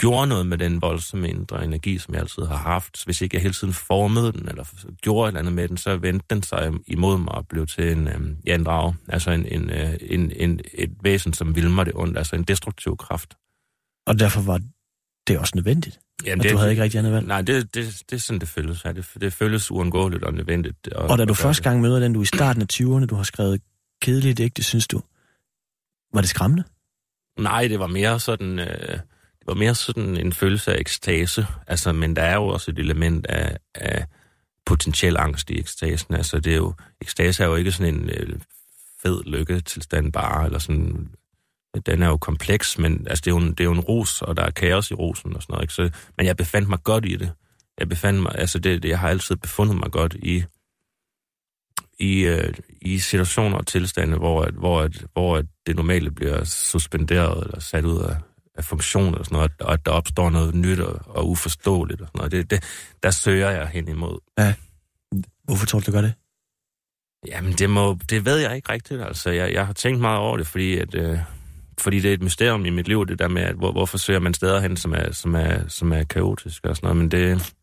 gjorde 0.04 0.28
noget 0.28 0.48
med 0.48 0.58
den 0.58 0.82
voldsomme 0.82 1.30
indre 1.30 1.64
energi, 1.64 1.98
som 1.98 2.14
jeg 2.14 2.22
altid 2.22 2.44
har 2.44 2.58
haft, 2.58 3.06
hvis 3.06 3.22
ikke 3.22 3.36
jeg 3.36 3.42
hele 3.42 3.54
tiden 3.54 3.74
formede 3.74 4.32
den, 4.32 4.50
eller 4.50 4.64
gjorde 5.02 5.28
et 5.28 5.30
eller 5.30 5.40
andet 5.40 5.54
med 5.54 5.68
den, 5.68 5.78
så 5.78 5.98
vendte 5.98 6.26
den 6.30 6.44
sig 6.44 6.72
imod 6.88 7.18
mig 7.18 7.36
og 7.36 7.48
blev 7.48 7.68
til 7.68 7.92
en, 7.92 8.08
øh, 8.08 8.22
ja, 8.46 8.56
en 8.56 8.64
drag. 8.64 8.94
Altså 9.08 9.32
en, 9.32 9.46
en, 9.46 9.70
øh, 9.70 9.94
en, 10.02 10.32
en, 10.36 10.60
et 10.74 10.92
væsen, 11.02 11.34
som 11.34 11.56
ville 11.56 11.72
mig 11.72 11.86
det 11.86 11.94
ondt, 11.96 12.18
altså 12.18 12.36
en 12.36 12.44
destruktiv 12.44 12.98
kraft. 12.98 13.34
Og 14.08 14.20
derfor 14.20 14.42
var 14.42 14.60
det 15.28 15.40
også 15.40 15.52
nødvendigt? 15.56 16.00
Jamen, 16.26 16.40
og 16.40 16.44
det, 16.44 16.52
du 16.52 16.58
havde 16.58 16.72
ikke 16.72 16.84
rigtig 16.84 16.98
andet 17.00 17.14
valg? 17.14 17.28
Nej, 17.28 17.42
det, 17.42 17.76
det, 17.76 18.04
det 18.10 18.16
er 18.16 18.20
sådan, 18.20 18.40
det 18.40 18.48
føles. 18.48 18.86
Ja. 18.86 18.92
Det, 18.92 19.06
det 19.22 19.34
føles 19.34 19.72
uundgåeligt 19.72 20.24
og 20.24 20.34
nødvendigt. 20.34 20.88
Og, 20.88 21.10
og 21.10 21.18
da 21.18 21.26
du 21.26 21.34
første 21.34 21.64
gang 21.64 21.82
møder 21.82 22.00
den, 22.00 22.14
du 22.14 22.22
i 22.22 22.26
starten 22.26 22.62
af 22.62 22.68
20'erne, 22.74 23.06
du 23.06 23.16
har 23.16 23.24
skrevet 23.24 23.62
kedeligt 24.02 24.38
digte, 24.38 24.64
synes 24.64 24.88
du, 24.88 25.02
var 26.14 26.22
det 26.22 26.30
skræmmende? 26.30 26.64
Nej, 27.40 27.68
det 27.68 27.80
var 27.80 27.88
mere 27.88 28.20
sådan... 28.20 28.60
Øh, 28.60 29.00
det 29.44 29.48
var 29.48 29.54
mere 29.54 29.76
sådan 29.76 30.18
en 30.18 30.34
følelse 30.34 30.74
af 30.74 30.80
ekstase, 30.80 31.48
altså, 31.68 31.92
men 31.92 32.16
der 32.16 32.22
er 32.22 32.36
jo 32.36 32.48
også 32.48 32.72
et 32.72 32.80
element 32.80 33.26
af, 33.26 33.58
af 33.76 34.06
potentiel 34.66 35.18
angst 35.18 35.50
i 35.50 35.60
ekstasen. 35.60 36.14
Altså, 36.14 36.40
det 36.40 36.54
er 36.54 36.58
jo, 36.58 36.74
ekstase 37.02 37.44
er 37.44 37.48
jo 37.48 37.56
ikke 37.56 37.72
sådan 37.72 37.96
en 37.96 38.10
øh, 38.10 38.40
fed 39.02 39.24
lykketilstand 39.24 40.12
bare, 40.12 40.46
eller 40.46 40.60
sådan, 40.60 41.10
den 41.86 42.04
er 42.04 42.08
jo 42.08 42.18
kompleks, 42.18 42.78
men 42.78 43.08
altså, 43.08 43.22
det, 43.22 43.32
er 43.32 43.36
jo 43.36 43.42
en, 43.42 43.50
det 43.50 43.60
er 43.60 43.64
jo 43.64 43.72
en 43.72 43.80
ros, 43.80 44.22
og 44.22 44.38
der 44.38 44.44
er 44.44 44.52
kaos 44.52 44.92
i 44.92 44.94
rosen 44.94 45.36
og 45.36 45.42
sådan 45.42 45.54
noget. 45.54 45.64
Ikke? 45.64 45.74
Så, 45.74 45.90
men 46.18 46.26
jeg 46.26 46.38
befandt 46.38 46.70
mig 46.70 46.84
godt 46.84 47.06
i 47.06 47.16
det. 47.16 47.32
Jeg 47.78 47.90
befandt 47.90 48.22
mig, 48.22 48.36
altså 48.36 48.60
det, 48.60 48.84
det 48.84 48.90
jeg 48.90 49.00
har 49.00 49.10
altid 49.10 49.36
befundet 49.36 49.78
mig 49.78 49.92
godt 49.92 50.14
i, 50.14 50.44
i, 52.00 52.20
øh, 52.20 52.54
i 52.82 53.00
situationer 53.00 53.58
og 53.58 53.68
tilstande, 53.68 54.18
hvor, 54.18 54.50
hvor, 54.52 54.90
hvor 55.14 55.44
det 55.68 55.76
normale 55.76 56.12
bliver 56.12 56.44
suspenderet 56.44 57.44
eller 57.44 57.60
sat 57.60 57.86
ud 57.86 58.02
af, 58.02 58.16
af 58.56 58.66
funktion 58.66 59.16
og 59.16 59.26
sådan 59.26 59.36
noget, 59.36 59.52
og 59.60 59.74
at 59.74 59.86
der 59.86 59.92
opstår 59.92 60.30
noget 60.30 60.56
nyt 60.56 60.80
og, 60.80 61.00
og 61.06 61.30
uforståeligt 61.30 62.02
og 62.02 62.08
sådan 62.08 62.18
noget. 62.18 62.32
Det, 62.32 62.52
det, 62.52 62.64
der 63.04 63.12
søger 63.12 63.50
jeg 63.50 63.68
hen 63.68 63.88
imod. 63.88 64.20
Ja. 64.38 64.54
Hvorfor 65.44 65.66
tror 65.66 65.80
du, 65.80 65.86
du 65.86 65.92
gør 65.92 66.02
det? 66.02 66.14
Jamen, 67.28 67.54
det, 67.54 67.70
må, 67.70 67.98
det 68.10 68.26
ved 68.26 68.38
jeg 68.38 68.56
ikke 68.56 68.72
rigtigt. 68.72 69.02
Altså, 69.02 69.30
jeg, 69.30 69.54
jeg 69.54 69.66
har 69.66 69.74
tænkt 69.74 70.02
meget 70.02 70.20
over 70.20 70.38
det, 70.38 70.48
fordi, 70.48 70.78
at, 70.78 70.96
øh, 70.96 71.20
fordi 71.80 72.00
det 72.00 72.10
er 72.10 72.14
et 72.14 72.22
mysterium 72.22 72.66
i 72.66 72.70
mit 72.70 72.88
liv, 72.88 73.06
det 73.06 73.20
der 73.20 73.28
med, 73.28 73.42
at, 73.42 73.56
hvor, 73.56 73.72
hvorfor 73.72 73.98
søger 73.98 74.20
man 74.20 74.34
steder 74.34 74.60
hen, 74.60 74.78
som 74.78 74.94
er, 74.94 75.12
som 75.12 75.36
er, 75.36 75.68
som 75.68 75.94
er 75.94 76.04
kaotisk 76.04 76.66
og 76.66 76.76
sådan 76.76 76.88
noget. 76.88 76.98
Men 76.98 77.12
det... 77.12 77.54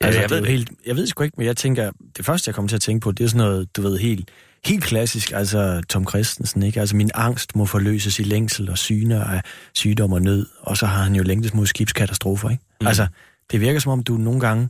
Altså, 0.00 0.20
jeg, 0.20 0.30
ved, 0.30 0.40
det 0.40 0.46
helt, 0.46 0.70
jeg 0.86 0.96
ved 0.96 1.06
sgu 1.06 1.22
ikke, 1.22 1.34
men 1.36 1.46
jeg 1.46 1.56
tænker, 1.56 1.90
det 2.16 2.24
første, 2.24 2.48
jeg 2.48 2.54
kommer 2.54 2.68
til 2.68 2.76
at 2.76 2.82
tænke 2.82 3.04
på, 3.04 3.12
det 3.12 3.24
er 3.24 3.28
sådan 3.28 3.46
noget, 3.46 3.76
du 3.76 3.82
ved, 3.82 3.98
helt 3.98 4.30
helt 4.66 4.84
klassisk, 4.84 5.32
altså 5.32 5.82
Tom 5.88 6.08
Christensen, 6.08 6.62
ikke? 6.62 6.80
Altså 6.80 6.96
min 6.96 7.10
angst 7.14 7.56
må 7.56 7.66
forløses 7.66 8.18
i 8.18 8.22
længsel 8.22 8.70
og 8.70 8.78
syne 8.78 9.24
af 9.24 9.42
sygdom 9.74 10.12
og 10.12 10.22
nød, 10.22 10.46
og 10.60 10.76
så 10.76 10.86
har 10.86 11.02
han 11.02 11.14
jo 11.14 11.22
længtes 11.22 11.54
mod 11.54 11.66
skibskatastrofer, 11.66 12.50
ikke? 12.50 12.62
Mm. 12.80 12.86
Altså, 12.86 13.06
det 13.50 13.60
virker 13.60 13.80
som 13.80 13.92
om, 13.92 14.02
du 14.02 14.16
nogle 14.16 14.40
gange 14.40 14.68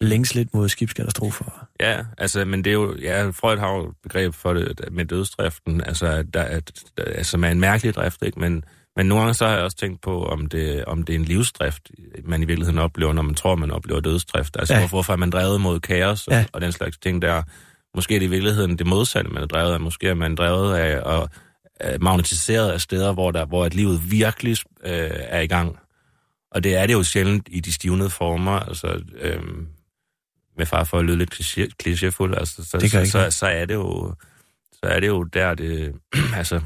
længes 0.00 0.34
lidt 0.34 0.54
mod 0.54 0.68
skibskatastrofer. 0.68 1.66
Ja, 1.80 2.04
altså, 2.18 2.44
men 2.44 2.64
det 2.64 2.70
er 2.70 2.74
jo, 2.74 2.96
ja, 2.96 3.28
Freud 3.28 3.58
har 3.58 3.72
jo 3.74 3.92
begreb 4.02 4.34
for 4.34 4.52
det 4.52 4.80
med 4.92 5.04
dødsdriften, 5.04 5.84
altså, 5.84 6.22
der, 6.34 6.42
at, 6.42 6.72
der, 6.96 7.04
altså 7.04 7.38
med 7.38 7.50
en 7.50 7.60
mærkelig 7.60 7.94
drift, 7.94 8.22
ikke? 8.22 8.40
Men, 8.40 8.64
men 8.96 9.06
nogle 9.06 9.22
gange 9.22 9.34
så 9.34 9.46
har 9.46 9.54
jeg 9.54 9.62
også 9.62 9.76
tænkt 9.76 10.00
på, 10.00 10.24
om 10.24 10.46
det, 10.46 10.84
om 10.84 11.02
det 11.02 11.14
er 11.14 11.18
en 11.18 11.24
livsdrift, 11.24 11.90
man 12.24 12.42
i 12.42 12.44
virkeligheden 12.44 12.78
oplever, 12.78 13.12
når 13.12 13.22
man 13.22 13.34
tror, 13.34 13.54
man 13.54 13.70
oplever 13.70 14.00
dødsdrift. 14.00 14.56
Altså, 14.58 14.74
ja. 14.74 14.88
hvorfor 14.88 15.12
er 15.12 15.16
man 15.16 15.30
drevet 15.30 15.60
mod 15.60 15.80
kaos 15.80 16.26
og, 16.26 16.32
ja. 16.32 16.44
og 16.52 16.60
den 16.60 16.72
slags 16.72 16.98
ting 16.98 17.22
der. 17.22 17.42
Måske 17.94 18.14
er 18.14 18.18
det 18.18 18.26
i 18.26 18.30
virkeligheden 18.30 18.78
det 18.78 18.86
modsatte, 18.86 19.30
man 19.30 19.42
er 19.42 19.46
drevet 19.46 19.72
af. 19.72 19.80
Måske 19.80 20.08
er 20.08 20.14
man 20.14 20.34
drevet 20.34 20.76
af 20.76 21.00
og 21.00 21.28
magnetiseret 22.00 22.70
af 22.70 22.80
steder, 22.80 23.12
hvor, 23.12 23.30
der, 23.30 23.44
hvor 23.46 23.64
at 23.64 23.74
livet 23.74 24.10
virkelig 24.10 24.56
øh, 24.84 25.10
er 25.12 25.40
i 25.40 25.46
gang. 25.46 25.78
Og 26.50 26.64
det 26.64 26.76
er 26.76 26.86
det 26.86 26.92
jo 26.92 27.02
sjældent 27.02 27.48
i 27.50 27.60
de 27.60 27.72
stivnede 27.72 28.10
former, 28.10 28.52
altså 28.52 29.02
øh, 29.14 29.42
med 30.56 30.66
far 30.66 30.84
for 30.84 30.98
at 30.98 31.04
lyde 31.04 31.18
lidt 31.18 31.34
klichéfuld, 31.82 32.38
altså, 32.38 32.64
så, 32.64 32.88
så, 32.90 33.10
så, 33.10 33.30
så, 33.30 33.46
er 33.46 33.64
det 33.64 33.74
jo 33.74 34.14
så 34.72 34.80
er 34.82 35.00
det 35.00 35.08
jo 35.08 35.22
der, 35.22 35.54
det, 35.54 35.94
altså, 36.40 36.60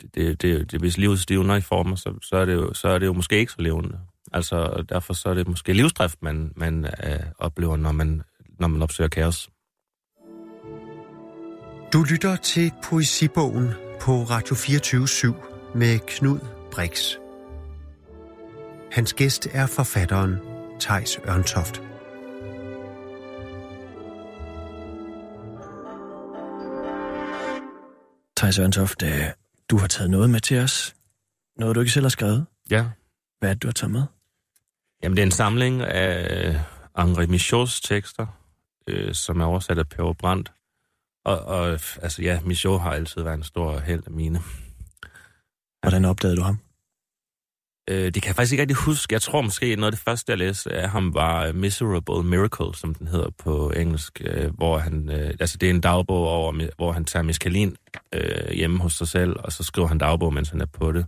det, 0.00 0.14
det, 0.14 0.42
det, 0.42 0.72
det, 0.72 0.80
hvis 0.80 0.98
livet 0.98 1.20
stivner 1.20 1.56
i 1.56 1.60
former, 1.60 1.96
så, 1.96 2.14
så, 2.22 2.36
er 2.36 2.44
det 2.44 2.54
jo, 2.54 2.74
så 2.74 2.88
er 2.88 2.98
det 2.98 3.06
jo 3.06 3.12
måske 3.12 3.38
ikke 3.38 3.52
så 3.52 3.62
levende. 3.62 3.98
Altså, 4.32 4.84
derfor 4.88 5.12
så 5.12 5.28
er 5.28 5.34
det 5.34 5.48
måske 5.48 5.72
livsdrift, 5.72 6.22
man, 6.22 6.52
man 6.56 6.84
øh, 6.84 7.20
oplever, 7.38 7.76
når 7.76 7.92
man 7.92 8.22
når 8.62 8.68
man 8.68 8.82
opsøger 8.82 9.08
kaos. 9.08 9.48
Du 11.92 12.02
lytter 12.02 12.36
til 12.36 12.72
Poesibogen 12.82 13.68
på 14.00 14.12
Radio 14.22 14.54
24 14.54 15.06
med 15.74 15.98
Knud 16.06 16.38
Brix. 16.72 17.14
Hans 18.92 19.14
gæst 19.14 19.48
er 19.52 19.66
forfatteren 19.66 20.36
Tejs 20.80 21.18
Ørntoft. 21.28 21.82
Thijs 28.36 28.58
Ørntoft, 28.58 29.02
øh, 29.02 29.24
du 29.70 29.78
har 29.78 29.86
taget 29.86 30.10
noget 30.10 30.30
med 30.30 30.40
til 30.40 30.58
os. 30.58 30.94
Noget, 31.58 31.74
du 31.74 31.80
ikke 31.80 31.92
selv 31.92 32.04
har 32.04 32.10
skrevet. 32.10 32.46
Ja. 32.70 32.84
Hvad 33.38 33.50
er 33.50 33.54
det, 33.54 33.62
du 33.62 33.68
har 33.68 33.72
taget 33.72 33.90
med? 33.92 34.02
Jamen, 35.02 35.16
det 35.16 35.22
er 35.22 35.26
en 35.26 35.30
samling 35.30 35.82
af 35.82 36.60
Henri 36.98 37.24
Michaud's 37.24 37.80
tekster, 37.84 38.26
øh, 38.86 39.14
som 39.14 39.40
er 39.40 39.44
oversat 39.44 39.78
af 39.78 39.88
Per 39.88 40.12
Brandt. 40.12 40.52
Og, 41.24 41.40
og 41.40 41.68
altså 42.02 42.22
ja, 42.22 42.40
Michaud 42.44 42.80
har 42.80 42.92
altid 42.92 43.22
været 43.22 43.34
en 43.34 43.42
stor 43.42 43.78
held 43.78 44.02
af 44.06 44.12
mine. 44.12 44.38
Hvordan 45.82 46.04
opdagede 46.04 46.36
du 46.36 46.42
ham? 46.42 46.58
Øh, 47.90 48.04
det 48.04 48.22
kan 48.22 48.28
jeg 48.28 48.36
faktisk 48.36 48.52
ikke 48.52 48.62
rigtig 48.62 48.76
huske. 48.76 49.12
Jeg 49.12 49.22
tror 49.22 49.40
måske, 49.40 49.76
noget 49.76 49.86
af 49.86 49.92
det 49.92 50.04
første, 50.04 50.30
jeg 50.30 50.38
læste 50.38 50.72
af 50.72 50.90
ham, 50.90 51.14
var 51.14 51.52
Miserable 51.52 52.22
Miracle, 52.22 52.74
som 52.74 52.94
den 52.94 53.08
hedder 53.08 53.30
på 53.38 53.70
engelsk, 53.70 54.20
øh, 54.24 54.54
hvor 54.54 54.78
han, 54.78 55.10
øh, 55.10 55.34
altså 55.40 55.58
det 55.58 55.66
er 55.66 55.70
en 55.70 55.80
dagbog 55.80 56.28
over, 56.28 56.68
hvor 56.76 56.92
han 56.92 57.04
tager 57.04 57.22
meskalin 57.22 57.76
øh, 58.14 58.50
hjemme 58.50 58.80
hos 58.80 58.92
sig 58.92 59.08
selv, 59.08 59.36
og 59.38 59.52
så 59.52 59.62
skriver 59.62 59.88
han 59.88 59.98
dagbog, 59.98 60.34
mens 60.34 60.50
han 60.50 60.60
er 60.60 60.66
på 60.66 60.92
det. 60.92 61.06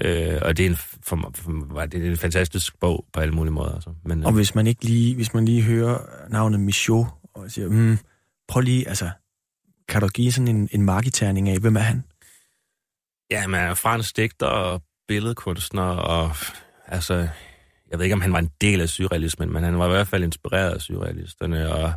Øh, 0.00 0.38
og 0.42 0.56
det 0.56 0.66
er, 0.66 0.70
en, 0.70 0.76
for, 0.76 1.32
for, 1.34 1.86
det 1.86 2.06
er 2.06 2.10
en 2.10 2.16
fantastisk 2.16 2.80
bog 2.80 3.06
på 3.12 3.20
alle 3.20 3.34
mulige 3.34 3.52
måder. 3.52 3.74
Altså. 3.74 3.90
Men, 4.04 4.24
og 4.24 4.32
øh, 4.32 4.36
hvis 4.36 4.54
man 4.54 4.66
ikke 4.66 4.84
lige, 4.84 5.14
hvis 5.14 5.34
man 5.34 5.44
lige 5.44 5.62
hører 5.62 5.98
navnet 6.28 6.60
Michaud, 6.60 7.06
og 7.34 7.50
siger, 7.50 7.68
mm, 7.68 7.98
prøv 8.48 8.60
lige, 8.60 8.88
altså, 8.88 9.10
kan 9.88 10.00
du 10.00 10.08
give 10.08 10.32
sådan 10.32 10.56
en, 10.56 10.68
en 10.72 10.82
marketerning 10.82 11.48
af, 11.48 11.58
hvem 11.58 11.76
er 11.76 11.80
han? 11.80 12.04
Ja, 13.30 13.40
han 13.40 13.54
er 13.54 13.74
fransk 13.74 14.16
digter 14.16 14.46
og 14.46 14.82
billedkunstner, 15.08 15.82
og 15.82 16.30
altså, 16.86 17.28
jeg 17.90 17.98
ved 17.98 18.04
ikke, 18.04 18.14
om 18.14 18.20
han 18.20 18.32
var 18.32 18.38
en 18.38 18.50
del 18.60 18.80
af 18.80 18.88
surrealismen, 18.88 19.52
men 19.52 19.64
han 19.64 19.78
var 19.78 19.86
i 19.86 19.90
hvert 19.90 20.08
fald 20.08 20.24
inspireret 20.24 20.70
af 20.70 20.80
surrealisterne, 20.80 21.72
og 21.72 21.92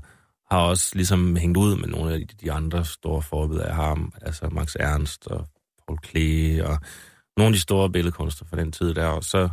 har 0.52 0.60
også 0.60 0.92
ligesom 0.96 1.36
hængt 1.36 1.58
ud 1.58 1.76
med 1.76 1.88
nogle 1.88 2.14
af 2.14 2.22
de 2.42 2.52
andre 2.52 2.86
store 2.86 3.22
forbilleder 3.22 3.68
af 3.68 3.76
ham, 3.76 4.14
altså 4.22 4.50
Max 4.50 4.76
Ernst 4.80 5.28
og 5.28 5.48
Paul 5.88 6.00
Klee, 6.00 6.68
og 6.68 6.80
nogle 7.38 7.48
af 7.48 7.54
de 7.54 7.60
store 7.60 7.90
billedkunster 7.90 8.46
fra 8.50 8.58
den 8.58 8.72
tid 8.72 8.94
der, 8.94 9.06
og 9.06 9.24
så, 9.24 9.50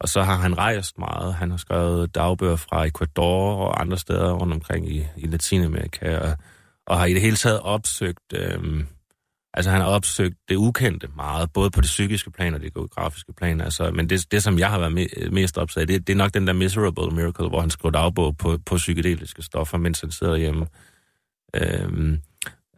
og 0.00 0.08
så 0.08 0.22
har 0.22 0.36
han 0.36 0.58
rejst 0.58 0.98
meget. 0.98 1.34
Han 1.34 1.50
har 1.50 1.56
skrevet 1.56 2.14
dagbøger 2.14 2.56
fra 2.56 2.84
Ecuador 2.86 3.56
og 3.56 3.80
andre 3.80 3.98
steder 3.98 4.32
rundt 4.32 4.52
omkring 4.52 4.92
i, 4.92 5.06
i 5.16 5.26
Latinamerika, 5.26 6.18
og, 6.18 6.36
og 6.86 6.98
har 6.98 7.06
i 7.06 7.14
det 7.14 7.22
hele 7.22 7.36
taget 7.36 7.60
opsøgt, 7.60 8.32
øhm, 8.34 8.86
altså 9.54 9.70
han 9.70 9.80
har 9.80 9.88
opsøgt 9.88 10.36
det 10.48 10.56
ukendte 10.56 11.08
meget, 11.16 11.52
både 11.52 11.70
på 11.70 11.80
det 11.80 11.86
psykiske 11.86 12.30
plan 12.30 12.54
og 12.54 12.60
det 12.60 12.74
geografiske 12.74 13.32
plan, 13.32 13.60
altså, 13.60 13.90
men 13.90 14.10
det, 14.10 14.32
det 14.32 14.42
som 14.42 14.58
jeg 14.58 14.70
har 14.70 14.78
været 14.78 14.92
me, 14.92 15.06
mest 15.30 15.58
opsat 15.58 15.88
det, 15.88 16.06
det 16.06 16.12
er 16.12 16.16
nok 16.16 16.34
den 16.34 16.46
der 16.46 16.52
Miserable 16.52 17.16
Miracle, 17.16 17.48
hvor 17.48 17.60
han 17.60 17.70
skrev 17.70 17.92
dagbog 17.92 18.36
på, 18.36 18.58
på 18.66 18.76
psykedeliske 18.76 19.42
stoffer, 19.42 19.78
mens 19.78 20.00
han 20.00 20.10
sidder 20.10 20.36
hjemme. 20.36 20.66
Øhm, 21.56 22.18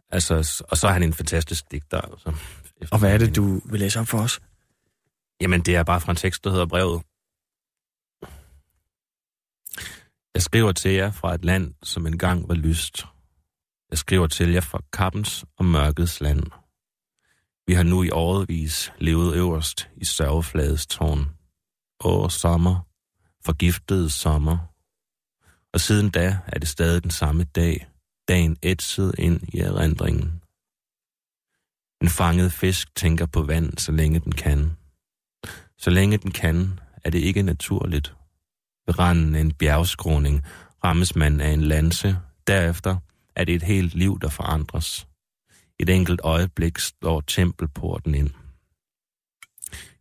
altså, 0.09 0.63
og 0.69 0.77
så 0.77 0.87
er 0.87 0.91
han 0.91 1.03
en 1.03 1.13
fantastisk 1.13 1.71
digter, 1.71 2.01
altså, 2.01 2.33
og 2.91 2.99
hvad 2.99 3.13
er 3.13 3.17
det, 3.17 3.35
du 3.35 3.61
vil 3.65 3.79
læse 3.79 3.99
op 3.99 4.07
for 4.07 4.17
os? 4.17 4.39
Jamen, 5.41 5.61
det 5.61 5.75
er 5.75 5.83
bare 5.83 6.01
fra 6.01 6.11
en 6.11 6.15
tekst, 6.15 6.43
der 6.43 6.49
hedder 6.49 6.65
Brevet. 6.65 7.01
Jeg 10.33 10.41
skriver 10.41 10.71
til 10.71 10.91
jer 10.91 11.11
fra 11.11 11.35
et 11.35 11.45
land, 11.45 11.73
som 11.83 12.07
engang 12.07 12.47
var 12.47 12.55
lyst. 12.55 13.05
Jeg 13.89 13.97
skriver 13.97 14.27
til 14.27 14.51
jer 14.51 14.61
fra 14.61 14.81
kappens 14.93 15.45
og 15.57 15.65
mørkets 15.65 16.21
land. 16.21 16.43
Vi 17.67 17.73
har 17.73 17.83
nu 17.83 18.03
i 18.03 18.09
årevis 18.09 18.91
levet 18.97 19.35
øverst 19.35 19.89
i 19.95 20.05
sørgeflades 20.05 20.87
tårn. 20.87 21.29
Åh, 22.03 22.29
sommer. 22.29 22.87
Forgiftede 23.45 24.09
sommer. 24.09 24.57
Og 25.73 25.79
siden 25.79 26.09
da 26.09 26.39
er 26.47 26.59
det 26.59 26.67
stadig 26.67 27.03
den 27.03 27.11
samme 27.11 27.43
dag. 27.43 27.87
Dagen 28.27 28.57
ætset 28.63 29.15
ind 29.17 29.41
i 29.53 29.59
erindringen. 29.59 30.41
En 32.01 32.09
fanget 32.09 32.53
fisk 32.53 32.95
tænker 32.95 33.25
på 33.25 33.43
vand, 33.43 33.77
så 33.77 33.91
længe 33.91 34.19
den 34.19 34.31
kan. 34.31 34.71
Så 35.77 35.89
længe 35.89 36.17
den 36.17 36.31
kan, 36.31 36.79
er 37.03 37.09
det 37.09 37.19
ikke 37.19 37.43
naturligt. 37.43 38.13
Ved 38.87 38.99
randen 38.99 39.35
af 39.35 39.41
en 39.41 39.53
bjergskråning 39.53 40.43
rammes 40.83 41.15
man 41.15 41.41
af 41.41 41.49
en 41.49 41.61
lanse. 41.61 42.17
Derefter 42.47 42.97
er 43.35 43.43
det 43.43 43.55
et 43.55 43.63
helt 43.63 43.95
liv, 43.95 44.19
der 44.21 44.29
forandres. 44.29 45.07
Et 45.79 45.89
enkelt 45.89 46.19
øjeblik 46.23 46.79
står 46.79 47.21
tempelporten 47.21 48.15
ind. 48.15 48.29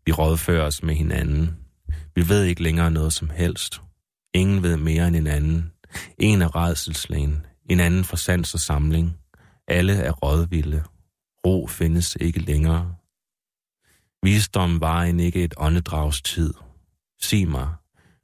Vi 0.07 0.13
rådfører 0.13 0.67
os 0.67 0.83
med 0.83 0.95
hinanden. 0.95 1.59
Vi 2.15 2.29
ved 2.29 2.45
ikke 2.45 2.63
længere 2.63 2.91
noget 2.91 3.13
som 3.13 3.31
helst. 3.31 3.81
Ingen 4.35 4.63
ved 4.63 4.77
mere 4.77 5.09
end 5.09 5.17
en 5.17 5.27
anden. 5.27 5.73
En 6.19 6.43
er 6.43 6.57
redselslægen, 6.57 7.47
en 7.71 7.81
anden 7.81 8.05
for 8.05 8.17
sans 8.17 8.55
og 8.55 8.61
samling. 8.61 9.17
Alle 9.69 9.93
er 9.93 10.13
rådvilde. 10.13 10.85
Ro 11.47 11.67
findes 11.67 12.17
ikke 12.21 12.41
længere. 12.41 12.97
Visdom 14.23 14.81
var 14.81 15.03
en 15.03 15.21
ikke 15.21 15.45
et 15.45 15.55
åndedrags 15.57 16.23
tid. 16.23 16.55
Sig 17.23 17.49
mig, 17.49 17.75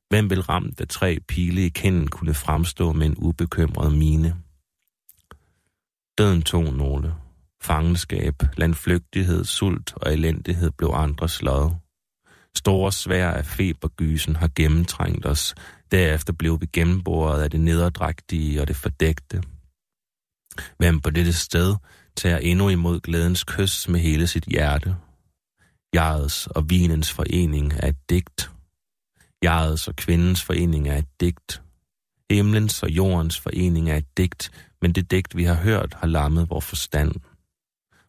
hvem 0.08 0.30
vil 0.30 0.42
ramt 0.42 0.80
af 0.80 0.88
tre 0.88 1.18
pile 1.28 1.66
i 1.66 1.68
kinden 1.68 2.08
kunne 2.08 2.34
fremstå 2.34 2.92
med 2.92 3.06
en 3.06 3.14
ubekymret 3.18 3.92
mine? 3.92 4.36
Døden 6.18 6.42
tog 6.42 6.64
nogle. 6.64 7.14
Fangenskab, 7.62 8.34
landflygtighed, 8.56 9.44
sult 9.44 9.92
og 9.96 10.12
elendighed 10.12 10.70
blev 10.70 10.90
andres 10.94 11.42
lod. 11.42 11.70
Store 12.56 12.92
svær 12.92 13.30
af 13.30 13.46
febergysen 13.46 14.36
har 14.36 14.50
gennemtrængt 14.56 15.26
os. 15.26 15.54
Derefter 15.90 16.32
blev 16.32 16.60
vi 16.60 16.66
gennemboret 16.66 17.42
af 17.42 17.50
det 17.50 17.60
nederdragtige 17.60 18.60
og 18.60 18.68
det 18.68 18.76
fordægte. 18.76 19.42
Hvem 20.78 21.00
på 21.00 21.10
dette 21.10 21.32
sted 21.32 21.76
tager 22.16 22.38
endnu 22.38 22.68
imod 22.68 23.00
glædens 23.00 23.44
kys 23.44 23.88
med 23.88 24.00
hele 24.00 24.26
sit 24.26 24.44
hjerte. 24.44 24.96
Jegets 25.94 26.46
og 26.46 26.70
vinens 26.70 27.12
forening 27.12 27.72
er 27.72 27.88
et 27.88 28.10
digt. 28.10 28.50
Jegets 29.44 29.88
og 29.88 29.96
kvindens 29.96 30.42
forening 30.42 30.88
er 30.88 30.96
et 30.96 31.20
digt. 31.20 31.62
Himlens 32.30 32.82
og 32.82 32.90
jordens 32.90 33.40
forening 33.40 33.90
er 33.90 33.96
et 33.96 34.16
digt, 34.16 34.50
men 34.82 34.92
det 34.92 35.10
digt, 35.10 35.36
vi 35.36 35.44
har 35.44 35.54
hørt, 35.54 35.94
har 35.94 36.06
lammet 36.06 36.50
vores 36.50 36.64
forstand. 36.64 37.12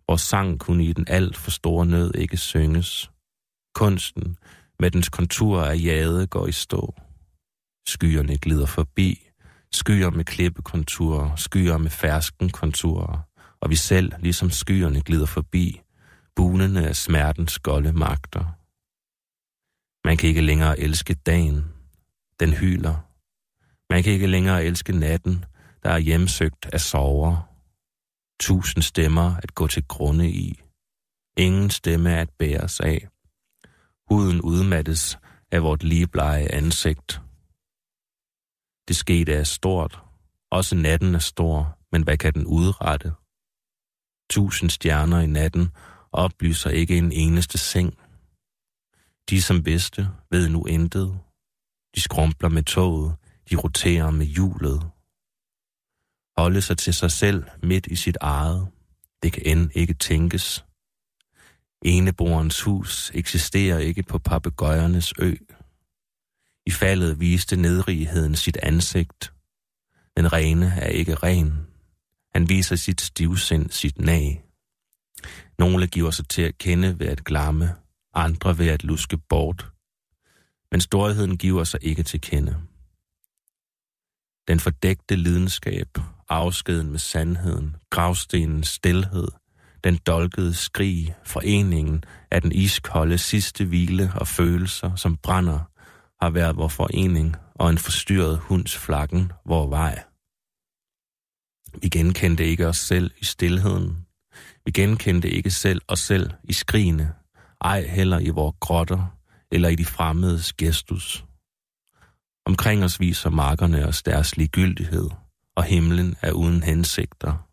Vores 0.08 0.22
sang 0.22 0.60
kunne 0.60 0.86
i 0.86 0.94
den 0.94 1.06
alt 1.08 1.38
for 1.38 1.52
store 1.52 1.86
nød 1.86 2.16
ikke 2.16 2.38
synges. 2.38 3.12
Kunsten 3.76 4.38
med 4.80 4.92
dens 4.92 5.10
kontur 5.10 5.62
af 5.62 5.78
jade 5.84 6.28
går 6.28 6.48
i 6.48 6.52
stå. 6.52 6.96
Skyerne 7.88 8.38
glider 8.38 8.66
forbi, 8.66 9.30
skyer 9.72 10.10
med 10.10 10.26
klippekonturer, 10.26 11.36
skyer 11.36 11.78
med 11.78 11.90
fersken 11.90 12.50
konturer, 12.50 13.20
og 13.64 13.70
vi 13.70 13.76
selv, 13.76 14.14
ligesom 14.20 14.50
skyerne, 14.50 15.02
glider 15.02 15.26
forbi, 15.26 15.82
bunende 16.36 16.88
af 16.88 16.96
smertens 16.96 17.60
golde 17.60 17.94
magter. 17.94 18.46
Man 20.08 20.18
kan 20.18 20.30
ikke 20.30 20.42
længere 20.42 20.80
elske 20.80 21.14
dagen. 21.14 21.66
Den 22.40 22.54
hyler. 22.54 22.96
Man 23.90 24.04
kan 24.04 24.14
ikke 24.14 24.28
længere 24.28 24.66
elske 24.66 24.94
natten, 24.94 25.46
der 25.84 25.90
er 25.90 25.98
hjemsøgt 25.98 26.66
af 26.74 26.82
sover. 26.82 27.50
Tusind 28.40 28.84
stemmer 28.84 29.36
at 29.44 29.56
gå 29.56 29.68
til 29.68 29.88
grunde 29.88 30.30
i. 30.30 30.62
Ingen 31.38 31.70
stemme 31.70 32.18
at 32.18 32.30
bære 32.30 32.68
af. 32.80 33.08
Huden 34.10 34.42
udmattes 34.42 35.18
af 35.52 35.64
vort 35.64 35.84
ligeblege 35.84 36.52
ansigt. 36.54 37.22
Det 38.88 38.96
skete 38.96 39.34
er 39.34 39.44
stort. 39.44 40.02
Også 40.52 40.76
natten 40.76 41.16
er 41.16 41.20
stor, 41.20 41.78
men 41.92 42.04
hvad 42.04 42.18
kan 42.18 42.34
den 42.34 42.46
udrette? 42.46 43.12
Tusind 44.34 44.70
stjerner 44.70 45.20
i 45.20 45.28
natten 45.28 45.70
oplyser 46.12 46.70
ikke 46.70 46.98
en 46.98 47.12
eneste 47.12 47.58
seng. 47.58 47.98
De, 49.30 49.42
som 49.42 49.66
vidste, 49.66 50.10
ved 50.32 50.50
nu 50.50 50.66
intet. 50.66 51.20
De 51.96 52.02
skrumpler 52.02 52.50
med 52.50 52.64
toget, 52.64 53.16
de 53.50 53.56
roterer 53.56 54.12
med 54.12 54.26
hjulet. 54.26 54.80
Holde 56.38 56.62
sig 56.62 56.78
til 56.78 56.94
sig 56.94 57.12
selv 57.12 57.44
midt 57.64 57.88
i 57.88 57.96
sit 57.96 58.18
eget. 58.22 58.68
Det 59.24 59.34
kan 59.34 59.44
end 59.46 59.72
ikke 59.74 59.94
tænkes. 59.94 60.66
Eneborens 61.86 62.62
hus 62.62 63.12
eksisterer 63.14 63.80
ikke 63.80 64.04
på 64.04 64.20
papegøjernes 64.20 65.14
ø. 65.20 65.36
I 66.66 66.72
faldet 66.72 67.20
viste 67.20 67.56
nedrigheden 67.56 68.36
sit 68.36 68.58
ansigt. 68.58 69.34
Den 70.18 70.34
rene 70.34 70.66
er 70.66 70.88
ikke 70.90 71.16
ren. 71.16 71.73
Han 72.34 72.50
viser 72.50 72.76
sit 72.76 73.02
stivsind, 73.02 73.70
sit 73.70 74.00
nag. 74.00 74.44
Nogle 75.60 75.88
giver 75.88 76.12
sig 76.12 76.30
til 76.30 76.42
at 76.42 76.58
kende 76.58 77.00
ved 77.00 77.08
at 77.08 77.24
glamme, 77.24 77.76
andre 78.14 78.58
ved 78.58 78.68
at 78.68 78.84
luske 78.84 79.18
bort. 79.18 79.72
Men 80.72 80.82
storheden 80.82 81.38
giver 81.38 81.64
sig 81.64 81.80
ikke 81.84 82.04
til 82.04 82.22
kende. 82.22 82.58
Den 84.48 84.60
fordægte 84.60 85.16
lidenskab, 85.16 85.88
afskeden 86.30 86.92
med 86.92 87.00
sandheden, 87.00 87.76
gravstenens 87.90 88.68
stilhed, 88.68 89.28
den 89.84 90.00
dolkede 90.08 90.54
skrig, 90.54 91.16
foreningen 91.26 92.04
af 92.32 92.42
den 92.42 92.52
iskolde 92.52 93.18
sidste 93.18 93.66
hvile 93.66 94.12
og 94.16 94.28
følelser, 94.28 94.96
som 94.96 95.18
brænder, 95.18 95.60
har 96.22 96.30
været 96.30 96.56
vor 96.56 96.68
forening 96.68 97.36
og 97.56 97.70
en 97.70 97.78
forstyrret 97.78 98.38
hunds 98.38 98.78
flakken, 98.78 99.32
vor 99.46 99.68
vej. 99.68 100.04
Vi 101.82 101.90
genkendte 101.90 102.46
ikke 102.46 102.68
os 102.68 102.78
selv 102.78 103.12
i 103.18 103.26
stillheden. 103.26 104.06
Vi 104.66 104.72
genkendte 104.72 105.30
ikke 105.30 105.52
selv 105.52 105.82
os 105.88 106.00
selv 106.00 106.32
i 106.44 106.54
skrigene, 106.54 107.14
ej 107.62 107.88
heller 107.88 108.20
i 108.20 108.30
vores 108.30 108.56
grotter 108.60 109.18
eller 109.52 109.70
i 109.70 109.76
de 109.76 109.86
fremmedes 109.86 110.54
gestus. 110.54 111.26
Omkring 112.46 112.84
os 112.84 113.00
viser 113.00 113.30
markerne 113.30 113.88
os 113.88 114.04
deres 114.04 114.38
ligegyldighed, 114.38 115.10
og 115.56 115.64
himlen 115.64 116.16
er 116.22 116.32
uden 116.32 116.64
hensigter. 116.64 117.48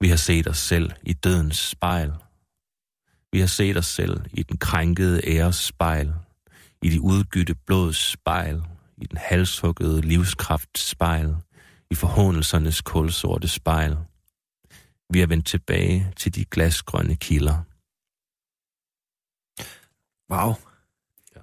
Vi 0.00 0.08
har 0.08 0.16
set 0.16 0.48
os 0.48 0.58
selv 0.58 0.90
i 1.02 1.12
dødens 1.12 1.56
spejl. 1.56 2.12
Vi 3.32 3.40
har 3.40 3.46
set 3.46 3.76
os 3.76 3.86
selv 3.86 4.20
i 4.32 4.42
den 4.42 4.58
krænkede 4.58 5.20
æres 5.26 5.56
spejl, 5.56 6.12
i 6.82 6.90
de 6.90 7.00
udgytte 7.00 7.54
blods 7.54 8.10
spejl, 8.10 8.62
i 8.96 9.06
den 9.06 9.18
halshuggede 9.18 10.00
livskrafts 10.00 10.88
spejl, 10.88 11.36
i 11.90 11.94
forhåndelsernes 11.94 12.80
kulsorte 12.80 13.48
spejl. 13.48 13.96
Vi 15.10 15.20
er 15.20 15.26
vendt 15.26 15.46
tilbage 15.46 16.12
til 16.16 16.34
de 16.34 16.44
glasgrønne 16.44 17.16
kilder. 17.16 17.64
Wow. 20.32 20.54
Ja. 21.36 21.40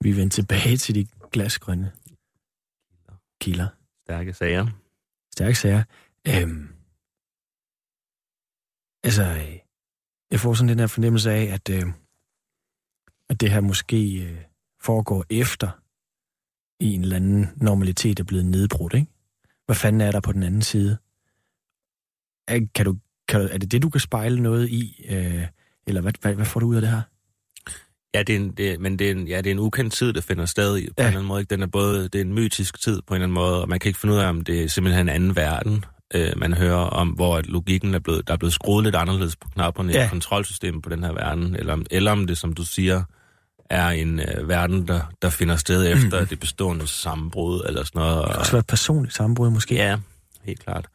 Vi 0.00 0.10
er 0.10 0.14
vendt 0.14 0.32
tilbage 0.32 0.76
til 0.76 0.94
de 0.94 1.06
glasgrønne 1.32 1.92
kilder. 3.40 3.68
Stærke 4.04 4.32
sager. 4.32 4.66
Stærke 5.32 5.54
sager. 5.54 5.84
Øhm, 6.28 6.68
altså, 9.04 9.24
jeg 10.30 10.40
får 10.40 10.54
sådan 10.54 10.68
den 10.68 10.78
her 10.78 10.86
fornemmelse 10.86 11.30
af, 11.30 11.44
at, 11.44 11.68
øh, 11.68 11.86
at 13.28 13.40
det 13.40 13.50
her 13.50 13.60
måske 13.60 14.26
øh, 14.26 14.44
foregår 14.80 15.24
efter 15.30 15.70
i 16.80 16.94
en 16.94 17.02
eller 17.02 17.16
anden 17.16 17.46
normalitet 17.56 18.20
er 18.20 18.24
blevet 18.24 18.46
nedbrudt, 18.46 18.94
ikke? 18.94 19.13
Hvad 19.66 19.76
fanden 19.76 20.00
er 20.00 20.12
der 20.12 20.20
på 20.20 20.32
den 20.32 20.42
anden 20.42 20.62
side? 20.62 20.98
Er, 22.48 22.60
kan 22.74 22.84
du, 22.84 22.96
kan 23.28 23.40
du, 23.40 23.48
er 23.52 23.58
det 23.58 23.72
det, 23.72 23.82
du 23.82 23.90
kan 23.90 24.00
spejle 24.00 24.42
noget 24.42 24.68
i? 24.68 25.06
Øh, 25.08 25.46
eller 25.86 26.00
hvad, 26.00 26.12
hvad, 26.20 26.34
hvad 26.34 26.46
får 26.46 26.60
du 26.60 26.66
ud 26.66 26.74
af 26.74 26.80
det 26.80 26.90
her? 26.90 27.02
Ja, 28.14 28.22
det 28.22 28.36
er 28.36 28.40
en, 28.40 28.50
det, 28.50 28.80
men 28.80 28.98
det 28.98 29.06
er, 29.06 29.10
en, 29.10 29.28
ja, 29.28 29.36
det 29.36 29.46
er 29.46 29.50
en 29.50 29.58
ukendt 29.58 29.92
tid, 29.92 30.12
der 30.12 30.20
finder 30.20 30.46
sted 30.46 30.78
i, 30.78 30.86
på 30.86 30.94
ja. 30.98 31.02
en 31.02 31.06
eller 31.06 31.18
anden 31.18 31.28
måde. 31.28 31.40
Ikke? 31.40 31.50
Den 31.50 31.62
er 31.62 31.66
både, 31.66 32.02
det 32.02 32.14
er 32.14 32.20
en 32.20 32.34
mytisk 32.34 32.80
tid 32.82 33.02
på 33.06 33.14
en 33.14 33.16
eller 33.16 33.24
anden 33.24 33.34
måde, 33.34 33.62
og 33.62 33.68
man 33.68 33.78
kan 33.78 33.88
ikke 33.88 34.00
finde 34.00 34.14
ud 34.14 34.20
af, 34.20 34.28
om 34.28 34.40
det 34.40 34.64
er 34.64 34.68
simpelthen 34.68 35.08
en 35.08 35.14
anden 35.14 35.36
verden, 35.36 35.84
øh, 36.14 36.32
man 36.36 36.52
hører 36.52 36.76
om, 36.76 37.08
hvor 37.08 37.40
logikken 37.44 37.94
er 37.94 37.98
blevet, 37.98 38.26
der 38.28 38.32
er 38.32 38.38
blevet 38.38 38.52
skruet 38.52 38.84
lidt 38.84 38.94
anderledes 38.94 39.36
på 39.36 39.48
knapperne 39.48 39.92
ja. 39.92 40.06
i 40.06 40.08
kontrolsystemet 40.08 40.82
på 40.82 40.88
den 40.88 41.04
her 41.04 41.12
verden, 41.12 41.56
eller, 41.56 41.78
eller 41.90 42.12
om 42.12 42.26
det, 42.26 42.38
som 42.38 42.52
du 42.52 42.64
siger, 42.64 43.02
er 43.70 43.88
en 43.88 44.20
øh, 44.20 44.48
verden, 44.48 44.88
der, 44.88 45.00
der 45.22 45.30
finder 45.30 45.56
sted 45.56 45.92
efter 45.92 46.20
mm. 46.20 46.26
det 46.26 46.40
bestående 46.40 46.86
sammenbrud, 46.86 47.64
eller 47.66 47.84
sådan 47.84 47.98
noget. 48.00 48.24
Det 48.24 48.30
kan 48.30 48.40
også 48.40 48.52
være 48.52 48.60
et 48.60 48.66
personligt 48.66 49.14
sammenbrud, 49.14 49.50
måske. 49.50 49.74
Ja, 49.74 49.98
helt 50.42 50.60
klart. 50.60 50.86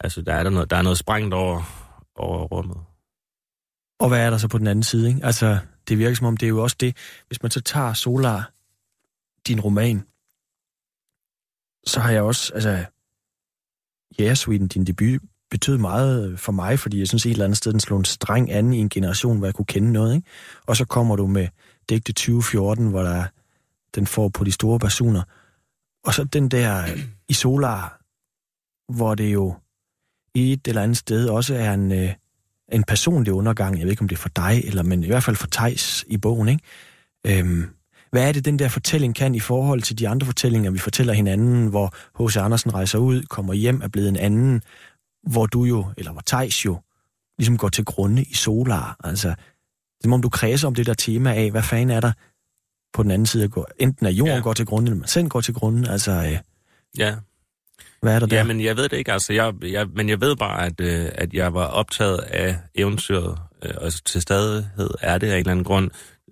Altså, 0.00 0.22
der 0.22 0.34
er, 0.34 0.42
der 0.42 0.50
noget, 0.50 0.70
der 0.70 0.76
er 0.76 0.82
noget 0.82 0.98
sprængt 0.98 1.34
over, 1.34 1.62
over 2.16 2.44
rummet. 2.44 2.76
Og 4.00 4.08
hvad 4.08 4.20
er 4.26 4.30
der 4.30 4.38
så 4.38 4.48
på 4.48 4.58
den 4.58 4.66
anden 4.66 4.82
side? 4.82 5.08
Ikke? 5.08 5.20
Altså, 5.24 5.58
det 5.88 5.98
virker 5.98 6.16
som 6.16 6.26
om, 6.26 6.36
det 6.36 6.46
er 6.46 6.50
jo 6.50 6.62
også 6.62 6.76
det, 6.80 6.96
hvis 7.26 7.42
man 7.42 7.50
så 7.50 7.60
tager 7.60 7.92
Solar, 7.92 8.50
din 9.46 9.60
roman, 9.60 10.04
så 11.86 12.00
har 12.00 12.10
jeg 12.10 12.22
også, 12.22 12.54
altså, 12.54 12.84
ja, 14.18 14.34
Sweden, 14.34 14.68
din 14.68 14.84
debut, 14.84 15.20
betød 15.50 15.78
meget 15.78 16.40
for 16.40 16.52
mig, 16.52 16.78
fordi 16.78 16.98
jeg 16.98 17.08
synes 17.08 17.26
et 17.26 17.30
eller 17.30 17.44
andet 17.44 17.58
sted, 17.58 17.72
den 17.72 17.80
slog 17.80 17.98
en 17.98 18.04
streng 18.04 18.52
an 18.52 18.72
i 18.72 18.78
en 18.78 18.88
generation, 18.88 19.38
hvor 19.38 19.46
jeg 19.46 19.54
kunne 19.54 19.64
kende 19.64 19.92
noget, 19.92 20.14
ikke? 20.14 20.28
Og 20.66 20.76
så 20.76 20.84
kommer 20.84 21.16
du 21.16 21.26
med 21.26 21.48
digte 21.88 22.12
2014, 22.12 22.88
hvor 22.88 23.02
der 23.02 23.24
den 23.94 24.06
får 24.06 24.28
på 24.28 24.44
de 24.44 24.52
store 24.52 24.78
basuner. 24.78 25.22
Og 26.04 26.14
så 26.14 26.24
den 26.24 26.48
der 26.48 26.82
øh, 26.82 27.04
i 27.28 27.32
Solar, 27.32 28.00
hvor 28.92 29.14
det 29.14 29.32
jo 29.32 29.54
i 30.34 30.52
et 30.52 30.68
eller 30.68 30.82
andet 30.82 30.96
sted 30.96 31.28
også 31.28 31.54
er 31.54 31.72
en, 31.72 31.92
øh, 31.92 32.12
en 32.72 32.84
personlig 32.84 33.32
undergang. 33.32 33.78
Jeg 33.78 33.84
ved 33.84 33.90
ikke, 33.90 34.02
om 34.02 34.08
det 34.08 34.16
er 34.16 34.20
for 34.20 34.28
dig, 34.28 34.62
eller, 34.64 34.82
men 34.82 35.04
i 35.04 35.06
hvert 35.06 35.22
fald 35.22 35.36
for 35.36 35.46
Tejs 35.46 36.04
i 36.08 36.16
bogen, 36.16 36.48
ikke? 36.48 36.62
Øhm, 37.26 37.68
hvad 38.10 38.28
er 38.28 38.32
det, 38.32 38.44
den 38.44 38.58
der 38.58 38.68
fortælling 38.68 39.14
kan 39.14 39.34
i 39.34 39.40
forhold 39.40 39.82
til 39.82 39.98
de 39.98 40.08
andre 40.08 40.26
fortællinger, 40.26 40.70
vi 40.70 40.78
fortæller 40.78 41.12
hinanden, 41.12 41.66
hvor 41.66 41.94
H.C. 42.24 42.36
Andersen 42.36 42.74
rejser 42.74 42.98
ud, 42.98 43.22
kommer 43.22 43.54
hjem, 43.54 43.80
er 43.82 43.88
blevet 43.88 44.08
en 44.08 44.16
anden, 44.16 44.62
hvor 45.30 45.46
du 45.46 45.64
jo, 45.64 45.86
eller 45.96 46.12
hvor 46.12 46.22
Tejs 46.26 46.64
jo, 46.64 46.80
ligesom 47.38 47.58
går 47.58 47.68
til 47.68 47.84
grunde 47.84 48.22
i 48.22 48.34
Solar. 48.34 48.96
Altså, 49.04 49.34
det 50.04 50.10
er 50.10 50.14
om 50.14 50.22
du 50.22 50.28
kredser 50.28 50.68
om 50.68 50.74
det 50.74 50.86
der 50.86 50.94
tema 50.94 51.34
af, 51.34 51.50
hvad 51.50 51.62
fanden 51.62 51.90
er 51.90 52.00
der 52.00 52.12
på 52.94 53.02
den 53.02 53.10
anden 53.10 53.26
side? 53.26 53.48
Går, 53.48 53.66
enten 53.78 54.06
er 54.06 54.10
jorden 54.10 54.34
ja. 54.34 54.40
går 54.40 54.52
til 54.52 54.66
grunde, 54.66 54.90
eller 54.90 54.98
man 54.98 55.08
selv 55.08 55.28
går 55.28 55.40
til 55.40 55.54
grunde. 55.54 55.90
Altså, 55.90 56.12
øh, 56.12 56.38
Ja, 56.98 57.14
hvad 58.02 58.14
er 58.14 58.18
der 58.18 58.26
der? 58.26 58.36
Ja, 58.36 58.44
men 58.44 58.60
jeg 58.60 58.76
ved 58.76 58.88
det 58.88 58.96
ikke. 58.96 59.12
Altså, 59.12 59.32
jeg, 59.32 59.52
jeg, 59.62 59.86
men 59.94 60.08
jeg 60.08 60.20
ved 60.20 60.36
bare, 60.36 60.66
at, 60.66 60.80
øh, 60.80 61.08
at 61.14 61.34
jeg 61.34 61.54
var 61.54 61.66
optaget 61.66 62.18
af 62.18 62.56
eventyret, 62.74 63.38
øh, 63.64 63.70
og 63.76 63.92
til 64.04 64.22
stadighed 64.22 64.90
er 65.00 65.18
det 65.18 65.26
af 65.26 65.32
en 65.32 65.38
eller 65.38 65.50
anden 65.50 65.64
grund. 65.64 65.90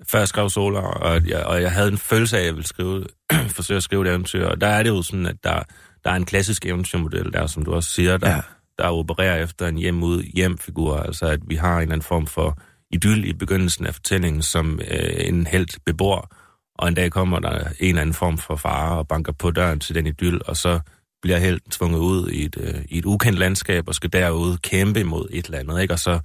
Før 0.08 0.18
jeg 0.18 0.28
skrev 0.28 0.50
Solar, 0.50 0.80
og 0.80 1.28
jeg, 1.28 1.44
og 1.44 1.62
jeg 1.62 1.72
havde 1.72 1.88
en 1.88 1.98
følelse 1.98 2.36
af, 2.36 2.40
at 2.40 2.46
jeg 2.46 2.54
ville 2.54 2.68
skrive, 2.68 3.04
forsøge 3.56 3.76
at 3.76 3.82
skrive 3.82 4.02
et 4.02 4.08
eventyr. 4.08 4.46
Og 4.46 4.60
der 4.60 4.66
er 4.66 4.82
det 4.82 4.90
jo 4.90 5.02
sådan, 5.02 5.26
at 5.26 5.36
der, 5.44 5.62
der 6.04 6.10
er 6.10 6.14
en 6.14 6.24
klassisk 6.24 6.66
eventyrmodel 6.66 7.32
der, 7.32 7.46
som 7.46 7.64
du 7.64 7.72
også 7.74 7.90
siger, 7.90 8.16
der, 8.16 8.30
ja. 8.30 8.40
der 8.78 8.84
opererer 8.84 9.42
efter 9.42 9.66
en 9.68 9.76
hjem-ud-hjem-figur. 9.76 10.96
Altså, 10.96 11.26
at 11.26 11.40
vi 11.46 11.54
har 11.54 11.76
en 11.76 11.82
eller 11.82 11.92
anden 11.92 12.04
form 12.04 12.26
for 12.26 12.58
idyll 12.92 13.24
i 13.24 13.32
begyndelsen 13.32 13.86
af 13.86 13.94
fortællingen, 13.94 14.42
som 14.42 14.80
øh, 14.90 15.28
en 15.28 15.46
held 15.46 15.68
bebor, 15.86 16.30
og 16.78 16.88
en 16.88 16.94
dag 16.94 17.10
kommer 17.10 17.38
der 17.38 17.58
en 17.58 17.88
eller 17.88 18.00
anden 18.02 18.14
form 18.14 18.38
for 18.38 18.56
fare 18.56 18.98
og 18.98 19.08
banker 19.08 19.32
på 19.32 19.50
døren 19.50 19.80
til 19.80 19.94
den 19.94 20.06
idyll, 20.06 20.40
og 20.46 20.56
så 20.56 20.80
bliver 21.22 21.38
helten 21.38 21.70
tvunget 21.70 21.98
ud 21.98 22.28
i 22.30 22.44
et, 22.44 22.56
øh, 22.60 22.74
i 22.88 22.98
et 22.98 23.04
ukendt 23.04 23.38
landskab 23.38 23.88
og 23.88 23.94
skal 23.94 24.12
derude 24.12 24.58
kæmpe 24.58 25.00
imod 25.00 25.28
et 25.30 25.44
eller 25.46 25.58
andet, 25.58 25.82
ikke? 25.82 25.94
Og 25.94 25.98
så 25.98 26.18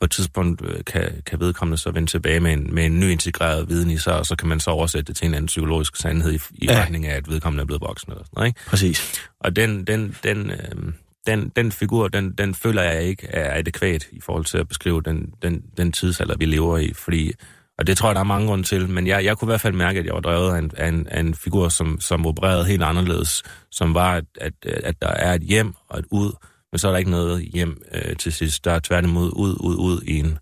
på 0.00 0.04
et 0.04 0.10
tidspunkt 0.10 0.62
øh, 0.64 0.84
kan, 0.86 1.22
kan 1.26 1.40
vedkommende 1.40 1.78
så 1.78 1.90
vende 1.90 2.10
tilbage 2.10 2.40
med 2.40 2.52
en, 2.52 2.74
med 2.74 2.86
en 2.86 3.00
ny 3.00 3.04
integreret 3.10 3.68
viden 3.68 3.90
i 3.90 3.98
sig, 3.98 4.14
og 4.18 4.26
så 4.26 4.36
kan 4.36 4.48
man 4.48 4.60
så 4.60 4.70
oversætte 4.70 5.06
det 5.06 5.16
til 5.16 5.26
en 5.28 5.34
anden 5.34 5.46
psykologisk 5.46 5.96
sandhed 5.96 6.32
i, 6.32 6.38
i 6.54 6.66
Ja. 6.66 6.82
retning 6.82 7.06
af, 7.06 7.16
at 7.16 7.28
vedkommende 7.30 7.62
er 7.62 7.66
blevet 7.66 7.80
voksen 7.82 8.12
eller 8.12 8.24
sådan 8.24 8.32
noget, 8.36 8.48
ikke? 8.48 8.60
Præcis. 8.66 9.20
Og 9.40 9.56
den, 9.56 9.84
den, 9.86 10.16
den, 10.24 10.50
øh, 10.50 10.92
den, 11.30 11.52
den 11.56 11.72
figur, 11.72 12.08
den, 12.08 12.32
den 12.32 12.54
føler 12.54 12.82
jeg 12.82 13.02
ikke 13.02 13.26
er 13.26 13.58
adekvat 13.58 14.08
i 14.12 14.20
forhold 14.20 14.44
til 14.44 14.58
at 14.58 14.68
beskrive 14.68 15.02
den, 15.02 15.32
den, 15.42 15.62
den 15.76 15.92
tidsalder, 15.92 16.36
vi 16.36 16.44
lever 16.44 16.78
i, 16.78 16.92
fordi 16.92 17.32
og 17.78 17.86
det 17.86 17.96
tror 17.96 18.08
jeg, 18.08 18.14
der 18.14 18.20
er 18.20 18.24
mange 18.24 18.46
grunde 18.46 18.64
til, 18.64 18.88
men 18.88 19.06
jeg, 19.06 19.24
jeg 19.24 19.36
kunne 19.36 19.46
i 19.46 19.50
hvert 19.50 19.60
fald 19.60 19.74
mærke, 19.74 19.98
at 19.98 20.06
jeg 20.06 20.14
var 20.14 20.20
drevet 20.20 20.54
af 20.54 20.58
en, 20.58 20.70
af 20.76 20.88
en, 20.88 21.06
af 21.06 21.20
en 21.20 21.34
figur, 21.34 21.68
som, 21.68 22.00
som 22.00 22.26
opererede 22.26 22.64
helt 22.64 22.82
anderledes, 22.82 23.42
som 23.70 23.94
var, 23.94 24.14
at, 24.14 24.24
at, 24.40 24.52
at 24.66 25.02
der 25.02 25.08
er 25.08 25.34
et 25.34 25.42
hjem 25.42 25.74
og 25.88 25.98
et 25.98 26.04
ud, 26.10 26.32
men 26.72 26.78
så 26.78 26.88
er 26.88 26.92
der 26.92 26.98
ikke 26.98 27.10
noget 27.10 27.42
hjem 27.42 27.82
øh, 27.94 28.16
til 28.16 28.32
sidst. 28.32 28.64
Der 28.64 28.72
er 28.72 28.78
tværtimod 28.78 29.30
ud, 29.36 29.56
ud, 29.60 29.76
ud 29.76 30.02
i 30.02 30.18
en, 30.18 30.38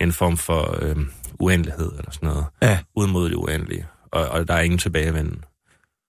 en 0.00 0.12
form 0.12 0.36
for 0.36 0.78
øh, 0.82 0.96
uendelighed 1.40 1.92
eller 1.98 2.10
sådan 2.10 2.28
noget. 2.28 2.44
Ja. 2.62 2.78
Ud 2.96 3.06
mod 3.06 3.30
det 3.30 3.36
uendelige, 3.36 3.86
og, 4.12 4.28
og 4.28 4.48
der 4.48 4.54
er 4.54 4.60
ingen 4.60 4.78
tilbagevenden. 4.78 5.44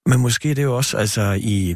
Men 0.05 0.19
måske 0.19 0.51
er 0.51 0.55
det 0.55 0.63
jo 0.63 0.75
også 0.75 0.97
altså, 0.97 1.39
i 1.41 1.75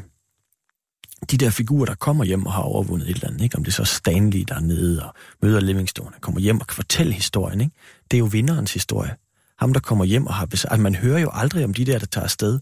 de 1.31 1.37
der 1.37 1.49
figurer, 1.49 1.85
der 1.85 1.95
kommer 1.95 2.23
hjem 2.23 2.45
og 2.45 2.53
har 2.53 2.61
overvundet 2.61 3.09
et 3.09 3.15
eller 3.15 3.27
andet. 3.27 3.41
Ikke? 3.41 3.57
Om 3.57 3.63
det 3.63 3.71
er 3.71 3.85
så 3.85 3.95
Stanley, 3.95 4.43
der 4.47 4.55
er 4.55 4.59
nede 4.59 5.05
og 5.05 5.13
møder 5.41 5.59
Livingstone, 5.59 6.15
og 6.15 6.21
kommer 6.21 6.39
hjem 6.39 6.59
og 6.59 6.67
kan 6.67 6.75
fortælle 6.75 7.13
historien. 7.13 7.61
Ikke? 7.61 7.73
Det 8.11 8.17
er 8.17 8.19
jo 8.19 8.25
vinderens 8.25 8.73
historie. 8.73 9.15
Ham, 9.59 9.73
der 9.73 9.79
kommer 9.79 10.05
hjem 10.05 10.27
og 10.27 10.33
har... 10.33 10.45
Altså, 10.45 10.67
man 10.79 10.95
hører 10.95 11.19
jo 11.19 11.29
aldrig 11.33 11.63
om 11.63 11.73
de 11.73 11.85
der, 11.85 11.99
der 11.99 12.05
tager 12.05 12.23
afsted, 12.23 12.59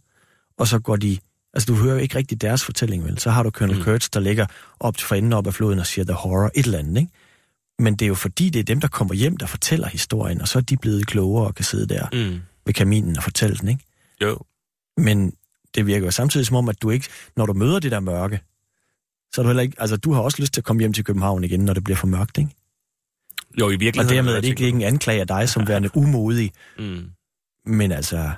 og 0.57 0.67
så 0.67 0.79
går 0.79 0.95
de... 0.95 1.17
Altså, 1.53 1.73
du 1.73 1.75
hører 1.75 1.93
jo 1.93 1.99
ikke 1.99 2.15
rigtig 2.17 2.41
deres 2.41 2.63
fortælling, 2.63 3.05
vel? 3.05 3.19
Så 3.19 3.29
har 3.29 3.43
du 3.43 3.49
Colonel 3.49 3.77
mm. 3.77 3.83
Kurtz, 3.83 4.09
der 4.09 4.19
ligger 4.19 4.45
op 4.79 4.97
til 4.97 5.07
for 5.07 5.15
enden 5.15 5.33
op 5.33 5.47
af 5.47 5.53
floden 5.53 5.79
og 5.79 5.85
siger 5.85 6.05
The 6.05 6.13
Horror, 6.13 6.51
et 6.55 6.65
eller 6.65 6.79
andet, 6.79 6.97
ikke? 7.01 7.11
Men 7.79 7.95
det 7.95 8.05
er 8.05 8.07
jo 8.07 8.15
fordi, 8.15 8.49
det 8.49 8.59
er 8.59 8.63
dem, 8.63 8.81
der 8.81 8.87
kommer 8.87 9.13
hjem, 9.13 9.37
der 9.37 9.45
fortæller 9.45 9.87
historien, 9.87 10.41
og 10.41 10.47
så 10.47 10.57
er 10.59 10.61
de 10.61 10.77
blevet 10.77 11.07
klogere 11.07 11.47
og 11.47 11.55
kan 11.55 11.65
sidde 11.65 11.87
der 11.87 12.07
Mm. 12.13 12.39
ved 12.65 12.73
kaminen 12.73 13.17
og 13.17 13.23
fortælle 13.23 13.55
den, 13.55 13.69
ikke? 13.69 13.83
Jo. 14.21 14.39
Men 14.97 15.33
det 15.75 15.85
virker 15.87 16.05
jo 16.05 16.11
samtidig 16.11 16.45
som 16.47 16.55
om, 16.55 16.69
at 16.69 16.81
du 16.81 16.89
ikke, 16.89 17.07
når 17.37 17.45
du 17.45 17.53
møder 17.53 17.79
det 17.79 17.91
der 17.91 17.99
mørke, 17.99 18.39
så 19.33 19.41
er 19.41 19.43
du 19.43 19.49
heller 19.49 19.63
ikke, 19.63 19.75
altså 19.79 19.97
du 19.97 20.13
har 20.13 20.21
også 20.21 20.37
lyst 20.41 20.53
til 20.53 20.61
at 20.61 20.65
komme 20.65 20.79
hjem 20.79 20.93
til 20.93 21.03
København 21.03 21.43
igen, 21.43 21.59
når 21.59 21.73
det 21.73 21.83
bliver 21.83 21.97
for 21.97 22.07
mørkt, 22.07 22.37
ikke? 22.37 22.49
Jo, 23.59 23.69
i 23.69 23.73
Og 23.73 23.79
virkeligheden... 23.79 24.15
dermed 24.15 24.35
er 24.35 24.41
det 24.41 24.47
ikke, 24.47 24.65
ikke 24.65 24.75
en 24.75 24.81
anklage 24.81 25.21
af 25.21 25.27
dig 25.27 25.49
som 25.49 25.67
værende 25.67 25.89
umodig, 25.97 26.51
Mm. 26.79 27.09
men 27.65 27.91
altså, 27.91 28.29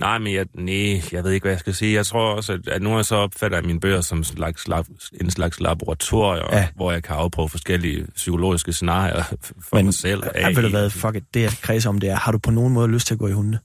Nej, 0.00 0.18
men 0.18 0.34
jeg, 0.34 0.46
nej, 0.54 1.02
jeg 1.12 1.24
ved 1.24 1.30
ikke, 1.32 1.44
hvad 1.44 1.52
jeg 1.52 1.60
skal 1.60 1.74
sige. 1.74 1.94
Jeg 1.94 2.06
tror 2.06 2.34
også, 2.34 2.52
at, 2.52 2.68
at 2.68 2.82
nu 2.82 2.88
har 2.90 2.96
jeg 2.96 3.04
så 3.04 3.14
opfatter 3.16 3.56
jeg 3.58 3.64
mine 3.64 3.80
bøger 3.80 4.00
som 4.00 4.18
en 4.18 4.24
slags, 4.24 4.68
lab, 4.68 4.84
en 5.20 5.30
slags 5.30 5.60
laboratorium, 5.60 6.48
Ja. 6.52 6.68
hvor 6.76 6.92
jeg 6.92 7.02
kan 7.02 7.16
afprøve 7.16 7.48
forskellige 7.48 8.06
psykologiske 8.14 8.72
scenarier 8.72 9.22
for 9.68 9.76
men 9.76 9.84
mig 9.84 9.94
selv. 9.94 10.22
jeg 10.34 10.56
vil 10.56 10.70
have 10.70 10.90
fuck 10.90 11.16
it, 11.16 11.34
det 11.34 11.40
jeg 11.42 11.50
kredser 11.62 11.88
om 11.90 12.00
det 12.00 12.10
er, 12.10 12.16
har 12.16 12.32
du 12.32 12.38
på 12.38 12.50
nogen 12.50 12.72
måde 12.72 12.88
lyst 12.88 13.06
til 13.06 13.14
at 13.14 13.18
gå 13.18 13.28
i 13.28 13.32
hunde? 13.32 13.58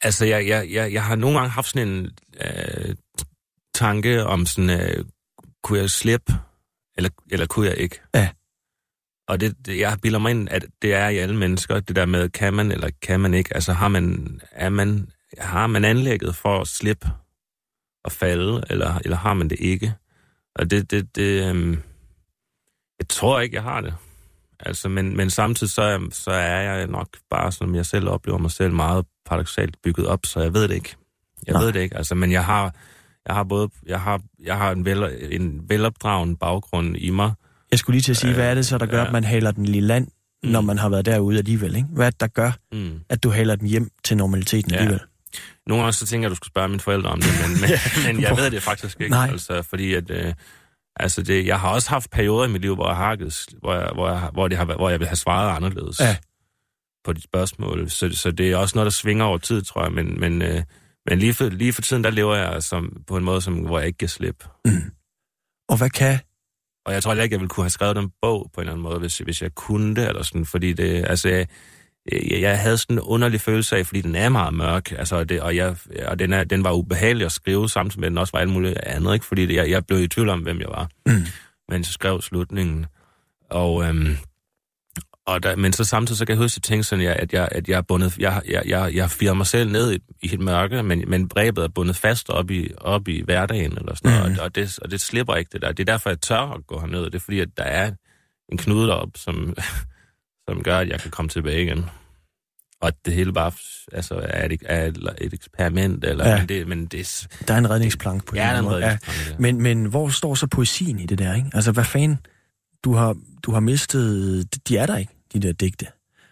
Altså, 0.00 0.24
jeg, 0.24 0.48
jeg, 0.48 0.70
jeg, 0.70 0.92
jeg 0.92 1.04
har 1.04 1.16
nogle 1.16 1.38
gange 1.38 1.50
haft 1.50 1.68
sådan 1.68 1.88
en 1.88 2.10
øh, 2.44 2.94
tanke 3.74 4.24
om 4.24 4.46
sådan, 4.46 4.70
øh, 4.70 5.04
kunne 5.62 5.78
jeg 5.78 5.90
slippe, 5.90 6.32
eller, 6.96 7.10
eller 7.30 7.46
kunne 7.46 7.66
jeg 7.66 7.76
ikke? 7.76 8.00
Ja. 8.14 8.28
Og 9.28 9.40
det, 9.40 9.66
det, 9.66 9.78
jeg 9.78 9.98
bilder 10.02 10.18
mig 10.18 10.30
ind, 10.30 10.48
at 10.48 10.66
det 10.82 10.94
er 10.94 11.08
i 11.08 11.16
alle 11.16 11.36
mennesker, 11.36 11.80
det 11.80 11.96
der 11.96 12.06
med, 12.06 12.28
kan 12.28 12.54
man 12.54 12.72
eller 12.72 12.90
kan 13.02 13.20
man 13.20 13.34
ikke? 13.34 13.54
Altså, 13.54 13.72
har 13.72 13.88
man, 13.88 14.40
er 14.50 14.68
man, 14.68 15.10
har 15.38 15.66
man 15.66 15.84
anlægget 15.84 16.36
for 16.36 16.60
at 16.60 16.68
slippe 16.68 17.08
og 18.04 18.12
falde, 18.12 18.64
eller, 18.70 18.98
eller 19.04 19.16
har 19.16 19.34
man 19.34 19.50
det 19.50 19.60
ikke? 19.60 19.94
Og 20.54 20.70
det, 20.70 20.90
det, 20.90 21.16
det 21.16 21.48
øhm, 21.48 21.82
jeg 22.98 23.08
tror 23.08 23.40
ikke, 23.40 23.56
jeg 23.56 23.62
har 23.62 23.80
det. 23.80 23.94
Altså, 24.60 24.88
men, 24.88 25.16
men 25.16 25.30
samtidig 25.30 25.70
så 25.70 26.08
så 26.12 26.30
er 26.30 26.60
jeg 26.60 26.86
nok 26.86 27.08
bare, 27.30 27.52
som 27.52 27.74
jeg 27.74 27.86
selv 27.86 28.08
oplever 28.08 28.38
mig 28.38 28.50
selv, 28.50 28.72
meget 28.72 29.04
paradoxalt 29.26 29.76
bygget 29.84 30.06
op, 30.06 30.20
så 30.26 30.40
jeg 30.40 30.54
ved 30.54 30.68
det 30.68 30.74
ikke. 30.74 30.96
Jeg 31.46 31.52
Nej. 31.52 31.62
ved 31.64 31.72
det 31.72 31.80
ikke. 31.80 31.96
Altså, 31.96 32.14
men 32.14 32.32
jeg 32.32 32.44
har, 32.44 32.74
jeg 33.26 33.34
har 33.34 33.44
både, 33.44 33.68
jeg 33.86 34.00
har, 34.00 34.20
jeg 34.44 34.56
har 34.56 34.72
en, 34.72 34.84
vel, 34.84 35.16
en 35.30 35.60
velopdragen 35.68 36.36
baggrund 36.36 36.96
i 36.96 37.10
mig. 37.10 37.32
Jeg 37.70 37.78
skulle 37.78 37.94
lige 37.94 38.02
til 38.02 38.12
at 38.12 38.16
sige, 38.16 38.30
Øh, 38.30 38.36
hvad 38.36 38.50
er 38.50 38.54
det 38.54 38.66
så, 38.66 38.78
der 38.78 38.86
gør, 38.86 38.98
ja. 39.00 39.06
at 39.06 39.12
man 39.12 39.24
haler 39.24 39.50
den 39.50 39.66
lige 39.66 39.80
land, 39.80 40.08
når 40.42 40.60
Mm. 40.60 40.66
man 40.66 40.78
har 40.78 40.88
været 40.88 41.06
derude 41.06 41.38
alligevel, 41.38 41.76
ikke? 41.76 41.88
Hvad 41.92 42.06
er 42.06 42.10
det, 42.10 42.20
der 42.20 42.26
gør, 42.26 42.50
Mm. 42.72 43.00
at 43.08 43.22
du 43.22 43.30
haler 43.30 43.56
den 43.56 43.68
hjem 43.68 43.90
til 44.04 44.16
normaliteten 44.16 44.70
Ja. 44.70 44.76
alligevel? 44.76 45.00
Nogle 45.66 45.82
gange 45.82 45.92
så 45.92 46.06
tænker 46.06 46.24
jeg, 46.24 46.28
at 46.28 46.30
du 46.30 46.36
skulle 46.36 46.50
spørge 46.50 46.68
mine 46.68 46.80
forældre 46.80 47.10
om 47.10 47.20
det, 47.20 47.30
men, 47.42 47.50
men, 47.60 47.70
men 48.06 48.22
jeg 48.22 48.36
ved 48.36 48.50
det 48.50 48.62
faktisk 48.62 49.00
ikke. 49.00 49.10
Nej. 49.10 49.28
Altså, 49.32 49.62
fordi 49.62 49.94
at, 49.94 50.10
øh, 50.10 50.34
altså 51.00 51.22
det, 51.22 51.46
jeg 51.46 51.60
har 51.60 51.70
også 51.74 51.88
haft 51.90 52.10
perioder 52.10 52.44
i 52.48 52.50
mit 52.52 52.62
liv, 52.62 52.74
hvor 52.74 52.88
jeg 52.88 52.96
har, 52.96 53.04
hakket- 53.16 53.46
hvor 53.60 53.74
jeg, 53.74 53.90
hvor 53.94 54.08
jeg, 54.08 54.30
hvor 54.32 54.48
det 54.48 54.58
har, 54.58 54.64
hvor 54.64 54.90
jeg 54.90 54.98
vil 55.00 55.08
have 55.08 55.16
svaret 55.16 55.56
anderledes 55.56 56.00
Ja. 56.00 56.16
på 57.04 57.12
dit 57.12 57.24
spørgsmål. 57.24 57.90
Så, 57.90 58.10
så 58.16 58.30
det 58.30 58.50
er 58.52 58.56
også 58.56 58.76
noget, 58.76 58.84
der 58.86 58.90
svinger 58.90 59.24
over 59.24 59.38
tid, 59.38 59.62
tror 59.62 59.82
jeg. 59.82 59.92
Men, 59.92 60.20
men, 60.20 60.42
øh, 60.42 60.62
men 61.08 61.18
lige, 61.18 61.34
for, 61.34 61.44
lige 61.48 61.72
for 61.72 61.82
tiden, 61.82 62.04
der 62.04 62.10
lever 62.10 62.36
jeg 62.36 62.62
som, 62.62 63.02
på 63.06 63.16
en 63.16 63.24
måde, 63.24 63.40
som, 63.40 63.54
hvor 63.54 63.78
jeg 63.78 63.86
ikke 63.86 63.98
kan 63.98 64.08
slippe. 64.08 64.44
Og 65.68 65.76
hvad 65.78 65.90
kan 65.90 66.18
Og 66.86 66.92
jeg 66.94 67.02
tror 67.02 67.10
heller 67.12 67.24
ikke, 67.24 67.34
jeg 67.34 67.40
ville 67.40 67.48
kunne 67.48 67.64
have 67.64 67.70
skrevet 67.70 67.96
den 67.96 68.10
bog 68.22 68.50
på 68.54 68.60
en 68.60 68.62
eller 68.62 68.72
anden 68.72 68.82
måde, 68.82 68.98
hvis, 68.98 69.18
hvis 69.18 69.42
jeg 69.42 69.54
kunne 69.54 69.94
det, 69.96 70.08
eller 70.08 70.22
sådan, 70.22 70.46
fordi 70.46 70.72
det, 70.72 71.04
altså, 71.06 71.28
jeg, 71.28 71.46
jeg, 72.12 72.40
jeg 72.40 72.58
havde 72.60 72.78
sådan 72.78 72.96
en 72.96 73.00
underlig 73.00 73.40
følelse 73.40 73.76
af, 73.76 73.86
fordi 73.86 74.00
den 74.00 74.14
er 74.14 74.28
meget 74.28 74.54
mørk, 74.54 74.92
altså, 74.92 75.24
det, 75.24 75.40
og, 75.40 75.56
jeg, 75.56 75.76
og 76.06 76.18
den, 76.18 76.32
er, 76.32 76.44
den 76.44 76.64
var 76.64 76.72
ubehagelig 76.72 77.24
at 77.24 77.32
skrive, 77.32 77.68
samtidig 77.68 78.00
med, 78.00 78.06
at 78.06 78.10
den 78.10 78.18
også 78.18 78.32
var 78.32 78.40
alt 78.40 78.50
muligt 78.50 78.78
andet, 78.78 79.14
ikke? 79.14 79.26
fordi 79.26 79.46
det, 79.46 79.54
jeg, 79.54 79.70
jeg 79.70 79.86
blev 79.86 80.02
i 80.02 80.08
tvivl 80.08 80.28
om, 80.28 80.40
hvem 80.40 80.60
jeg 80.60 80.68
var, 80.68 80.88
Mm. 81.06 81.12
mens 81.68 81.88
jeg 81.88 81.92
skrev 81.92 82.22
slutningen. 82.22 82.86
Og, 83.50 83.84
øhm, 83.84 84.16
og 85.26 85.42
der, 85.42 85.56
men 85.56 85.72
så 85.72 85.84
samtidig 85.84 86.18
så 86.18 86.24
kan 86.24 86.32
jeg 86.36 86.42
huske, 86.42 86.52
at 86.52 86.56
jeg 86.56 86.62
tænkte 86.62 86.88
sådan, 86.88 87.04
at 87.04 87.08
jeg, 87.08 87.16
at 87.16 87.32
jeg, 87.32 87.48
at 87.52 87.68
jeg 87.68 87.76
er 87.76 87.82
bundet, 87.82 88.18
jeg, 88.18 88.42
jeg, 88.48 88.62
jeg, 88.66 88.94
jeg 88.94 89.10
firer 89.10 89.32
mig 89.34 89.46
selv 89.46 89.70
ned 89.72 89.92
i, 89.94 89.98
i 90.22 90.34
et 90.34 90.40
mørke, 90.40 90.82
men, 90.82 91.04
men 91.08 91.28
brebet 91.28 91.64
er 91.64 91.68
bundet 91.68 91.96
fast 91.96 92.30
op 92.30 92.50
i, 92.50 92.70
op 92.78 93.08
i 93.08 93.22
hverdagen, 93.24 93.78
eller 93.78 93.94
sådan 93.94 94.10
noget, 94.18 94.30
Mhm. 94.30 94.38
og, 94.38 94.44
og, 94.44 94.54
det, 94.54 94.78
og 94.82 94.90
det 94.90 95.00
slipper 95.00 95.34
ikke 95.34 95.48
det 95.52 95.62
der. 95.62 95.72
Det 95.72 95.88
er 95.88 95.92
derfor, 95.92 96.10
jeg 96.10 96.20
tør 96.20 96.38
at 96.54 96.66
gå 96.66 96.80
herned, 96.80 97.04
det 97.04 97.14
er 97.14 97.18
fordi, 97.18 97.40
at 97.40 97.48
der 97.56 97.62
er 97.64 97.92
en 98.52 98.58
knude 98.58 98.86
deroppe, 98.88 99.18
som, 99.18 99.54
som 100.48 100.62
gør, 100.62 100.78
at 100.78 100.88
jeg 100.88 101.00
kan 101.00 101.10
komme 101.10 101.28
tilbage 101.28 101.62
igen. 101.62 101.84
Og 102.80 102.92
det 103.04 103.14
hele 103.14 103.32
bare 103.32 103.52
altså, 103.92 104.14
er, 104.24 104.44
et, 104.50 104.62
er 104.66 104.86
et, 105.20 105.34
eksperiment, 105.34 106.04
eller, 106.04 106.24
Ja. 106.28 106.30
ja. 106.34 106.38
men, 106.38 106.48
det, 106.48 106.68
men 106.68 106.86
det 106.86 107.00
er... 107.00 107.44
der 107.48 107.54
er 107.54 107.58
en 107.58 107.70
redningsplank 107.70 108.24
på 108.26 108.36
Ja, 108.36 108.42
en 108.42 108.50
der 108.50 108.56
er 108.56 108.62
noget 108.62 108.80
måde? 108.80 108.86
ja. 108.90 108.98
Men, 109.38 109.62
men 109.62 109.84
hvor 109.84 110.08
står 110.08 110.34
så 110.34 110.46
poesien 110.46 110.98
i 110.98 111.06
det 111.06 111.18
der, 111.18 111.34
ikke? 111.34 111.50
Altså, 111.54 111.72
hvad 111.72 111.84
fanden? 111.84 112.18
Du 112.84 112.92
har, 112.94 113.16
du 113.42 113.52
har 113.52 113.60
mistet... 113.60 114.68
De 114.68 114.76
er 114.76 114.86
der 114.86 114.96
ikke, 114.96 115.12
de 115.32 115.40
der 115.40 115.52
digte. 115.52 115.86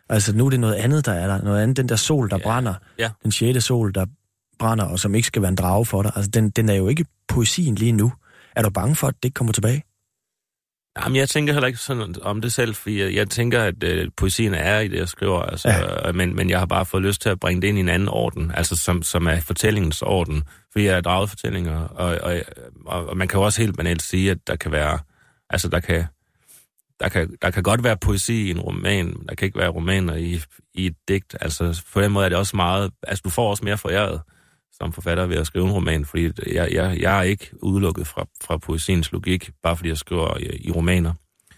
Altså, 0.08 0.36
nu 0.36 0.46
er 0.46 0.50
det 0.50 0.60
noget 0.60 0.74
andet, 0.74 1.06
der 1.06 1.12
er 1.12 1.26
der. 1.26 1.42
Noget 1.42 1.62
andet, 1.62 1.76
den 1.76 1.88
der 1.88 1.96
sol, 1.96 2.30
der 2.30 2.36
Ja. 2.36 2.42
brænder. 2.42 2.74
Ja. 2.98 3.10
Den 3.22 3.32
sjette 3.32 3.60
sol, 3.60 3.94
der 3.94 4.06
brænder, 4.58 4.84
og 4.84 4.98
som 4.98 5.14
ikke 5.14 5.26
skal 5.26 5.42
være 5.42 5.48
en 5.48 5.56
drage 5.56 5.84
for 5.86 6.02
dig. 6.02 6.12
Altså, 6.16 6.30
den, 6.30 6.50
den 6.50 6.68
er 6.68 6.74
jo 6.74 6.88
ikke 6.88 7.04
poesien 7.28 7.74
lige 7.74 7.92
nu. 7.92 8.12
Er 8.56 8.62
du 8.62 8.70
bange 8.70 8.96
for, 8.96 9.06
at 9.08 9.14
det 9.14 9.24
ikke 9.24 9.34
kommer 9.34 9.52
tilbage? 9.52 9.82
Jamen, 11.04 11.16
jeg 11.16 11.28
tænker 11.28 11.52
heller 11.52 11.66
ikke 11.66 11.78
sådan 11.78 12.14
om 12.22 12.40
det 12.40 12.52
selv, 12.52 12.74
fordi 12.74 13.00
jeg, 13.02 13.14
jeg 13.14 13.30
tænker, 13.30 13.62
at 13.62 13.82
øh, 13.84 14.08
poesien 14.16 14.54
er 14.54 14.78
i 14.78 14.88
det, 14.88 14.98
jeg 14.98 15.08
skriver, 15.08 15.42
altså, 15.42 15.68
Ja. 15.68 16.06
ja. 16.06 16.12
men, 16.12 16.36
men 16.36 16.50
jeg 16.50 16.58
har 16.58 16.66
bare 16.66 16.86
fået 16.86 17.02
lyst 17.02 17.22
til 17.22 17.28
at 17.28 17.40
bringe 17.40 17.62
det 17.62 17.68
ind 17.68 17.78
i 17.78 17.80
en 17.80 17.88
anden 17.88 18.08
orden, 18.08 18.52
altså 18.54 18.76
som, 18.76 19.02
som 19.02 19.26
er 19.26 19.40
fortællingens 19.40 20.02
orden, 20.02 20.42
fordi 20.72 20.84
jeg 20.84 20.96
er 20.96 21.00
draget 21.00 21.28
fortællinger, 21.28 21.80
og, 21.80 22.18
og, 22.22 22.42
og, 22.86 23.06
og 23.06 23.16
man 23.16 23.28
kan 23.28 23.38
jo 23.38 23.44
også 23.44 23.62
helt 23.62 23.76
banalt 23.76 24.02
sige, 24.02 24.30
at 24.30 24.38
der 24.46 24.56
kan 24.56 24.72
være, 24.72 24.98
altså 25.50 25.68
der 25.68 25.80
kan, 25.80 26.04
der 27.00 27.08
kan, 27.08 27.36
der 27.42 27.50
kan 27.50 27.62
godt 27.62 27.84
være 27.84 27.96
poesi 27.96 28.46
i 28.46 28.50
en 28.50 28.60
roman, 28.60 29.06
men 29.06 29.26
der 29.28 29.34
kan 29.34 29.46
ikke 29.46 29.58
være 29.58 29.68
romaner 29.68 30.14
i, 30.14 30.40
i 30.74 30.86
et 30.86 30.94
digt. 31.08 31.36
Altså, 31.40 31.82
på 31.92 32.00
den 32.00 32.12
måde 32.12 32.24
er 32.24 32.28
det 32.28 32.38
også 32.38 32.56
meget... 32.56 32.90
Altså, 33.02 33.22
du 33.24 33.30
får 33.30 33.50
også 33.50 33.64
mere 33.64 33.78
foræret 33.78 34.20
som 34.76 34.92
forfatter 34.92 35.26
ved 35.26 35.36
at 35.36 35.46
skrive 35.46 35.64
en 35.64 35.72
roman, 35.72 36.04
fordi 36.04 36.30
jeg, 36.46 36.68
jeg, 36.72 37.00
jeg 37.00 37.18
er 37.18 37.22
ikke 37.22 37.50
udelukket 37.62 38.06
fra, 38.06 38.26
fra 38.42 38.56
poesiens 38.56 39.12
logik, 39.12 39.50
bare 39.62 39.76
fordi 39.76 39.88
jeg 39.88 39.98
skriver 39.98 40.38
i, 40.38 40.68
i 40.68 40.70
romaner. 40.70 41.12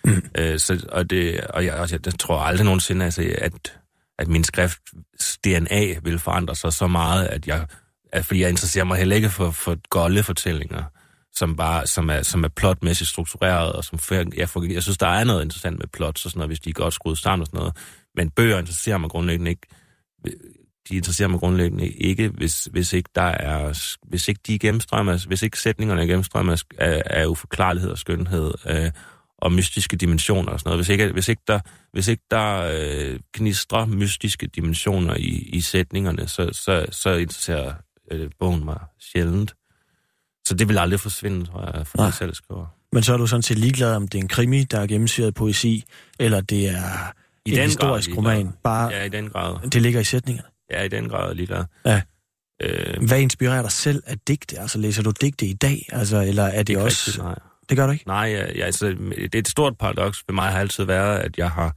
Mm. 0.05 0.23
Øh, 0.39 0.59
så, 0.59 0.87
og 0.93 1.11
det, 1.11 1.41
og 1.41 1.65
jeg, 1.65 1.75
altså, 1.75 1.99
jeg 2.05 2.19
tror 2.19 2.39
aldrig 2.39 2.65
nogensinde, 2.65 3.05
altså, 3.05 3.35
at, 3.39 3.79
at 4.19 4.29
min 4.29 4.45
skrifts 4.45 5.39
DNA 5.45 5.99
vil 6.03 6.19
forandre 6.19 6.57
sig 6.57 6.73
så 6.73 6.87
meget, 6.87 7.27
at 7.27 7.47
jeg, 7.47 7.67
at, 8.13 8.25
fordi 8.25 8.41
jeg 8.41 8.51
interesserer 8.51 8.85
mig 8.85 8.99
heller 8.99 9.17
ikke 9.17 9.31
for, 9.31 9.51
for 9.51 9.77
golde 9.89 10.23
fortællinger 10.23 10.85
som, 11.39 11.57
bare, 11.57 11.87
som, 11.87 12.11
er, 12.11 12.23
som 12.23 12.45
er 12.45 12.49
plotmæssigt 12.49 13.11
struktureret, 13.11 13.73
og 13.73 13.85
som 13.85 13.99
jeg, 14.37 14.49
for, 14.49 14.73
jeg 14.73 14.83
synes, 14.83 14.99
der 14.99 15.07
er 15.07 15.25
noget 15.25 15.45
interessant 15.45 15.79
med 15.79 15.87
plot, 15.87 16.19
så 16.19 16.29
sådan 16.29 16.39
noget, 16.39 16.49
hvis 16.49 16.61
de 16.61 16.71
er 16.71 16.75
godt 16.75 16.95
skruet 16.95 17.19
sammen 17.19 17.41
og 17.41 17.47
sådan 17.47 17.59
noget. 17.59 17.77
Men 18.15 18.31
bøger 18.31 18.59
interesserer 18.59 18.99
mig 18.99 19.11
grundlæggende 19.11 19.51
ikke. 19.51 19.67
De 20.89 20.97
interesserer 20.97 21.29
mig 21.29 21.41
grundlæggende 21.41 21.89
ikke, 21.89 22.29
hvis, 22.29 22.69
hvis 22.71 22.93
ikke 22.93 23.11
der 23.15 23.23
er, 23.23 23.93
hvis 24.09 24.29
ikke 24.29 24.41
de 24.47 24.59
gennemstrømmet, 24.59 25.25
hvis 25.25 25.43
ikke 25.43 25.61
sætningerne 25.61 26.03
er 26.03 26.07
gennemstrømmet 26.07 26.63
af, 26.79 27.03
af 27.07 27.27
uforklarlighed 27.27 27.91
og 27.91 27.99
skønhed, 27.99 28.53
øh, 28.67 28.91
og 29.39 29.53
mystiske 29.53 29.97
dimensioner 29.97 30.53
og 30.53 30.61
sådan 30.61 30.71
noget. 30.71 30.79
Hvis 30.79 30.89
ikke, 30.89 31.13
hvis 31.13 31.29
ikke 31.29 31.43
der, 31.47 31.61
hvis 31.93 32.09
ikke 32.09 32.23
der 32.31 32.71
øh, 32.75 33.21
knistrer 33.33 33.87
mystiske 33.87 34.47
dimensioner 34.47 35.15
i, 35.15 35.51
i 35.53 35.61
sætningerne, 35.61 36.29
så, 36.29 36.49
så, 36.53 36.87
så 36.91 37.11
interesserer 37.11 37.73
øh, 38.11 38.31
bogen 38.41 38.65
mig 38.65 38.79
sjældent. 39.01 39.55
Så 40.47 40.55
det 40.55 40.69
vil 40.69 40.79
aldrig 40.79 41.01
forsvinde, 41.01 41.45
tror 41.45 41.77
jeg, 41.77 41.87
for 41.87 41.99
mig 41.99 42.15
selv 42.15 42.35
skriver. 42.35 42.67
Men 42.93 43.03
så 43.03 43.13
er 43.13 43.17
du 43.17 43.27
sådan 43.27 43.43
set 43.43 43.59
ligeglad, 43.59 43.95
om 43.95 44.09
det 44.09 44.19
er 44.19 44.23
en 44.23 44.29
krimi, 44.29 44.65
der 44.65 44.81
er 44.81 44.87
gennemsyret 44.87 45.35
poesi, 45.35 45.85
eller 46.19 46.41
det 46.41 46.69
er 46.69 47.13
I 47.47 47.51
en 47.51 47.57
den 47.57 47.65
historisk 47.65 48.11
grad, 48.11 48.19
roman. 48.19 48.53
Bare 48.65 48.89
ja, 48.93 49.05
i 49.05 49.09
den 49.09 49.29
grad. 49.31 49.71
Det 49.71 49.83
ligger 49.83 50.01
i 50.01 50.05
sætningerne. 50.05 50.49
Ja, 50.71 50.83
i 50.83 50.89
den 50.89 51.09
grad 51.09 51.35
ligeglad. 51.35 51.65
Ja. 51.87 52.03
Øh, 52.63 53.07
Hvad 53.07 53.21
inspirerer 53.21 53.63
dig 53.63 53.73
selv 53.73 54.03
af 54.07 54.19
digte? 54.19 54.59
Altså, 54.59 54.79
læser 54.79 55.03
du 55.03 55.13
digte 55.21 55.47
i 55.47 55.55
dag? 55.55 55.87
Altså, 55.93 56.23
eller 56.23 56.43
er 56.43 56.59
det, 56.59 56.67
det 56.67 56.77
også... 56.77 57.05
Rigtigt, 57.07 57.25
nej. 57.25 57.39
Det 57.69 57.77
gør 57.77 57.87
du 57.87 57.93
ikke? 57.93 58.07
Nej, 58.07 58.29
ja, 58.31 58.59
ja, 58.59 58.65
altså, 58.65 58.87
det 58.89 59.35
er 59.35 59.39
et 59.39 59.49
stort 59.49 59.79
paradoks 59.79 60.19
for 60.27 60.33
mig 60.33 60.53
har 60.53 60.61
altid 60.61 60.85
været, 60.85 61.19
at 61.19 61.39
jeg 61.39 61.51
har, 61.51 61.77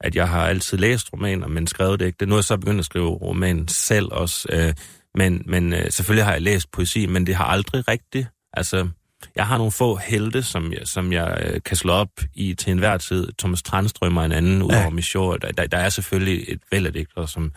at 0.00 0.16
jeg 0.16 0.28
har 0.28 0.46
altid 0.46 0.78
læst 0.78 1.12
romaner, 1.12 1.48
men 1.48 1.66
skrevet 1.66 2.00
det 2.00 2.06
ikke. 2.06 2.26
Nu 2.26 2.34
er 2.34 2.38
jeg 2.38 2.44
så 2.44 2.56
begyndt 2.56 2.78
at 2.78 2.84
skrive 2.84 3.08
roman 3.08 3.68
selv 3.68 4.08
også. 4.12 4.48
Øh, 4.52 4.74
men, 5.14 5.42
men 5.46 5.72
øh, 5.72 5.90
selvfølgelig 5.90 6.24
har 6.24 6.32
jeg 6.32 6.42
læst 6.42 6.70
poesi, 6.70 7.06
men 7.06 7.26
det 7.26 7.34
har 7.34 7.44
aldrig 7.44 7.88
rigtigt. 7.88 8.28
Altså, 8.52 8.88
jeg 9.36 9.46
har 9.46 9.56
nogle 9.56 9.72
få 9.72 9.96
helte, 9.96 10.42
som 10.42 10.72
jeg, 10.72 10.80
som 10.84 11.12
jeg 11.12 11.42
øh, 11.46 11.60
kan 11.64 11.76
slå 11.76 11.92
op 11.92 12.10
i 12.34 12.54
til 12.54 12.70
enhver 12.70 12.96
tid. 12.96 13.28
Thomas 13.38 13.62
Transtrøm 13.62 14.16
og 14.16 14.24
en 14.24 14.32
anden, 14.32 14.62
udover 14.62 14.82
ja. 14.82 14.90
Michaud. 14.90 15.38
Der, 15.38 15.52
der, 15.52 15.66
der 15.66 15.78
er 15.78 15.88
selvfølgelig 15.88 16.44
et 16.48 16.60
væld 16.70 16.86
af 16.86 16.92
digter, 16.92 17.26
som, 17.26 17.52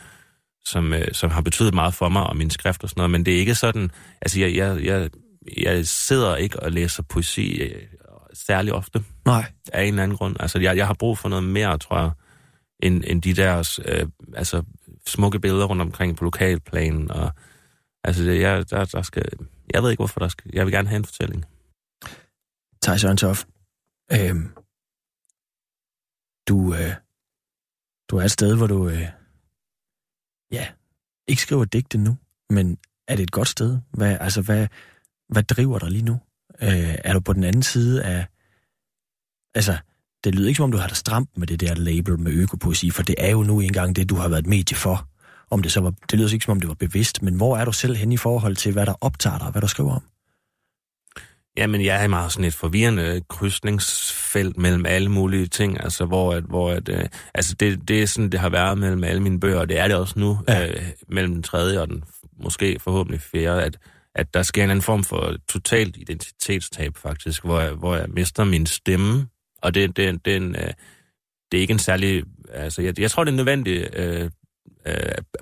som, 0.65 0.93
øh, 0.93 1.07
som 1.13 1.29
har 1.29 1.41
betydet 1.41 1.73
meget 1.73 1.93
for 1.93 2.09
mig 2.09 2.23
og 2.23 2.37
min 2.37 2.49
skrift 2.49 2.83
og 2.83 2.89
sådan 2.89 2.99
noget, 2.99 3.11
men 3.11 3.25
det 3.25 3.33
er 3.33 3.39
ikke 3.39 3.55
sådan... 3.55 3.91
Altså, 4.21 4.39
jeg, 4.39 4.55
jeg, 4.55 4.83
jeg, 4.83 5.09
jeg 5.57 5.87
sidder 5.87 6.35
ikke 6.35 6.59
og 6.59 6.71
læser 6.71 7.03
poesi 7.03 7.61
øh, 7.61 7.87
særlig 8.33 8.73
ofte. 8.73 9.03
Nej. 9.25 9.51
Af 9.73 9.83
en 9.83 9.87
eller 9.87 10.03
anden 10.03 10.17
grund. 10.17 10.35
Altså, 10.39 10.59
jeg, 10.59 10.77
jeg 10.77 10.87
har 10.87 10.93
brug 10.93 11.17
for 11.17 11.29
noget 11.29 11.43
mere, 11.43 11.77
tror 11.77 11.99
jeg, 11.99 12.11
end, 12.83 13.03
end 13.07 13.21
de 13.21 13.33
der 13.33 13.79
øh, 13.85 14.07
altså, 14.33 14.63
smukke 15.07 15.39
billeder 15.39 15.65
rundt 15.65 15.81
omkring 15.81 16.17
på 16.17 16.23
lokalplanen. 16.23 17.11
Og, 17.11 17.31
altså, 18.03 18.31
jeg, 18.31 18.69
der, 18.69 18.85
der 18.85 19.01
skal, 19.01 19.23
jeg 19.73 19.83
ved 19.83 19.91
ikke, 19.91 20.01
hvorfor 20.01 20.19
der 20.19 20.27
skal... 20.27 20.51
Jeg 20.53 20.65
vil 20.65 20.73
gerne 20.73 20.87
have 20.87 20.97
en 20.97 21.05
fortælling. 21.05 21.45
Thij 22.83 22.97
Sørentoff, 22.97 23.43
øh, 24.11 24.35
du, 26.47 26.73
øh, 26.73 26.93
du 28.09 28.17
er 28.17 28.23
et 28.23 28.31
sted, 28.31 28.57
hvor 28.57 28.67
du... 28.67 28.89
Øh, 28.89 29.07
ja, 30.51 30.67
ikke 31.27 31.41
skriver 31.41 31.65
digte 31.65 31.97
nu, 31.97 32.17
men 32.49 32.77
er 33.07 33.15
det 33.15 33.23
et 33.23 33.31
godt 33.31 33.47
sted? 33.47 33.79
Hvad, 33.91 34.17
altså, 34.19 34.41
hvad, 34.41 34.67
hvad 35.29 35.43
driver 35.43 35.79
dig 35.79 35.91
lige 35.91 36.05
nu? 36.05 36.19
Øh, 36.61 36.95
er 37.03 37.13
du 37.13 37.19
på 37.19 37.33
den 37.33 37.43
anden 37.43 37.63
side 37.63 38.03
af... 38.03 38.25
Altså, 39.55 39.77
det 40.23 40.35
lyder 40.35 40.47
ikke 40.47 40.57
som 40.57 40.63
om, 40.63 40.71
du 40.71 40.77
har 40.77 40.87
det 40.87 40.97
stramt 40.97 41.37
med 41.37 41.47
det 41.47 41.59
der 41.59 41.75
label 41.75 42.19
med 42.19 42.31
økopoesi, 42.31 42.89
for 42.89 43.03
det 43.03 43.15
er 43.17 43.31
jo 43.31 43.43
nu 43.43 43.59
engang 43.59 43.95
det, 43.95 44.09
du 44.09 44.15
har 44.15 44.27
været 44.29 44.47
medie 44.47 44.77
for. 44.77 45.07
Om 45.49 45.61
det, 45.61 45.71
så 45.71 45.81
var, 45.81 45.93
det 46.11 46.19
lyder 46.19 46.33
ikke 46.33 46.45
som 46.45 46.51
om, 46.51 46.59
det 46.59 46.67
var 46.67 46.73
bevidst, 46.75 47.21
men 47.21 47.33
hvor 47.33 47.57
er 47.57 47.65
du 47.65 47.71
selv 47.71 47.95
hen 47.95 48.11
i 48.11 48.17
forhold 48.17 48.55
til, 48.55 48.71
hvad 48.71 48.85
der 48.85 48.93
optager 49.01 49.37
dig, 49.37 49.51
hvad 49.51 49.61
du 49.61 49.67
skriver 49.67 49.95
om? 49.95 50.03
Jamen, 51.57 51.85
jeg 51.85 52.03
er 52.03 52.07
meget 52.07 52.31
sådan 52.31 52.45
et 52.45 52.53
forvirrende 52.53 53.21
krydsningsfelt 53.29 54.57
mellem 54.57 54.85
alle 54.85 55.09
mulige 55.09 55.47
ting, 55.47 55.83
altså 55.83 56.05
hvor, 56.05 56.33
at, 56.33 56.43
hvor 56.43 56.71
at, 56.71 56.89
øh, 56.89 57.05
altså 57.33 57.55
det, 57.55 57.87
det 57.87 58.01
er 58.01 58.07
sådan, 58.07 58.29
det 58.29 58.39
har 58.39 58.49
været 58.49 58.77
mellem 58.77 59.03
alle 59.03 59.21
mine 59.21 59.39
bøger, 59.39 59.59
og 59.59 59.69
det 59.69 59.79
er 59.79 59.87
det 59.87 59.97
også 59.97 60.19
nu, 60.19 60.39
ja. 60.47 60.67
øh, 60.67 60.83
mellem 61.07 61.33
den 61.33 61.43
tredje 61.43 61.79
og 61.79 61.87
den 61.87 62.03
måske 62.43 62.79
forhåbentlig 62.79 63.21
fjerde, 63.21 63.63
at, 63.63 63.77
at 64.15 64.33
der 64.33 64.43
sker 64.43 64.63
en 64.63 64.69
anden 64.69 64.83
form 64.83 65.03
for 65.03 65.35
totalt 65.49 65.97
identitetstab 65.97 66.97
faktisk, 66.97 67.45
hvor 67.45 67.59
jeg, 67.59 67.71
hvor 67.71 67.95
jeg 67.95 68.05
mister 68.09 68.43
min 68.43 68.65
stemme, 68.65 69.27
og 69.61 69.73
det, 69.73 69.97
det, 69.97 70.25
det, 70.25 70.33
er, 70.33 70.37
en, 70.37 70.55
øh, 70.55 70.73
det 71.51 71.57
er 71.57 71.61
ikke 71.61 71.71
en 71.71 71.79
særlig... 71.79 72.23
Altså, 72.53 72.81
jeg, 72.81 72.99
jeg 72.99 73.11
tror, 73.11 73.23
det 73.23 73.29
er 73.29 73.33
en 73.33 73.37
nødvendig 73.37 73.89
øh, 73.93 74.29
øh, 74.87 74.95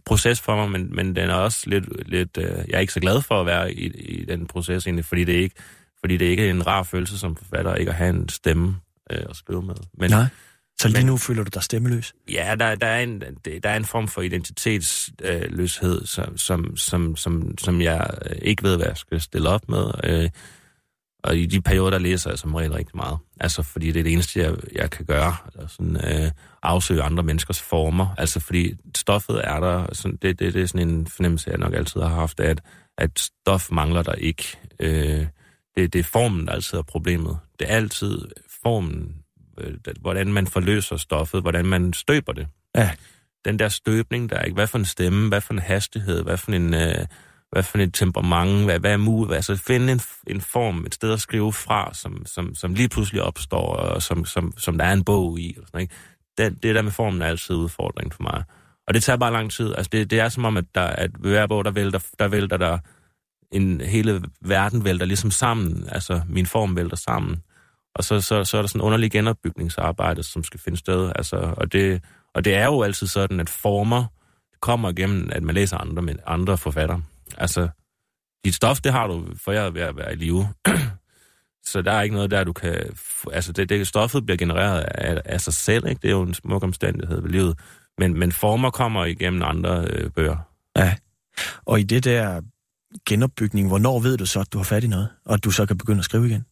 proces 0.05 0.41
for 0.41 0.55
mig, 0.55 0.71
men, 0.71 0.95
men 0.95 1.15
den 1.15 1.29
er 1.29 1.33
også 1.33 1.69
lidt... 1.69 2.09
lidt 2.09 2.37
øh, 2.37 2.45
jeg 2.45 2.75
er 2.75 2.79
ikke 2.79 2.93
så 2.93 2.99
glad 2.99 3.21
for 3.21 3.39
at 3.39 3.45
være 3.45 3.73
i, 3.73 3.87
i 3.87 4.25
den 4.25 4.47
proces 4.47 4.87
egentlig, 4.87 5.05
fordi 5.05 5.23
det, 5.23 5.35
er 5.35 5.41
ikke, 5.41 5.55
fordi 5.99 6.17
det 6.17 6.27
er 6.27 6.31
ikke 6.31 6.49
en 6.49 6.67
rar 6.67 6.83
følelse 6.83 7.19
som 7.19 7.35
forfatter 7.35 7.75
ikke 7.75 7.91
at 7.91 7.97
have 7.97 8.09
en 8.09 8.29
stemme 8.29 8.75
øh, 9.11 9.23
at 9.29 9.35
skrive 9.35 9.61
med. 9.61 9.75
Men, 9.93 10.09
Nej. 10.09 10.25
Så 10.81 10.87
lige 10.87 10.97
men, 10.97 11.05
nu 11.05 11.17
føler 11.17 11.43
du 11.43 11.49
dig 11.53 11.63
stemmeløs? 11.63 12.13
Ja, 12.31 12.55
der, 12.59 12.75
der, 12.75 12.87
er, 12.87 13.03
en, 13.03 13.23
der 13.63 13.69
er 13.69 13.77
en 13.77 13.85
form 13.85 14.07
for 14.07 14.21
identitetsløshed, 14.21 16.05
som, 16.05 16.37
som, 16.37 16.77
som, 16.77 17.15
som, 17.15 17.57
som 17.57 17.81
jeg 17.81 18.07
ikke 18.41 18.63
ved, 18.63 18.75
hvad 18.75 18.87
jeg 18.87 18.97
skal 18.97 19.21
stille 19.21 19.49
op 19.49 19.69
med. 19.69 19.91
Øh, 20.03 20.29
og 21.23 21.37
i 21.37 21.45
de 21.45 21.61
perioder, 21.61 21.89
der 21.89 21.99
læser 21.99 22.29
jeg 22.29 22.39
som 22.39 22.55
regel 22.55 22.73
rigtig 22.73 22.97
meget. 22.97 23.17
Altså, 23.39 23.63
fordi 23.63 23.91
det 23.91 23.99
er 23.99 24.03
det 24.03 24.13
eneste, 24.13 24.39
jeg, 24.39 24.55
jeg 24.71 24.89
kan 24.89 25.05
gøre. 25.05 25.35
Eller 25.53 25.67
sådan, 25.67 25.95
øh, 25.95 26.31
afsøge 26.63 27.03
andre 27.03 27.23
menneskers 27.23 27.61
former. 27.61 28.15
Altså, 28.17 28.39
fordi 28.39 28.73
stoffet 28.97 29.41
er 29.43 29.59
der. 29.59 29.93
Sådan, 29.93 30.17
det, 30.21 30.39
det, 30.39 30.53
det 30.53 30.61
er 30.61 30.67
sådan 30.67 30.89
en 30.89 31.07
fornemmelse, 31.07 31.49
jeg 31.49 31.59
nok 31.59 31.73
altid 31.73 32.01
har 32.01 32.07
haft, 32.07 32.39
at, 32.39 32.61
at 32.97 33.19
stof 33.19 33.71
mangler 33.71 34.03
der 34.03 34.13
ikke. 34.13 34.57
Øh, 34.79 35.25
det, 35.77 35.93
det 35.93 35.99
er 35.99 36.03
formen, 36.03 36.47
der 36.47 36.53
altid 36.53 36.77
er 36.77 36.81
problemet. 36.81 37.39
Det 37.59 37.71
er 37.71 37.75
altid 37.75 38.21
formen, 38.63 39.15
øh, 39.59 39.73
hvordan 40.01 40.33
man 40.33 40.47
forløser 40.47 40.97
stoffet, 40.97 41.41
hvordan 41.41 41.65
man 41.65 41.93
støber 41.93 42.33
det. 42.33 42.47
Ja. 42.75 42.91
Den 43.45 43.59
der 43.59 43.69
støbning, 43.69 44.29
der 44.29 44.35
er 44.35 44.43
ikke. 44.43 44.55
Hvad 44.55 44.67
for 44.67 44.77
en 44.77 44.85
stemme, 44.85 45.27
hvad 45.27 45.41
for 45.41 45.53
en 45.53 45.59
hastighed, 45.59 46.23
hvad 46.23 46.37
for 46.37 46.51
en... 46.51 46.73
Øh, 46.73 47.05
hvad 47.51 47.63
for 47.63 47.77
et 47.77 47.93
temperament, 47.93 48.65
hvad, 48.65 48.79
hvad 48.79 48.93
er 48.93 48.97
muligt, 48.97 49.35
altså 49.35 49.55
finde 49.55 49.91
en, 49.91 50.01
en 50.27 50.41
form, 50.41 50.85
et 50.85 50.93
sted 50.93 51.13
at 51.13 51.21
skrive 51.21 51.53
fra, 51.53 51.93
som, 51.93 52.25
som, 52.25 52.55
som 52.55 52.73
lige 52.73 52.89
pludselig 52.89 53.21
opstår, 53.21 53.75
og 53.75 54.01
som, 54.01 54.25
som, 54.25 54.53
som 54.57 54.77
der 54.77 54.85
er 54.85 54.93
en 54.93 55.03
bog 55.03 55.39
i. 55.39 55.55
Og 55.61 55.67
sådan, 55.67 55.81
ikke? 55.81 55.93
Det, 56.37 56.63
det 56.63 56.75
der 56.75 56.81
med 56.81 56.91
formen 56.91 57.21
er 57.21 57.25
altid 57.25 57.55
udfordring 57.55 58.13
for 58.13 58.23
mig. 58.23 58.43
Og 58.87 58.93
det 58.93 59.03
tager 59.03 59.17
bare 59.17 59.31
lang 59.31 59.51
tid. 59.51 59.73
Altså 59.75 59.89
det, 59.91 60.11
det 60.11 60.19
er 60.19 60.29
som 60.29 60.45
om, 60.45 60.57
at, 60.57 60.65
der, 60.75 60.81
at 60.81 61.11
hver 61.19 61.47
bog, 61.47 61.65
der 61.65 61.71
vælter, 61.71 61.99
der 62.19 62.27
vælter 62.27 62.57
der 62.57 62.77
en 63.51 63.81
hele 63.81 64.21
verden 64.41 64.85
vælter 64.85 65.05
ligesom 65.05 65.31
sammen. 65.31 65.89
Altså 65.91 66.21
min 66.27 66.45
form 66.45 66.75
vælter 66.75 66.97
sammen. 66.97 67.43
Og 67.95 68.03
så, 68.03 68.21
så, 68.21 68.43
så 68.43 68.57
er 68.57 68.61
der 68.61 68.67
sådan 68.67 68.81
underlig 68.81 69.11
genopbygningsarbejde, 69.11 70.23
som 70.23 70.43
skal 70.43 70.59
finde 70.59 70.77
sted. 70.77 71.11
Altså, 71.15 71.53
og, 71.57 71.71
det, 71.71 72.03
og 72.33 72.45
det 72.45 72.55
er 72.55 72.65
jo 72.65 72.81
altid 72.81 73.07
sådan, 73.07 73.39
at 73.39 73.49
former 73.49 74.05
kommer 74.61 74.89
igennem, 74.89 75.29
at 75.31 75.43
man 75.43 75.55
læser 75.55 75.77
andre, 75.77 76.01
med 76.01 76.15
andre 76.25 76.57
forfatter. 76.57 76.99
Altså, 77.37 77.67
dit 78.45 78.55
stof, 78.55 78.81
det 78.81 78.91
har 78.91 79.07
du, 79.07 79.25
for 79.43 79.51
jeg 79.51 79.73
ved 79.73 79.81
at 79.81 79.97
være 79.97 80.13
i 80.13 80.15
live. 80.15 80.47
så 81.71 81.81
der 81.81 81.91
er 81.91 82.01
ikke 82.01 82.15
noget 82.15 82.31
der, 82.31 82.43
du 82.43 82.53
kan... 82.53 82.97
Altså, 83.33 83.51
det, 83.51 83.69
det 83.69 83.87
stoffet 83.87 84.25
bliver 84.25 84.37
genereret 84.37 84.81
af, 84.81 85.21
af 85.25 85.41
sig 85.41 85.53
selv, 85.53 85.87
ikke? 85.87 85.99
Det 86.01 86.07
er 86.07 86.11
jo 86.11 86.21
en 86.21 86.33
smuk 86.33 86.63
omstændighed 86.63 87.21
ved 87.21 87.29
livet. 87.29 87.59
Men, 87.97 88.19
men 88.19 88.31
former 88.31 88.69
kommer 88.69 89.05
igennem 89.05 89.41
andre 89.43 89.85
øh, 89.89 90.09
bøger. 90.11 90.37
Ja. 90.77 90.95
Og 91.65 91.79
i 91.79 91.83
det 91.83 92.03
der 92.03 92.41
genopbygning, 93.05 93.67
hvornår 93.67 93.99
ved 93.99 94.17
du 94.17 94.25
så, 94.25 94.39
at 94.39 94.53
du 94.53 94.57
har 94.57 94.65
fat 94.65 94.83
i 94.83 94.87
noget, 94.87 95.09
og 95.25 95.33
at 95.33 95.43
du 95.43 95.51
så 95.51 95.65
kan 95.65 95.77
begynde 95.77 95.99
at 95.99 96.05
skrive 96.05 96.27
igen? 96.27 96.45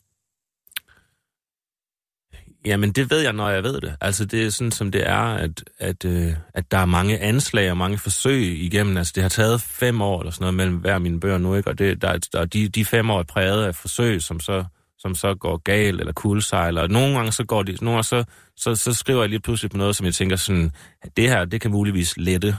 Jamen, 2.65 2.91
det 2.91 3.11
ved 3.11 3.19
jeg, 3.19 3.33
når 3.33 3.49
jeg 3.49 3.63
ved 3.63 3.81
det. 3.81 3.95
Altså, 4.01 4.25
det 4.25 4.45
er 4.45 4.49
sådan, 4.49 4.71
som 4.71 4.91
det 4.91 5.09
er, 5.09 5.17
at, 5.17 5.63
at, 5.77 6.05
øh, 6.05 6.33
at 6.53 6.71
der 6.71 6.77
er 6.77 6.85
mange 6.85 7.19
anslag 7.19 7.71
og 7.71 7.77
mange 7.77 7.97
forsøg 7.97 8.61
igennem. 8.61 8.97
Altså, 8.97 9.13
det 9.15 9.23
har 9.23 9.29
taget 9.29 9.61
fem 9.61 10.01
år 10.01 10.19
eller 10.19 10.31
sådan 10.31 10.43
noget 10.43 10.53
mellem 10.53 10.75
hver 10.75 10.99
mine 10.99 11.19
bøger 11.19 11.37
nu, 11.37 11.55
ikke? 11.55 11.69
Og 11.69 11.79
det, 11.79 12.01
der, 12.01 12.17
der, 12.33 12.45
de, 12.45 12.69
de 12.69 12.85
fem 12.85 13.09
år 13.09 13.19
er 13.19 13.23
præget 13.23 13.65
af 13.65 13.75
forsøg, 13.75 14.21
som 14.21 14.39
så, 14.39 14.65
som 14.97 15.15
så 15.15 15.35
går 15.35 15.57
galt 15.57 15.99
eller 15.99 16.13
kuldsejler. 16.13 16.81
Og 16.81 16.89
nogle 16.89 17.15
gange 17.15 17.31
så 17.31 17.43
går 17.43 17.63
de, 17.63 17.77
nogle 17.81 17.91
gange 17.91 18.03
så, 18.03 18.23
så, 18.55 18.75
så 18.75 18.93
skriver 18.93 19.21
jeg 19.21 19.29
lige 19.29 19.39
pludselig 19.39 19.71
på 19.71 19.77
noget, 19.77 19.95
som 19.95 20.05
jeg 20.05 20.13
tænker 20.13 20.35
sådan, 20.35 20.71
det 21.17 21.29
her, 21.29 21.45
det 21.45 21.61
kan 21.61 21.71
muligvis 21.71 22.17
lette 22.17 22.57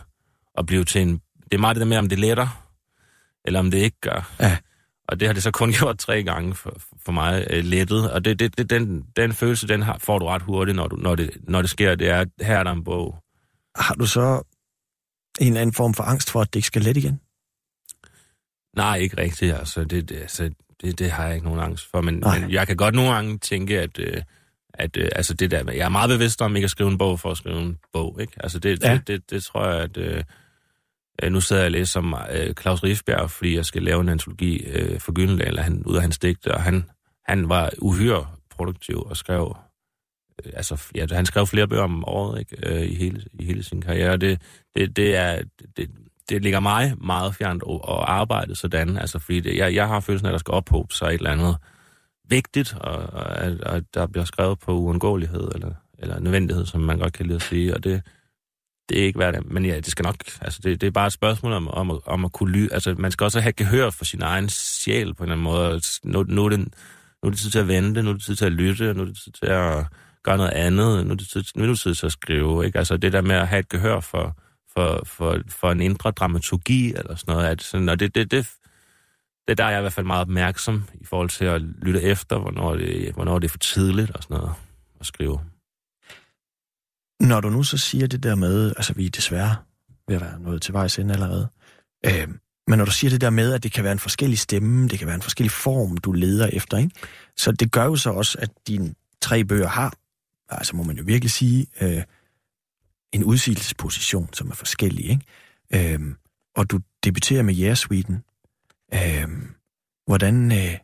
og 0.54 0.66
blive 0.66 0.84
til 0.84 1.02
en... 1.02 1.20
Det 1.44 1.54
er 1.54 1.58
meget 1.58 1.76
det 1.76 1.80
der 1.80 1.88
med, 1.88 1.96
om 1.96 2.08
det 2.08 2.18
letter, 2.18 2.67
eller 3.48 3.60
om 3.60 3.70
det 3.70 3.78
ikke 3.78 4.00
gør. 4.00 4.32
Ja. 4.40 4.56
Og 5.08 5.20
det 5.20 5.28
har 5.28 5.32
det 5.32 5.42
så 5.42 5.50
kun 5.50 5.72
gjort 5.78 5.98
tre 5.98 6.22
gange 6.22 6.54
for, 6.54 6.76
for 7.04 7.12
mig 7.12 7.46
øh, 7.50 7.64
lettet. 7.64 8.10
Og 8.12 8.24
det, 8.24 8.38
det, 8.38 8.58
det, 8.58 8.70
den, 8.70 9.06
den 9.16 9.32
følelse, 9.32 9.68
den 9.68 9.82
har, 9.82 9.98
får 9.98 10.18
du 10.18 10.26
ret 10.26 10.42
hurtigt, 10.42 10.76
når, 10.76 10.86
du, 10.88 10.96
når, 10.96 11.14
det, 11.14 11.30
når 11.42 11.60
det 11.62 11.70
sker. 11.70 11.94
Det 11.94 12.08
er, 12.08 12.20
at 12.20 12.28
her 12.40 12.58
er 12.58 12.64
der 12.64 12.72
en 12.72 12.84
bog. 12.84 13.16
Har 13.76 13.94
du 13.94 14.06
så 14.06 14.42
en 15.40 15.46
eller 15.46 15.60
anden 15.60 15.74
form 15.74 15.94
for 15.94 16.02
angst 16.04 16.30
for, 16.30 16.40
at 16.40 16.52
det 16.54 16.58
ikke 16.58 16.66
skal 16.66 16.82
let 16.82 16.96
igen? 16.96 17.20
Nej, 18.76 18.96
ikke 18.98 19.16
rigtigt. 19.22 19.54
Altså, 19.54 19.84
det, 19.84 20.08
det, 20.08 20.16
altså, 20.16 20.50
det, 20.80 20.98
det 20.98 21.10
har 21.10 21.24
jeg 21.26 21.34
ikke 21.34 21.46
nogen 21.46 21.60
angst 21.60 21.90
for. 21.90 22.00
Men, 22.00 22.14
Nej. 22.14 22.38
men 22.38 22.50
jeg 22.50 22.66
kan 22.66 22.76
godt 22.76 22.94
nogle 22.94 23.12
gange 23.12 23.38
tænke, 23.38 23.80
at, 23.80 23.98
øh, 23.98 24.22
at 24.74 24.96
øh, 24.96 25.08
altså 25.16 25.34
det 25.34 25.50
der, 25.50 25.72
jeg 25.72 25.84
er 25.84 25.88
meget 25.88 26.08
bevidst 26.08 26.42
om 26.42 26.56
ikke 26.56 26.64
at 26.64 26.70
skrive 26.70 26.90
en 26.90 26.98
bog 26.98 27.20
for 27.20 27.30
at 27.30 27.36
skrive 27.36 27.60
en 27.60 27.78
bog. 27.92 28.18
Ikke? 28.20 28.32
Altså 28.40 28.58
det, 28.58 28.82
Ja. 28.82 28.92
det, 28.92 29.06
det, 29.08 29.30
det 29.30 29.42
tror 29.44 29.68
jeg, 29.68 29.80
at... 29.80 29.96
Øh, 29.96 30.24
øh, 31.22 31.32
nu 31.32 31.40
sidder 31.40 31.62
jeg 31.62 31.66
og 31.68 31.72
læser 31.72 31.92
som 31.92 32.14
øh, 32.32 32.54
Claus 32.54 32.82
Riefbjerg, 32.84 33.30
fordi 33.30 33.56
jeg 33.56 33.64
skal 33.64 33.82
lave 33.82 34.00
en 34.00 34.08
antologi 34.08 34.56
øh, 34.64 35.00
for 35.00 35.12
Gyldendal, 35.12 35.58
han, 35.58 35.82
ud 35.86 35.96
af 35.96 36.02
hans 36.02 36.18
digte, 36.18 36.54
og 36.54 36.62
han, 36.62 36.84
han 37.28 37.48
var 37.48 37.70
uhyre 37.78 38.26
produktiv 38.50 39.02
og 39.02 39.16
skrev... 39.16 39.56
Øh, 40.44 40.52
altså, 40.56 40.82
ja, 40.94 41.06
han 41.10 41.26
skrev 41.26 41.46
flere 41.46 41.68
bøger 41.68 41.82
om 41.82 42.04
året 42.08 42.40
ikke? 42.40 42.56
Øh, 42.74 42.82
i, 42.86 42.94
hele, 42.94 43.24
i 43.32 43.44
hele 43.44 43.62
sin 43.62 43.82
karriere. 43.82 44.16
Det, 44.16 44.40
det, 44.74 44.96
det, 44.96 45.16
er, 45.16 45.42
det, 45.76 45.90
det 46.28 46.42
ligger 46.42 46.60
mig 46.60 46.94
meget 47.00 47.34
fjernt 47.34 47.62
at, 47.68 47.74
at 47.74 48.04
arbejde 48.06 48.56
sådan, 48.56 48.96
altså 48.98 49.18
fordi 49.18 49.40
det, 49.40 49.56
jeg, 49.56 49.74
jeg 49.74 49.88
har 49.88 50.00
følelsen 50.00 50.26
af, 50.26 50.30
at 50.30 50.32
der 50.32 50.38
skal 50.38 50.52
ophobe 50.54 50.94
sig 50.94 51.06
et 51.06 51.14
eller 51.14 51.30
andet 51.30 51.56
vigtigt, 52.28 52.74
og, 52.80 52.96
og, 52.96 53.38
at- 53.38 53.60
og 53.60 53.82
der 53.94 54.06
bliver 54.06 54.24
skrevet 54.24 54.58
på 54.58 54.72
uundgåelighed, 54.72 55.48
eller, 55.54 55.72
eller 55.98 56.20
nødvendighed, 56.20 56.66
som 56.66 56.80
man 56.80 56.98
godt 56.98 57.12
kan 57.12 57.26
lide 57.26 57.36
at 57.36 57.42
sige, 57.42 57.74
og 57.74 57.84
det, 57.84 58.02
det 58.88 59.00
er 59.00 59.04
ikke 59.04 59.16
hverdag, 59.16 59.42
men 59.44 59.64
ja, 59.64 59.76
det 59.76 59.86
skal 59.86 60.02
nok, 60.02 60.16
altså 60.40 60.60
det, 60.64 60.80
det 60.80 60.86
er 60.86 60.90
bare 60.90 61.06
et 61.06 61.12
spørgsmål 61.12 61.52
om, 61.52 61.68
om, 61.68 61.90
at- 61.90 62.00
om 62.06 62.24
at 62.24 62.32
kunne 62.32 62.52
lyde, 62.52 62.72
altså 62.72 62.94
man 62.98 63.10
skal 63.10 63.24
også 63.24 63.40
have 63.40 63.52
gehør 63.52 63.90
for 63.90 64.04
sin 64.04 64.22
egen 64.22 64.48
sjæl 64.48 65.14
på 65.14 65.24
en 65.24 65.30
eller 65.30 65.32
anden 65.34 65.44
måde, 65.44 65.70
altså, 65.72 66.00
nu, 66.04 66.22
nu, 66.28 66.44
er 66.44 66.48
det, 66.48 66.58
nu 66.58 66.66
er 67.22 67.30
det 67.30 67.38
tid 67.38 67.50
til 67.50 67.58
at 67.58 67.68
vente, 67.68 68.02
nu 68.02 68.08
er 68.10 68.14
det 68.14 68.22
tid 68.22 68.36
til 68.36 68.44
at 68.44 68.52
lytte, 68.52 68.94
nu 68.94 69.00
er 69.02 69.06
det 69.06 69.16
tid 69.24 69.32
til 69.32 69.46
at 69.46 69.84
gøre 70.22 70.36
noget 70.36 70.50
andet, 70.52 71.06
nu 71.06 71.12
er 71.12 71.16
det 71.16 71.28
tid, 71.28 71.44
nu 71.56 71.62
er 71.62 71.66
det 71.68 71.78
tid 71.78 71.94
til 71.94 72.06
at 72.06 72.12
skrive, 72.12 72.66
ikke? 72.66 72.78
Altså 72.78 72.96
det 72.96 73.12
der 73.12 73.20
med 73.20 73.36
at 73.36 73.48
have 73.48 73.60
et 73.60 73.68
gehør 73.68 74.00
for, 74.00 74.36
for, 74.74 75.02
for, 75.06 75.38
for 75.48 75.70
en 75.72 75.80
indre 75.80 76.10
dramaturgi, 76.10 76.94
eller 76.94 77.14
sådan 77.16 77.34
noget, 77.34 77.46
at 77.48 77.62
sådan, 77.62 77.88
og 77.88 78.00
det, 78.00 78.14
det, 78.14 78.30
det, 78.30 78.50
det 79.48 79.52
er 79.60 79.64
der, 79.64 79.68
jeg 79.68 79.78
i 79.78 79.80
hvert 79.80 79.92
fald 79.92 80.06
meget 80.06 80.20
opmærksom 80.20 80.84
i 81.00 81.04
forhold 81.04 81.28
til 81.28 81.44
at 81.44 81.62
lytte 81.62 82.02
efter, 82.02 82.38
hvornår 82.38 82.74
det, 82.76 83.12
hvornår 83.14 83.38
det 83.38 83.46
er 83.46 83.50
for 83.50 83.58
tidligt 83.58 84.10
og 84.10 84.22
sådan 84.22 84.36
noget 84.36 84.52
at 85.00 85.06
skrive. 85.06 85.40
Når 87.20 87.40
du 87.40 87.50
nu 87.50 87.62
så 87.62 87.78
siger 87.78 88.06
det 88.06 88.22
der 88.22 88.34
med, 88.34 88.72
altså 88.76 88.92
vi 88.92 89.06
er 89.06 89.10
desværre 89.10 89.56
ved 90.08 90.16
at 90.16 90.22
være 90.22 90.40
nået 90.40 90.62
til 90.62 90.74
vejs 90.74 90.98
ende 90.98 91.14
allerede, 91.14 91.48
øh, 92.06 92.28
men 92.68 92.78
når 92.78 92.84
du 92.84 92.90
siger 92.90 93.10
det 93.10 93.20
der 93.20 93.30
med, 93.30 93.52
at 93.52 93.62
det 93.62 93.72
kan 93.72 93.84
være 93.84 93.92
en 93.92 93.98
forskellig 93.98 94.38
stemme, 94.38 94.88
det 94.88 94.98
kan 94.98 95.06
være 95.06 95.16
en 95.16 95.22
forskellig 95.22 95.50
form, 95.50 95.96
du 95.96 96.12
leder 96.12 96.46
efter, 96.46 96.76
ikke? 96.78 96.90
så 97.36 97.52
det 97.52 97.72
gør 97.72 97.84
jo 97.84 97.96
så 97.96 98.10
også, 98.10 98.38
at 98.38 98.50
dine 98.66 98.94
tre 99.20 99.44
bøger 99.44 99.68
har, 99.68 99.94
altså 100.48 100.76
må 100.76 100.82
man 100.82 100.96
jo 100.96 101.04
virkelig 101.06 101.30
sige, 101.30 101.66
øh, 101.80 102.02
en 103.12 103.24
udsigelsesposition, 103.24 104.28
som 104.32 104.50
er 104.50 104.54
forskellig. 104.54 105.04
Ikke? 105.10 105.94
Øh, 105.94 106.14
og 106.56 106.70
du 106.70 106.80
debuterer 107.04 107.42
med 107.42 107.54
Yeah 107.58 107.76
Sweden. 107.76 108.24
Øh, 108.94 109.28
hvordan 110.06 110.52
øh, 110.52 110.78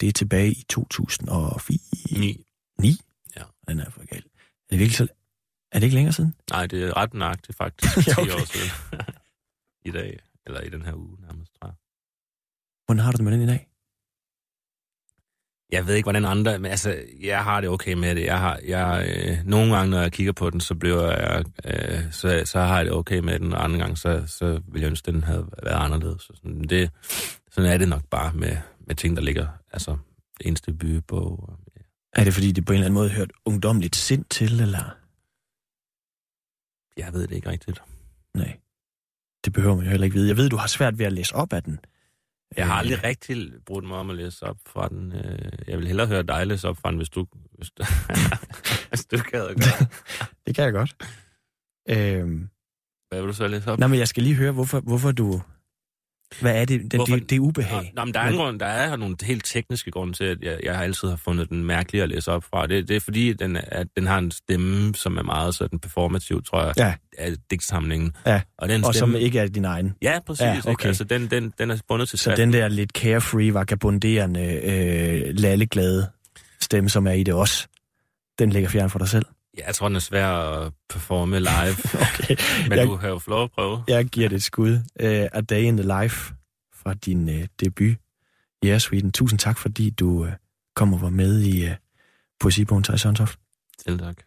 det 0.00 0.08
er 0.08 0.12
tilbage 0.12 0.50
i 0.50 0.64
2004? 0.68 1.78
Ni. 2.20 2.44
9? 2.80 3.00
Ja. 3.36 3.42
Den 3.68 3.80
er 3.80 3.90
for 3.90 4.06
galt. 4.06 4.26
Er 4.26 4.70
det 4.70 4.78
virkelig 4.78 4.96
så... 4.96 5.08
Er 5.76 5.80
det 5.80 5.86
ikke 5.86 5.94
længere 5.94 6.12
siden? 6.12 6.34
Nej, 6.50 6.66
det 6.66 6.82
er 6.82 6.96
ret 6.96 7.14
nøjagtigt 7.14 7.58
faktisk. 7.58 7.96
Ja, 8.06 8.12
10 8.14 8.20
okay. 8.20 8.32
år 8.32 8.44
siden. 8.44 8.70
I 9.88 9.90
dag, 9.90 10.18
eller 10.46 10.60
i 10.60 10.68
den 10.68 10.82
her 10.82 10.94
uge 10.94 11.16
nærmest, 11.20 11.52
tror 11.54 11.68
jeg. 11.68 11.74
Hvordan 12.86 13.04
har 13.04 13.12
du 13.12 13.16
det 13.16 13.24
med 13.24 13.32
den 13.32 13.42
i 13.42 13.46
dag? 13.46 13.68
Jeg 15.72 15.86
ved 15.86 15.94
ikke, 15.94 16.04
hvordan 16.04 16.24
andre... 16.24 16.58
Men 16.58 16.70
altså, 16.70 16.96
jeg 17.20 17.44
har 17.44 17.60
det 17.60 17.70
okay 17.70 17.92
med 17.92 18.14
det. 18.14 18.24
Jeg 18.24 18.40
har, 18.40 18.60
jeg, 18.64 19.08
øh, 19.08 19.38
nogle 19.44 19.76
gange, 19.76 19.90
når 19.90 20.00
jeg 20.00 20.12
kigger 20.12 20.32
på 20.32 20.50
den, 20.50 20.60
så 20.60 20.74
bliver 20.74 21.10
jeg... 21.10 21.44
Øh, 21.64 22.12
så, 22.12 22.42
så 22.44 22.60
har 22.60 22.76
jeg 22.76 22.84
det 22.84 22.92
okay 22.92 23.18
med 23.18 23.38
den, 23.38 23.52
og 23.52 23.64
andre 23.64 23.78
gange, 23.78 23.96
så, 23.96 24.22
så 24.26 24.60
vil 24.68 24.80
jeg 24.80 24.88
ønske, 24.88 25.08
at 25.08 25.14
den 25.14 25.24
havde 25.24 25.46
været 25.62 25.84
anderledes. 25.84 26.22
Så 26.22 26.32
sådan, 26.36 26.62
det, 26.62 26.90
sådan 27.50 27.70
er 27.70 27.78
det 27.78 27.88
nok 27.88 28.04
bare 28.10 28.32
med, 28.32 28.56
med 28.86 28.94
ting, 28.94 29.16
der 29.16 29.22
ligger... 29.22 29.46
Altså, 29.72 29.96
eneste 30.40 30.72
bybog. 30.72 31.58
Er 32.12 32.24
det, 32.24 32.34
fordi 32.34 32.52
det 32.52 32.64
på 32.64 32.72
en 32.72 32.74
eller 32.74 32.86
anden 32.86 32.94
måde 32.94 33.10
hørt 33.10 33.32
ungdomligt 33.44 33.96
sind 33.96 34.24
til, 34.30 34.60
eller? 34.60 35.05
Jeg 36.96 37.12
ved 37.12 37.22
det 37.28 37.36
ikke 37.36 37.50
rigtigt. 37.50 37.82
Nej. 38.34 38.58
Det 39.44 39.52
behøver 39.52 39.74
man 39.76 39.84
jo 39.84 39.90
heller 39.90 40.04
ikke 40.04 40.14
vide. 40.14 40.28
Jeg 40.28 40.36
ved, 40.36 40.48
du 40.48 40.56
har 40.56 40.66
svært 40.66 40.98
ved 40.98 41.06
at 41.06 41.12
læse 41.12 41.34
op 41.34 41.52
af 41.52 41.62
den. 41.62 41.78
Jeg 42.56 42.66
har 42.66 42.72
Øh, 42.74 42.78
aldrig 42.80 43.04
rigtig 43.04 43.52
brugt 43.66 43.86
mig 43.86 43.96
om 43.98 44.10
at 44.10 44.16
læse 44.16 44.46
op 44.46 44.56
fra 44.66 44.88
den. 44.88 45.12
Øh, 45.12 45.52
Jeg 45.68 45.78
vil 45.78 45.86
hellere 45.86 46.06
høre 46.06 46.22
dig 46.22 46.46
læse 46.46 46.68
op 46.68 46.76
fra 46.76 46.88
den, 46.90 46.96
hvis 46.96 47.08
du, 47.08 47.26
hvis 47.58 47.70
du, 47.70 47.84
hvis 48.90 49.04
du 49.06 49.16
at 49.16 49.24
gøre. 49.32 49.48
Det 50.46 50.54
kan 50.54 50.64
jeg 50.64 50.72
godt. 50.72 50.96
Øhm, 51.88 52.48
Hvad 53.08 53.20
vil 53.20 53.28
du 53.28 53.32
så 53.32 53.48
læse 53.48 53.72
op? 53.72 53.78
nej, 53.78 53.88
men 53.88 53.98
jeg 53.98 54.08
skal 54.08 54.22
lige 54.22 54.34
høre, 54.34 54.52
hvorfor, 54.52 54.80
hvorfor 54.80 55.12
du... 55.12 55.40
Hvad 56.40 56.60
er 56.60 56.64
det? 56.64 56.80
Hvorfor- 56.94 57.16
det, 57.16 57.30
det 57.30 57.38
ubehag. 57.38 57.92
Nå, 57.96 58.04
men 58.04 58.14
der 58.14 58.20
er, 58.20 58.28
en 58.28 58.36
grund, 58.36 58.60
der 58.60 58.66
er 58.66 58.96
nogle 58.96 59.16
helt 59.22 59.44
tekniske 59.44 59.90
grunde 59.90 60.12
til, 60.12 60.24
at 60.24 60.38
jeg, 60.42 60.58
jeg 60.62 60.74
altid 60.82 61.08
har 61.08 61.16
fundet 61.16 61.48
den 61.48 61.64
mærkelig 61.64 62.02
at 62.02 62.08
læse 62.08 62.32
op 62.32 62.44
fra. 62.44 62.66
Det, 62.66 62.88
det 62.88 62.96
er 62.96 63.00
fordi, 63.00 63.32
den, 63.32 63.56
at 63.62 63.86
den 63.96 64.06
har 64.06 64.18
en 64.18 64.30
stemme, 64.30 64.94
som 64.94 65.16
er 65.16 65.22
meget 65.22 65.54
sådan 65.54 65.78
performativ, 65.78 66.42
tror 66.44 66.64
jeg, 66.64 66.74
Ja. 66.76 66.94
af 67.18 67.32
digtsamlingen. 67.50 68.12
Ja, 68.26 68.40
Og, 68.58 68.68
den 68.68 68.84
Og 68.84 68.94
som 68.94 69.08
stemme, 69.08 69.20
ikke 69.20 69.38
er 69.38 69.46
din 69.46 69.64
egen. 69.64 69.94
Ja, 70.02 70.18
præcis. 70.26 70.40
Ja, 70.42 70.58
okay. 70.58 70.70
ikke? 70.70 70.86
Altså, 70.86 71.04
den, 71.04 71.26
den, 71.30 71.52
den 71.58 71.70
er 71.70 71.78
bundet 71.88 72.08
til 72.08 72.18
Så 72.18 72.24
salt. 72.24 72.36
den 72.36 72.52
der 72.52 72.68
lidt 72.68 72.90
carefree, 72.90 73.54
vagabunderende, 73.54 74.40
øh, 74.64 75.34
lalleglade 75.38 76.06
stemme, 76.60 76.90
som 76.90 77.06
er 77.06 77.12
i 77.12 77.22
det 77.22 77.34
også, 77.34 77.66
den 78.38 78.50
ligger 78.50 78.68
fjern 78.68 78.90
for 78.90 78.98
dig 78.98 79.08
selv. 79.08 79.26
Ja, 79.56 79.66
jeg 79.66 79.74
tror, 79.74 79.88
den 79.88 79.96
er 79.96 80.00
svær 80.00 80.28
at 80.28 80.72
performe 80.88 81.38
live. 81.38 81.76
Okay. 82.06 82.36
Men 82.68 82.78
jeg, 82.78 82.86
du 82.86 82.96
har 82.96 83.08
jo 83.08 83.20
lov 83.26 83.44
at 83.44 83.50
prøve. 83.50 83.84
jeg 83.88 84.06
giver 84.06 84.28
det 84.28 84.36
et 84.36 84.42
skud. 84.42 84.72
Uh, 84.74 85.38
A 85.38 85.40
Day 85.40 85.62
in 85.62 85.76
the 85.76 86.02
Life 86.02 86.34
fra 86.74 86.94
din 86.94 87.28
uh, 87.28 87.44
debut. 87.60 87.96
Ja, 88.62 88.78
Sweden. 88.78 89.12
Tusind 89.12 89.38
tak, 89.38 89.58
fordi 89.58 89.90
du 89.90 90.08
uh, 90.08 90.32
kom 90.74 90.92
og 90.92 91.00
var 91.00 91.10
med 91.10 91.40
i 91.40 91.64
uh, 91.64 91.70
poesibogen 92.40 92.84
Thijs 92.84 93.00
Sørentoft. 93.00 93.38
Selv 93.78 93.98
tak. 93.98 94.22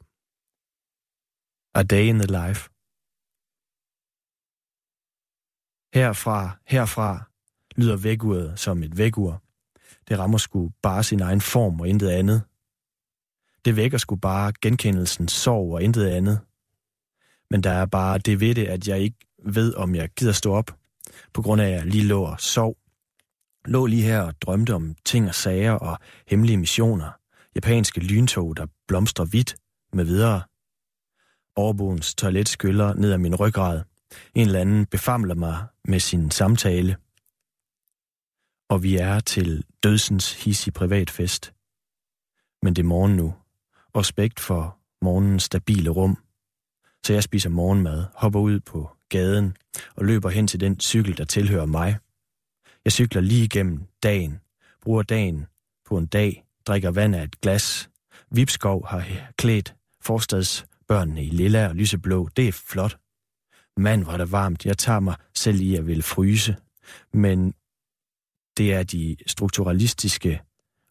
A 1.76 1.84
Day 1.84 2.04
in 2.04 2.20
the 2.20 2.28
Life. 2.28 2.70
Herfra, 5.94 6.58
herfra 6.68 7.30
lyder 7.76 7.96
vækkeuret 7.96 8.60
som 8.60 8.84
et 8.84 8.98
vækkeur. 8.98 9.44
Det 10.08 10.20
rammer 10.20 10.38
sgu 10.38 10.72
bare 10.82 11.04
sin 11.04 11.20
egen 11.20 11.42
form 11.42 11.82
og 11.82 11.88
intet 11.88 12.10
andet. 12.10 12.42
Det 13.66 13.76
vækker 13.76 13.98
sgu 13.98 14.16
bare 14.16 14.54
genkendelsens 14.62 15.32
sorg 15.32 15.74
og 15.74 15.84
intet 15.84 16.08
andet. 16.08 16.40
Men 17.50 17.64
der 17.64 17.72
er 17.72 17.86
bare 17.86 18.18
det 18.18 18.40
ved 18.40 18.56
det, 18.56 18.66
at 18.66 18.88
jeg 18.88 19.00
ikke 19.00 19.18
ved, 19.46 19.76
om 19.76 19.96
jeg 19.96 20.10
gider 20.10 20.32
stå 20.32 20.54
op, 20.54 20.78
på 21.34 21.42
grund 21.42 21.62
af, 21.62 21.66
at 21.66 21.72
jeg 21.72 21.86
lige 21.86 22.04
lå 22.04 22.24
og 22.24 22.40
sov. 22.40 22.78
Lå 23.66 23.86
lige 23.86 24.04
her 24.04 24.22
og 24.22 24.42
drømte 24.42 24.74
om 24.74 24.96
ting 25.06 25.28
og 25.28 25.36
sager 25.36 25.72
og 25.72 26.00
hemmelige 26.28 26.58
missioner. 26.58 27.12
Japanske 27.56 28.00
lyntog, 28.00 28.58
der 28.58 28.66
blomstrer 28.88 29.26
hvidt 29.26 29.56
med 29.94 30.06
videre. 30.06 30.42
Overboens 31.56 32.16
toilet 32.16 32.50
skyller 32.50 32.94
ned 32.94 33.12
ad 33.12 33.18
min 33.18 33.36
ryggrad. 33.36 33.82
En 34.36 34.48
eller 34.48 34.60
anden 34.60 34.86
befamler 34.86 35.36
mig 35.36 35.66
med 35.86 36.00
sin 36.00 36.32
samtale. 36.32 36.98
Og 38.70 38.84
vi 38.84 38.98
er 38.98 39.20
til 39.20 39.64
dødsens 39.84 40.44
hissig 40.44 40.74
privatfest. 40.74 41.54
Men 42.62 42.76
det 42.76 42.82
er 42.82 42.88
morgen 42.88 43.16
nu. 43.16 43.34
Og 43.94 44.00
respekt 44.00 44.40
for 44.40 44.78
morgenens 45.02 45.44
stabile 45.44 45.90
rum. 45.90 46.18
Så 47.06 47.14
jeg 47.14 47.24
spiser 47.24 47.50
morgenmad, 47.50 48.06
hopper 48.14 48.40
ud 48.40 48.60
på 48.60 48.90
gaden 49.10 49.56
og 49.96 50.06
løber 50.06 50.30
hen 50.30 50.48
til 50.48 50.60
den 50.60 50.80
cykel, 50.80 51.18
der 51.18 51.26
tilhører 51.26 51.66
mig. 51.66 51.98
Jeg 52.86 52.92
cykler 52.94 53.22
lige 53.22 53.44
igennem 53.44 53.84
dagen, 54.04 54.40
bruger 54.82 55.04
dagen 55.04 55.46
på 55.86 55.98
en 55.98 56.06
dag, 56.06 56.46
drikker 56.66 56.92
vand 56.92 57.16
af 57.16 57.24
et 57.24 57.42
glas. 57.42 57.90
Vipskov 58.32 58.88
har 58.88 59.06
klædt 59.38 59.76
forstadsbørnene 60.02 61.26
i 61.26 61.30
lilla 61.30 61.68
og 61.68 61.76
lyseblå. 61.76 62.30
Det 62.36 62.48
er 62.48 62.52
flot. 62.52 62.98
Mand, 63.78 64.04
hvor 64.04 64.18
det 64.18 64.32
varmt. 64.32 64.66
Jeg 64.66 64.78
tager 64.78 65.00
mig 65.00 65.16
selv 65.36 65.62
i 65.62 65.76
at 65.76 65.88
ville 65.88 66.04
fryse. 66.04 66.56
Men 67.14 67.54
det 68.58 68.74
er 68.74 68.84
de 68.84 69.16
strukturalistiske 69.28 70.42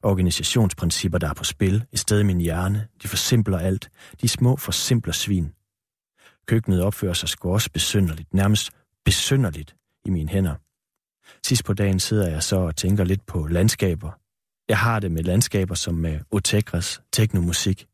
organisationsprincipper, 0.02 1.18
der 1.18 1.28
er 1.28 1.34
på 1.34 1.44
spil. 1.44 1.84
I 1.92 1.96
stedet 1.96 2.26
min 2.26 2.40
hjerne. 2.40 2.88
De 3.02 3.08
forsimpler 3.08 3.58
alt. 3.58 3.90
De 4.20 4.28
små 4.28 4.56
forsimpler 4.56 5.12
svin. 5.12 5.52
Køkkenet 6.46 6.82
opfører 6.82 7.12
sig 7.12 7.28
sgu 7.28 7.52
også 7.52 7.70
besynderligt. 7.70 8.34
Nærmest 8.34 8.70
besynderligt 9.04 9.76
i 10.04 10.10
mine 10.10 10.28
hænder. 10.28 10.54
Sidst 11.46 11.64
på 11.64 11.72
dagen 11.72 12.00
sidder 12.00 12.28
jeg 12.28 12.42
så 12.42 12.56
og 12.56 12.76
tænker 12.76 13.04
lidt 13.04 13.26
på 13.26 13.46
landskaber. 13.46 14.10
Jeg 14.68 14.78
har 14.78 15.00
det 15.00 15.10
med 15.10 15.22
landskaber 15.22 15.74
som 15.74 15.94
med 15.94 16.20
Otegras 16.30 17.00
teknomusik. 17.12 17.86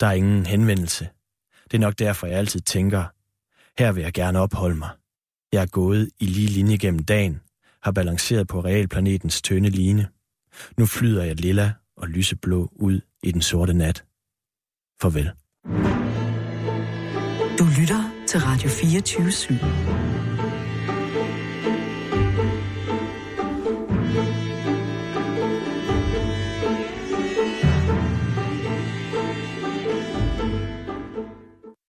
Der 0.00 0.06
er 0.06 0.12
ingen 0.12 0.46
henvendelse. 0.46 1.08
Det 1.64 1.74
er 1.74 1.80
nok 1.80 1.98
derfor, 1.98 2.26
jeg 2.26 2.38
altid 2.38 2.60
tænker, 2.60 3.04
her 3.78 3.92
vil 3.92 4.02
jeg 4.02 4.12
gerne 4.12 4.38
opholde 4.38 4.76
mig. 4.76 4.90
Jeg 5.52 5.62
er 5.62 5.66
gået 5.66 6.10
i 6.20 6.26
lige 6.26 6.48
linje 6.48 6.76
gennem 6.76 7.04
dagen, 7.04 7.40
har 7.82 7.92
balanceret 7.92 8.48
på 8.48 8.60
realplanetens 8.60 9.42
tynde 9.42 9.70
line. 9.70 10.08
Nu 10.76 10.86
flyder 10.86 11.24
jeg 11.24 11.40
lilla 11.40 11.72
og 11.96 12.08
lyseblå 12.08 12.72
ud 12.72 13.00
i 13.22 13.32
den 13.32 13.42
sorte 13.42 13.74
nat. 13.74 14.04
Farvel. 15.02 15.30
Du 17.58 17.64
lytter 17.80 18.24
til 18.26 18.40
Radio 18.40 18.68
24 18.68 19.28
/7. 19.28 20.07